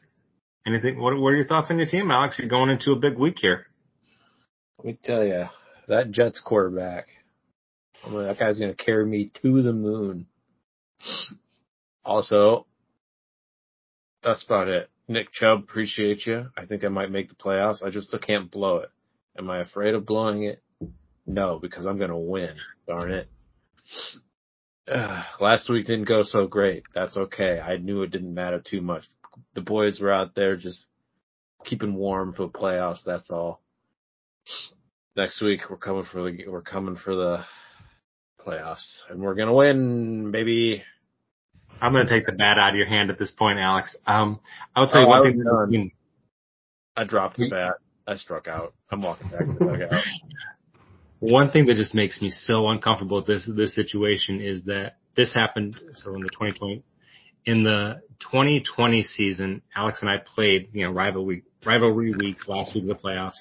[0.65, 0.99] Anything?
[0.99, 2.35] What, what are your thoughts on your team, Alex?
[2.37, 3.65] You're going into a big week here.
[4.77, 5.45] Let me tell you,
[5.89, 7.07] that Jets quarterback,
[8.05, 10.27] I that guy's going to carry me to the moon.
[12.05, 12.65] Also,
[14.23, 14.89] that's about it.
[15.07, 16.47] Nick Chubb, appreciate you.
[16.57, 17.83] I think I might make the playoffs.
[17.83, 18.89] I just can't blow it.
[19.37, 20.61] Am I afraid of blowing it?
[21.25, 22.55] No, because I'm going to win.
[22.87, 23.29] Darn it.
[24.87, 26.83] Uh, last week didn't go so great.
[26.93, 27.59] That's okay.
[27.59, 29.03] I knew it didn't matter too much
[29.55, 30.79] the boys were out there just
[31.65, 33.03] keeping warm for the playoffs.
[33.05, 33.61] That's all.
[35.19, 37.43] Next week we're coming for the we're coming for the
[38.39, 40.81] playoffs, and we're gonna win, baby.
[41.81, 43.97] I'm gonna take the bat out of your hand at this point, Alex.
[44.07, 44.39] Um,
[44.73, 45.91] I'll tell you oh, one thing.
[46.95, 47.73] I dropped the bat.
[48.07, 48.73] I struck out.
[48.89, 50.01] I'm walking back to the dugout.
[51.19, 55.33] One thing that just makes me so uncomfortable with this this situation is that this
[55.33, 55.81] happened.
[55.95, 56.81] So in the 2020,
[57.45, 62.83] in the 2020 season, Alex and I played, you know, rivalry rivalry week last week
[62.83, 63.39] of the playoffs.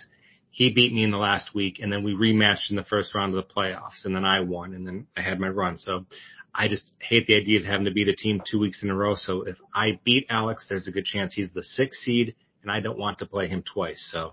[0.50, 3.34] He beat me in the last week, and then we rematched in the first round
[3.34, 5.76] of the playoffs, and then I won, and then I had my run.
[5.76, 6.06] So
[6.54, 8.94] I just hate the idea of having to beat a team two weeks in a
[8.94, 9.14] row.
[9.14, 12.80] So if I beat Alex, there's a good chance he's the sixth seed, and I
[12.80, 14.08] don't want to play him twice.
[14.10, 14.32] So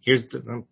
[0.00, 0.64] here's the,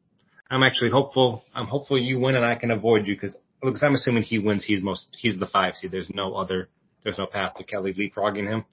[0.51, 1.45] I'm actually hopeful.
[1.55, 4.65] I'm hopeful you win and I can avoid you because because I'm assuming he wins.
[4.65, 5.91] He's most he's the five seed.
[5.91, 6.69] There's no other.
[7.03, 8.65] There's no path to Kelly leapfrogging him.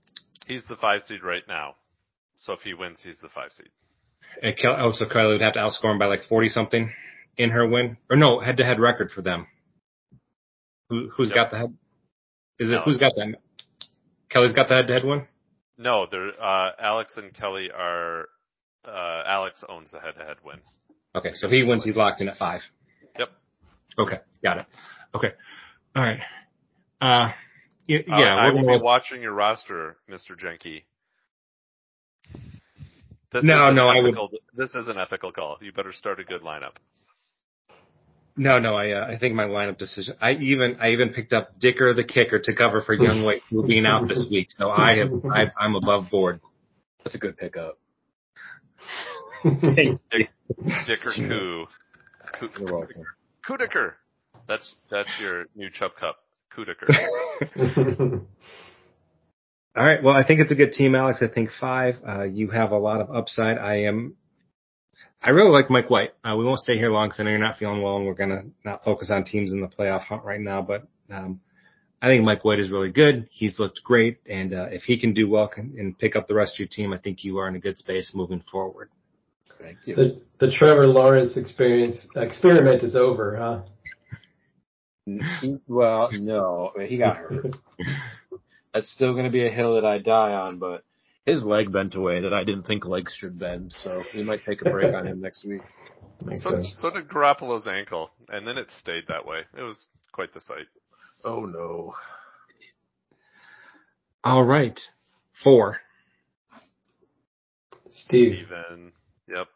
[0.47, 1.75] He's the five seed right now.
[2.37, 3.69] So if he wins, he's the five seed.
[4.41, 6.91] And Kel, oh, so Kelly would have to outscore him by like 40 something
[7.37, 9.47] in her win, or no, head to head record for them.
[10.89, 11.35] Who who's Yep.
[11.35, 11.77] got the head?
[12.59, 13.35] Is it who's got that?
[14.29, 15.27] Kelly's got the head to head one.
[15.77, 16.29] No, there.
[16.41, 18.27] Uh, Alex and Kelly are.
[18.85, 20.57] Uh, Alex owns the head-to-head win.
[21.15, 22.61] Okay, so he wins, he's locked in at five.
[23.19, 23.29] Yep.
[23.99, 24.65] Okay, got it.
[25.13, 25.31] Okay,
[25.95, 26.19] all right.
[26.99, 27.31] Uh,
[27.87, 30.35] y- Uh, yeah, I will be watching your roster, Mr.
[30.35, 30.83] Jenke.
[33.31, 34.15] This No, is an no, I would-
[34.55, 35.57] This is an ethical call.
[35.61, 36.73] You better start a good lineup.
[38.37, 40.15] No, no, I uh, I think my lineup decision.
[40.21, 43.85] I even I even picked up Dicker the kicker to cover for Younghoe Koo being
[43.85, 44.47] out this week.
[44.57, 46.39] So I have I, I'm above board.
[47.03, 47.77] That's a good pickup.
[49.43, 49.97] Hey,
[50.87, 51.65] Dicker Koo.
[52.39, 53.03] Koo- You're welcome.
[53.47, 53.93] Kudiker.
[54.47, 56.17] That's that's your new Chub Cup.
[56.55, 56.87] Kudiker.
[59.75, 60.03] All right.
[60.03, 61.19] Well, I think it's a good team, Alex.
[61.21, 61.95] I think five.
[62.07, 63.57] Uh, you have a lot of upside.
[63.57, 64.15] I am.
[65.23, 66.11] I really like Mike White.
[66.25, 68.15] Uh, we won't stay here long because I know you're not feeling well, and we're
[68.15, 70.61] gonna not focus on teams in the playoff hunt right now.
[70.61, 71.39] But um,
[72.01, 73.29] I think Mike White is really good.
[73.31, 76.35] He's looked great, and uh, if he can do well can, and pick up the
[76.35, 78.89] rest of your team, I think you are in a good space moving forward.
[79.57, 79.95] Thank you.
[79.95, 83.61] the the Trevor Lawrence experience experiment is over, huh?
[85.67, 87.55] Well, no, he got hurt.
[88.73, 90.83] That's still going to be a hill that I die on, but
[91.25, 94.61] his leg bent away that I didn't think legs should bend, so we might take
[94.65, 95.61] a break on him next week.
[96.23, 96.73] Makes So, sense.
[96.77, 99.41] so did Garoppolo's ankle, and then it stayed that way.
[99.57, 100.67] It was quite the sight.
[101.23, 101.93] Oh no.
[104.23, 104.79] All right,
[105.43, 105.77] four.
[107.91, 108.33] Steve.
[108.45, 108.91] Even.
[109.27, 109.47] Yep.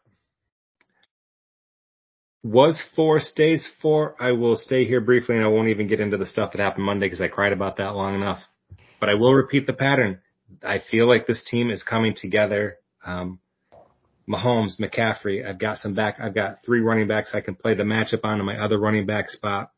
[2.43, 4.15] Was four, stays four.
[4.19, 6.85] I will stay here briefly and I won't even get into the stuff that happened
[6.85, 8.39] Monday because I cried about that long enough.
[8.99, 10.19] But I will repeat the pattern.
[10.63, 12.77] I feel like this team is coming together.
[13.05, 13.39] Um,
[14.27, 17.83] Mahomes, McCaffrey, I've got some back, I've got three running backs I can play the
[17.83, 19.71] matchup on in my other running back spot.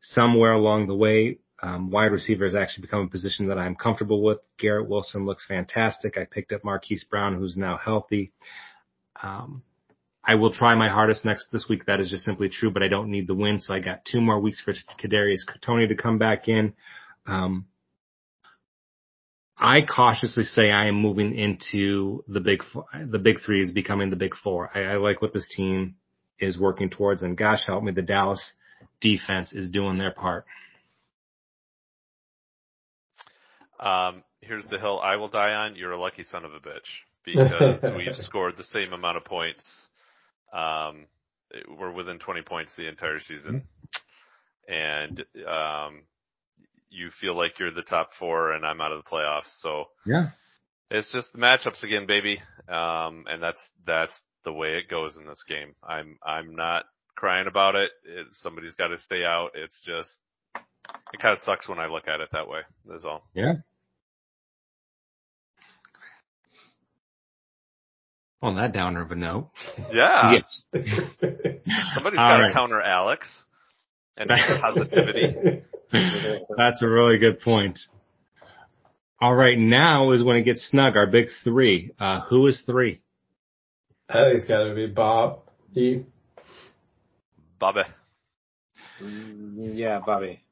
[0.00, 4.22] Somewhere along the way, um, wide receiver has actually become a position that I'm comfortable
[4.22, 4.38] with.
[4.58, 6.16] Garrett Wilson looks fantastic.
[6.16, 8.32] I picked up Marquise Brown, who's now healthy.
[9.20, 9.62] Um,
[10.22, 11.86] I will try my hardest next this week.
[11.86, 13.58] That is just simply true, but I don't need the win.
[13.58, 16.74] So I got two more weeks for Kadarius Toney to come back in.
[17.26, 17.66] Um,
[19.60, 24.10] I cautiously say I am moving into the big, f- the big three is becoming
[24.10, 24.70] the big four.
[24.74, 25.96] I, I like what this team
[26.38, 28.52] is working towards and gosh help me, the Dallas
[29.00, 30.44] defense is doing their part.
[33.80, 35.76] Um, here's the hill I will die on.
[35.76, 36.80] You're a lucky son of a bitch
[37.24, 39.66] because we've scored the same amount of points.
[40.52, 41.06] Um,
[41.78, 43.62] we're within 20 points the entire season,
[44.68, 46.02] and um,
[46.90, 49.50] you feel like you're the top four, and I'm out of the playoffs.
[49.60, 50.30] So Yeah.
[50.90, 52.40] it's just the matchups again, baby.
[52.68, 55.74] Um, and that's that's the way it goes in this game.
[55.86, 56.84] I'm I'm not
[57.16, 57.90] crying about it.
[58.04, 59.50] it somebody's got to stay out.
[59.54, 60.18] It's just
[61.12, 62.60] it kind of sucks when I look at it that way.
[62.86, 63.28] That's all.
[63.34, 63.54] Yeah.
[68.40, 69.50] On that downer of a note.
[69.92, 70.32] Yeah.
[70.32, 70.64] Yes.
[70.72, 72.54] Somebody's All got to right.
[72.54, 73.26] counter Alex
[74.16, 75.62] and positivity.
[76.56, 77.78] That's a really good point.
[79.20, 80.96] All right, now is when it gets snug.
[80.96, 81.92] Our big three.
[81.98, 83.00] Uh, who is three?
[84.08, 85.40] I think it's got to be Bob.
[85.72, 86.06] You,
[87.58, 87.82] Bobby.
[89.02, 90.42] Mm, Yeah, Bobby.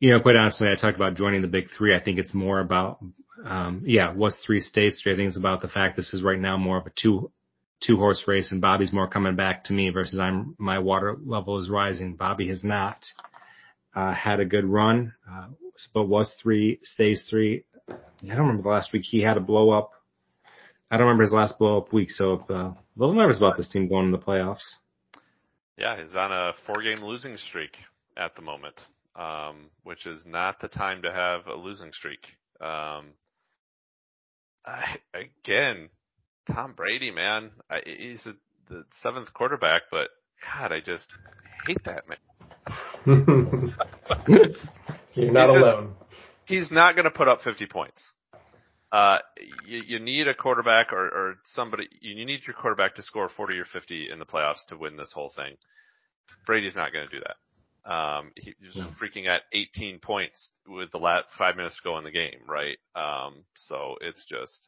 [0.00, 1.94] You know, quite honestly, I talked about joining the big three.
[1.94, 3.04] I think it's more about,
[3.44, 5.12] um, yeah, what's three stays three.
[5.12, 7.30] I think it's about the fact this is right now more of a two,
[7.82, 11.58] two horse race and Bobby's more coming back to me versus I'm, my water level
[11.58, 12.16] is rising.
[12.16, 12.96] Bobby has not,
[13.92, 15.46] had a good run, uh,
[15.94, 17.64] but was three, stays three.
[17.88, 19.90] I don't remember the last week he had a blow up.
[20.90, 22.10] I don't remember his last blow up week.
[22.10, 24.64] So, uh, a little nervous about this team going in the playoffs.
[25.78, 27.76] Yeah, he's on a four game losing streak
[28.16, 28.74] at the moment.
[29.16, 32.20] Um, which is not the time to have a losing streak.
[32.60, 33.08] Um,
[34.64, 35.88] I, again,
[36.50, 37.50] Tom Brady, man.
[37.68, 38.34] I, he's a,
[38.68, 40.08] the seventh quarterback, but
[40.46, 41.08] God, I just
[41.66, 42.18] hate that man.
[43.06, 43.26] You're
[44.26, 44.54] not
[45.14, 45.94] He's just- alone.
[46.46, 48.10] He's not going to put up 50 points.
[48.90, 49.18] Uh,
[49.64, 53.56] you, you need a quarterback or, or somebody, you need your quarterback to score 40
[53.58, 55.54] or 50 in the playoffs to win this whole thing.
[56.46, 57.36] Brady's not going to do that.
[57.88, 58.88] Um, he was No.
[59.00, 62.78] freaking at 18 points with the last five minutes to go in the game, right?
[62.96, 64.66] Um, so it's just,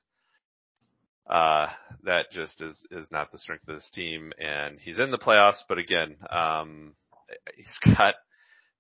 [1.28, 1.66] uh,
[2.04, 5.62] that just is, is not the strength of this team and he's in the playoffs,
[5.68, 6.92] but again, um,
[7.56, 8.14] he's got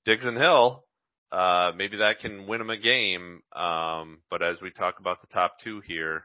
[0.04, 0.84] Diggs and Hill,
[1.32, 3.42] uh, maybe that can win him a game.
[3.54, 6.24] Um, but as we talk about the top two here,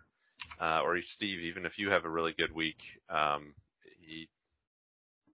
[0.62, 2.78] uh, or Steve, even if you have a really good week,
[3.10, 3.54] um,
[4.02, 4.28] he,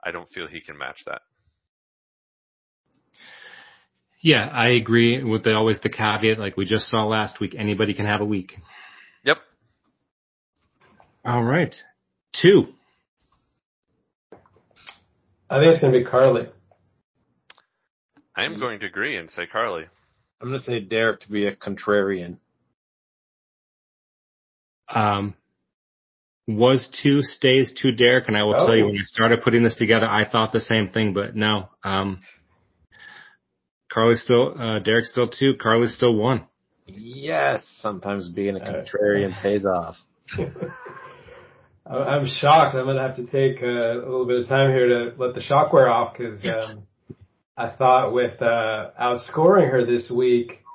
[0.03, 1.21] I don't feel he can match that.
[4.21, 7.93] Yeah, I agree with the, always the caveat, like we just saw last week, anybody
[7.93, 8.53] can have a week.
[9.25, 9.37] Yep.
[11.25, 11.75] All right.
[12.41, 12.67] Two.
[15.49, 16.47] I think it's gonna be Carly.
[18.35, 19.83] I am going to agree and say Carly.
[20.41, 22.37] I'm gonna say Derek to be a contrarian.
[24.93, 25.35] Um,
[26.47, 28.87] was two, stays two Derek, and I will tell you Oh.
[28.87, 31.69] when I started putting this together, I thought the same thing, but no.
[31.83, 32.19] Um,
[33.91, 36.45] Carly's still, uh, Derek's still two, Carly's still one.
[36.85, 39.95] Yes, sometimes being a Uh, contrarian pays off.
[41.85, 42.75] I- I'm shocked.
[42.75, 45.41] I'm gonna have to take uh, a little bit of time here to let the
[45.41, 46.83] shock wear off because um,
[47.55, 50.65] I thought with uh, outscoring her this week,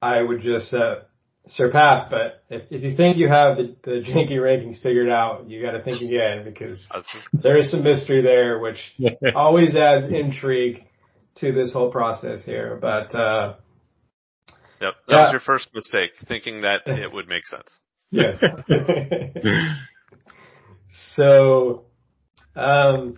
[0.00, 1.00] I would just uh,
[1.46, 2.08] surpass.
[2.10, 5.72] But if, if you think you have the, the janky rankings figured out, you got
[5.72, 6.86] to think again because
[7.32, 8.78] there is some mystery there, which
[9.34, 10.84] always adds intrigue
[11.36, 12.78] to this whole process here.
[12.80, 13.54] But uh,
[14.80, 14.94] Yep.
[15.08, 15.22] That Yeah.
[15.22, 17.80] was your first mistake, thinking that it would make sense.
[18.10, 18.38] yes.
[21.16, 21.86] So,
[22.54, 23.16] um,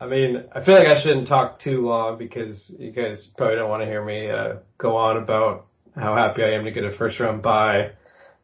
[0.00, 3.68] I mean, I feel like I shouldn't talk too long because you guys probably don't
[3.68, 6.96] want to hear me uh, go on about how happy I am to get a
[6.96, 7.90] first round bye.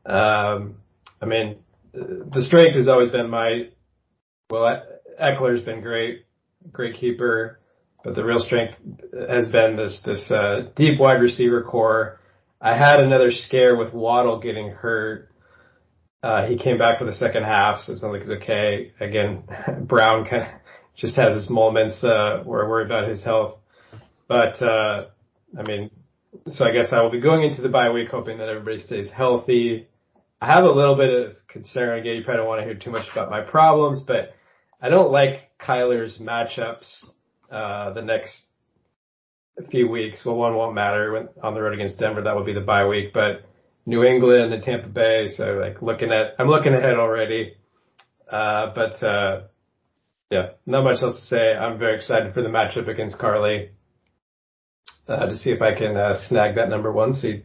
[0.04, 0.76] Um,
[1.20, 1.56] I mean,
[1.94, 3.68] the strength has always been my.
[4.50, 4.82] Well,
[5.20, 6.26] Ekeler's been great,
[6.70, 7.58] great keeper,
[8.04, 8.76] but the real strength
[9.28, 12.20] has been this this uh, deep wide receiver core.
[12.60, 15.30] I had another scare with Waddle getting hurt.
[16.22, 18.92] Uh, he came back for the second half, so it sounds like he's okay.
[19.00, 19.44] Again,
[19.86, 20.48] Brown kind of
[20.96, 23.58] just has his moments uh, where I worry about his health.
[24.28, 25.06] But uh,
[25.58, 25.90] I mean,
[26.48, 29.10] so I guess I will be going into the bye week hoping that everybody stays
[29.10, 29.88] healthy.
[30.40, 31.98] I have a little bit of concern.
[31.98, 34.34] Again, you probably don't want to hear too much about my problems, but
[34.80, 37.04] I don't like Kyler's matchups
[37.50, 38.42] uh, the next
[39.70, 40.22] few weeks.
[40.24, 42.22] Well, one won't matter when on the road against Denver.
[42.22, 43.46] That would be the bye week, but
[43.86, 45.28] New England and Tampa Bay.
[45.34, 47.54] So like looking at, I'm looking ahead already.
[48.30, 49.42] Uh, but, uh,
[50.30, 51.54] yeah, not much else to say.
[51.54, 53.70] I'm very excited for the matchup against Carly,
[55.08, 57.44] uh, to see if I can, uh, snag that number one seed.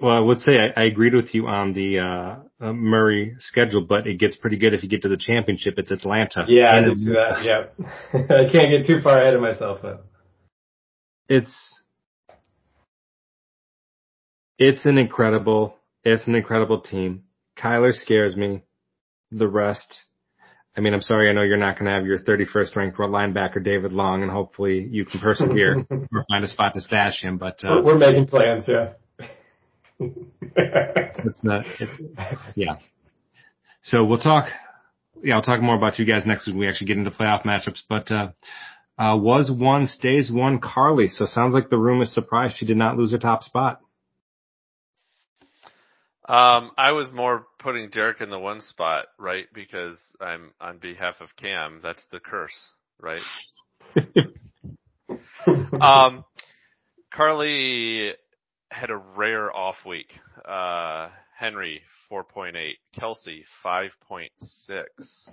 [0.00, 3.82] Well, I would say I, I agreed with you on the uh, uh, Murray schedule,
[3.82, 5.74] but it gets pretty good if you get to the championship.
[5.76, 6.44] It's Atlanta.
[6.48, 7.44] Yeah, I did see that.
[7.44, 7.64] Yeah.
[8.12, 10.00] I can't get too far ahead of myself though.
[11.28, 11.82] It's
[14.58, 17.24] it's an incredible it's an incredible team.
[17.58, 18.62] Kyler scares me.
[19.30, 20.04] The rest,
[20.76, 21.30] I mean, I'm sorry.
[21.30, 24.86] I know you're not going to have your 31st ranked linebacker David Long, and hopefully
[24.90, 27.38] you can persevere or find a spot to stash him.
[27.38, 28.94] But uh, We're, making plans, yeah.
[31.26, 31.64] It's not.
[31.80, 31.98] It's,
[32.54, 32.76] yeah.
[33.82, 34.48] So we'll talk.
[35.22, 37.44] Yeah, I'll talk more about you guys next week when we actually get into playoff
[37.44, 37.80] matchups.
[37.88, 38.32] But uh,
[38.98, 41.08] uh, was one stays one Carly.
[41.08, 43.80] So sounds like the room is surprised she did not lose her top spot.
[46.26, 49.46] Um, I was more putting Derek in the one spot, right?
[49.52, 51.80] Because I'm on behalf of Cam.
[51.82, 52.56] That's the curse,
[52.98, 53.20] right?
[55.80, 56.24] um,
[57.12, 58.12] Carly
[58.70, 60.12] had a rare off week.
[60.48, 65.28] Uh, Henry 4.8, Kelce 5.6.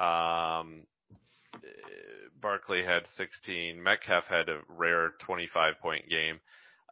[0.00, 0.86] Um,
[2.40, 3.82] Barkley had 16.
[3.82, 6.40] Metcalf had a rare 25 point game.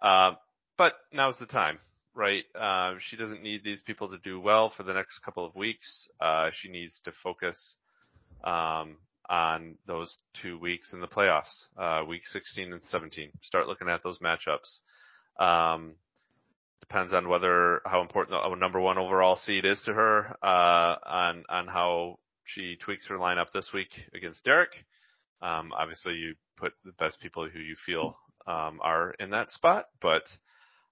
[0.03, 0.37] Um,
[0.77, 1.79] but now's the time,
[2.15, 2.45] right?
[2.55, 6.09] Um, she doesn't need these people to do well for the next couple of weeks.
[6.21, 7.75] Uh, she needs to focus,
[8.45, 8.97] um,
[9.29, 13.31] on those two weeks in the playoffs, uh, week 16 and 17.
[13.43, 14.81] Start looking at those matchups.
[15.39, 15.95] Um,
[16.81, 21.45] depends on whether how important a number one overall seed is to her, uh, on
[21.49, 24.73] on how she tweaks her lineup this week against Derek.
[25.41, 29.87] Um, obviously, you put the best people who you feel um, are in that spot,
[30.03, 30.25] but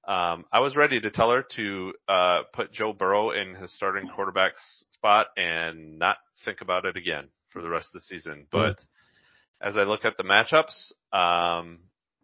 [0.09, 4.09] Um, I was ready to tell her to uh, put Joe Burrow in his starting
[4.09, 4.53] quarterback
[4.93, 6.17] spot and not
[6.47, 8.47] think about it again for the rest of the season.
[8.51, 8.83] But
[9.61, 11.81] as I look at the matchups, um,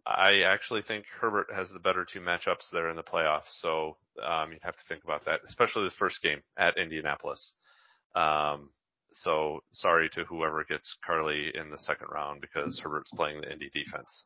[0.07, 3.61] I actually think Herbert has the better two matchups there in the playoffs.
[3.61, 7.53] So um, you'd have to think about that, especially the first game at Indianapolis.
[8.15, 8.71] Um,
[9.13, 13.71] so sorry to whoever gets Carly in the second round because Herbert's playing the Indy
[13.75, 14.25] defense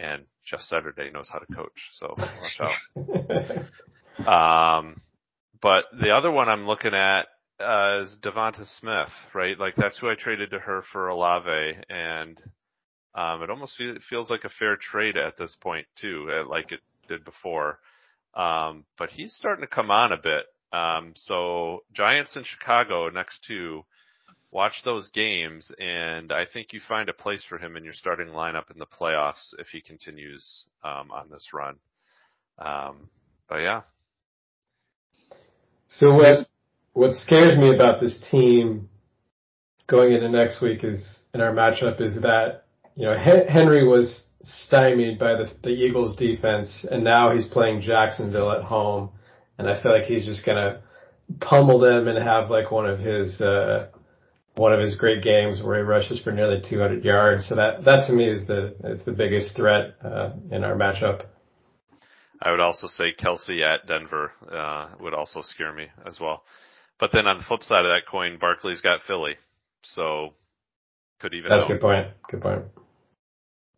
[0.00, 1.90] and Jeff Saturday knows how to coach.
[1.92, 2.60] So watch
[4.26, 4.78] out.
[4.78, 5.00] um,
[5.60, 7.26] but the other one I'm looking at
[7.60, 9.58] uh, is DeVonta Smith, right?
[9.58, 12.40] Like that's who I traded to her for Olave, and
[13.14, 16.48] um, it almost feel, it feels like a fair trade at this point too, uh,
[16.48, 17.78] like it did before.
[18.34, 20.44] Um, but he's starting to come on a bit.
[20.72, 23.84] Um, so Giants in Chicago next two
[24.52, 28.28] watch those games, and I think you find a place for him in your starting
[28.28, 31.76] lineup in the playoffs if he continues um, on this run.
[32.58, 33.08] Um,
[33.48, 33.82] but yeah.
[35.88, 36.46] So what
[36.92, 38.88] what scares me about this team
[39.86, 42.64] going into next week is in our matchup is that
[42.96, 48.50] you know Henry was stymied by the, the Eagles defense, and now he's playing Jacksonville
[48.52, 49.10] at home,
[49.58, 50.82] and I feel like he's just gonna
[51.40, 53.88] pummel them and have like one of his uh,
[54.56, 57.48] one of his great games where he rushes for nearly 200 yards.
[57.48, 61.26] So that that to me is the is the biggest threat uh, in our matchup.
[62.42, 66.42] I would also say Kelce at Denver uh, would also scare me as well.
[66.98, 69.36] But then on the flip side of that coin, Barkley's got Philly,
[69.82, 70.34] so
[71.20, 71.50] could even.
[71.50, 72.08] That's a good point.
[72.30, 72.64] Good point.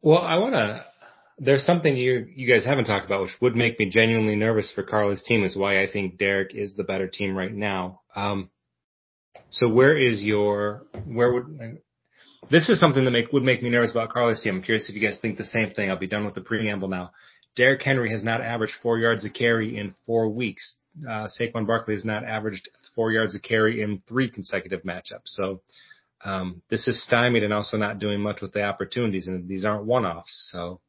[0.01, 0.85] Well, I want to.
[1.39, 4.83] There's something you you guys haven't talked about, which would make me genuinely nervous for
[4.83, 5.45] Carly's team.
[5.45, 8.01] Is why I think Derek is the better team right now.
[8.15, 8.51] Um,
[9.53, 11.79] so where is your, where would,
[12.51, 14.45] this is something that make, would make me nervous about Carlos.
[14.47, 15.91] I'm curious if you guys think the same thing.
[15.91, 17.13] I'll be done with the preamble now.
[17.55, 20.77] Derrick Henry has not averaged four yards a carry in four weeks.
[21.07, 25.27] Uh, Saquon Barkley has not averaged four yards a carry in three consecutive matchups.
[25.27, 25.61] So,
[26.25, 29.85] um, this is stymied and also not doing much with the opportunities and these aren't
[29.85, 30.51] one-offs.
[30.53, 30.81] So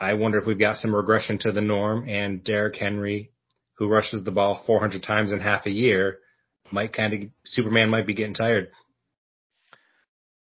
[0.00, 3.30] I wonder if we've got some regression to the norm and Derrick Henry,
[3.74, 6.18] who rushes the ball 400 times in half a year,
[6.70, 8.70] might kind of Superman might be getting tired.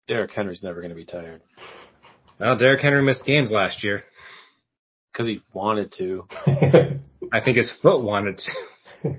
[0.08, 1.42] Derrick Henry's never going to be tired.
[2.40, 4.04] Well, Derrick Henry missed games last year
[5.12, 6.26] because he wanted to.
[7.34, 9.16] I think his foot wanted to.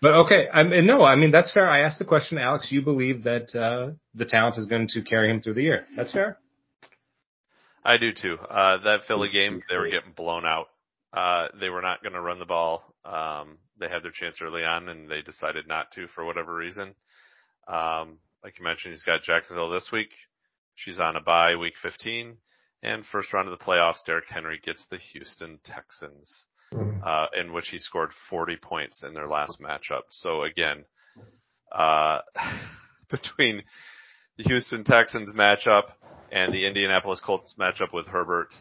[0.00, 1.68] but okay, I mean, no, I mean that's fair.
[1.68, 2.70] I asked the question, Alex.
[2.70, 5.86] You believe that uh, the talent is going to carry him through the year?
[5.96, 6.38] That's fair.
[7.84, 8.36] I do too.
[8.38, 10.66] Uh, that Philly game, they were getting blown out.
[11.12, 12.84] Uh, they were not going to run the ball.
[13.04, 16.94] Um, they had their chance early on and they decided not to for whatever reason.
[17.66, 20.10] Um, like you mentioned, he's got Jacksonville this week.
[20.74, 22.36] She's on a bye week 15
[22.82, 27.02] and first round of the playoffs, Derrick Henry gets the Houston Texans, mm-hmm.
[27.04, 30.02] uh, in which he scored 40 points in their last matchup.
[30.10, 30.84] So again,
[31.72, 32.20] uh,
[33.10, 33.62] between
[34.38, 35.92] the Houston Texans matchup
[36.32, 38.54] and the Indianapolis Colts matchup with Herbert,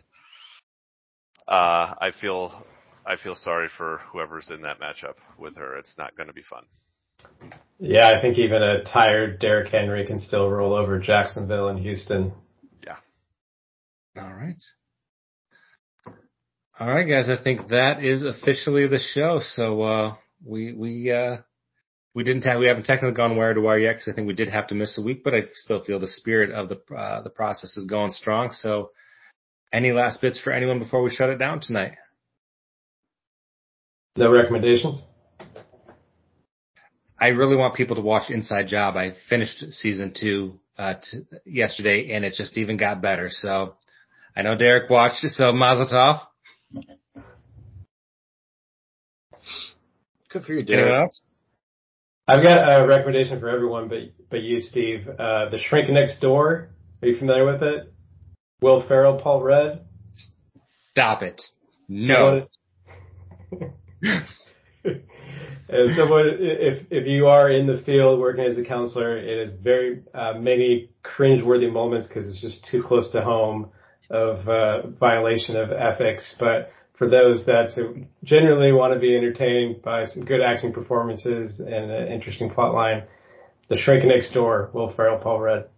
[1.47, 2.65] uh, I feel
[3.05, 5.77] I feel sorry for whoever's in that matchup with her.
[5.77, 6.63] It's not going to be fun.
[7.79, 12.33] Yeah, I think even a tired Derrick Henry can still roll over Jacksonville and Houston.
[12.85, 12.97] Yeah.
[14.21, 14.61] All right.
[16.79, 17.29] All right, guys.
[17.29, 19.41] I think that is officially the show.
[19.43, 20.15] So uh,
[20.45, 21.37] we we uh,
[22.13, 24.33] we didn't have we haven't technically gone wire to wire yet because I think we
[24.33, 27.21] did have to miss a week, but I still feel the spirit of the uh,
[27.21, 28.51] the process is going strong.
[28.51, 28.91] So,
[29.73, 31.93] any last bits for anyone before we shut it down tonight?
[34.19, 35.01] No recommendations?
[37.17, 38.97] I really want people to watch Inside Job.
[38.97, 43.29] I finished season two uh, t- yesterday, and it just even got better.
[43.31, 43.75] So
[44.35, 46.19] I know Derek watched it, so Mazel Tov.
[50.31, 50.81] Good for you, Derek.
[50.81, 51.23] Anyone else?
[52.27, 55.07] I've got a recommendation for everyone, but but you, Steve.
[55.07, 56.69] Uh, the Shrink Next Door.
[57.01, 57.93] Are you familiar with it?
[58.61, 59.85] Will Ferrell, Paul Rudd.
[60.91, 61.41] Stop it.
[61.87, 62.47] No.
[64.03, 69.51] and so if, if you are in the field working as a counselor, it is
[69.61, 73.69] very, uh, many cringeworthy moments because it's just too close to home
[74.09, 76.35] of, uh, violation of ethics.
[76.39, 77.71] But for those that
[78.23, 83.03] generally want to be entertained by some good acting performances and an interesting plot line,
[83.69, 85.69] The Shrink Next Door, Will Ferrell, Paul Rudd.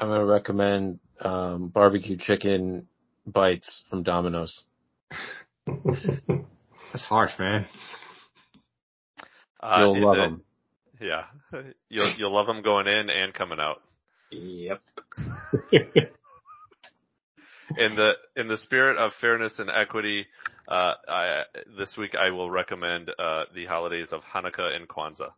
[0.00, 2.86] I'm going to recommend um, barbecue chicken
[3.26, 4.62] bites from Domino's.
[6.92, 7.66] That's harsh, man.
[9.60, 10.42] Uh, you'll love them.
[11.00, 11.24] Yeah,
[11.88, 13.82] you'll you'll love them going in and coming out.
[14.30, 14.80] Yep.
[17.76, 20.26] in the in the spirit of fairness and equity,
[20.68, 21.42] uh, I,
[21.78, 25.32] this week I will recommend uh, the holidays of Hanukkah and Kwanzaa.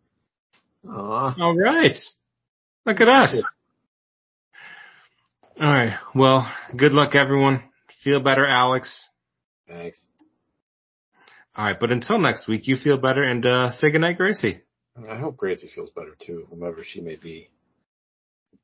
[0.88, 1.34] Aw.
[1.40, 1.96] All right.
[2.86, 3.44] Look at us.
[5.60, 5.98] All right.
[6.14, 7.62] Well, good luck, everyone.
[8.02, 9.08] Feel better, Alex.
[9.68, 9.98] Thanks.
[11.60, 11.78] All right.
[11.78, 14.62] But until next week, you feel better and uh, say goodnight, Gracie.
[15.06, 17.50] I hope Gracie feels better too, whomever she may be.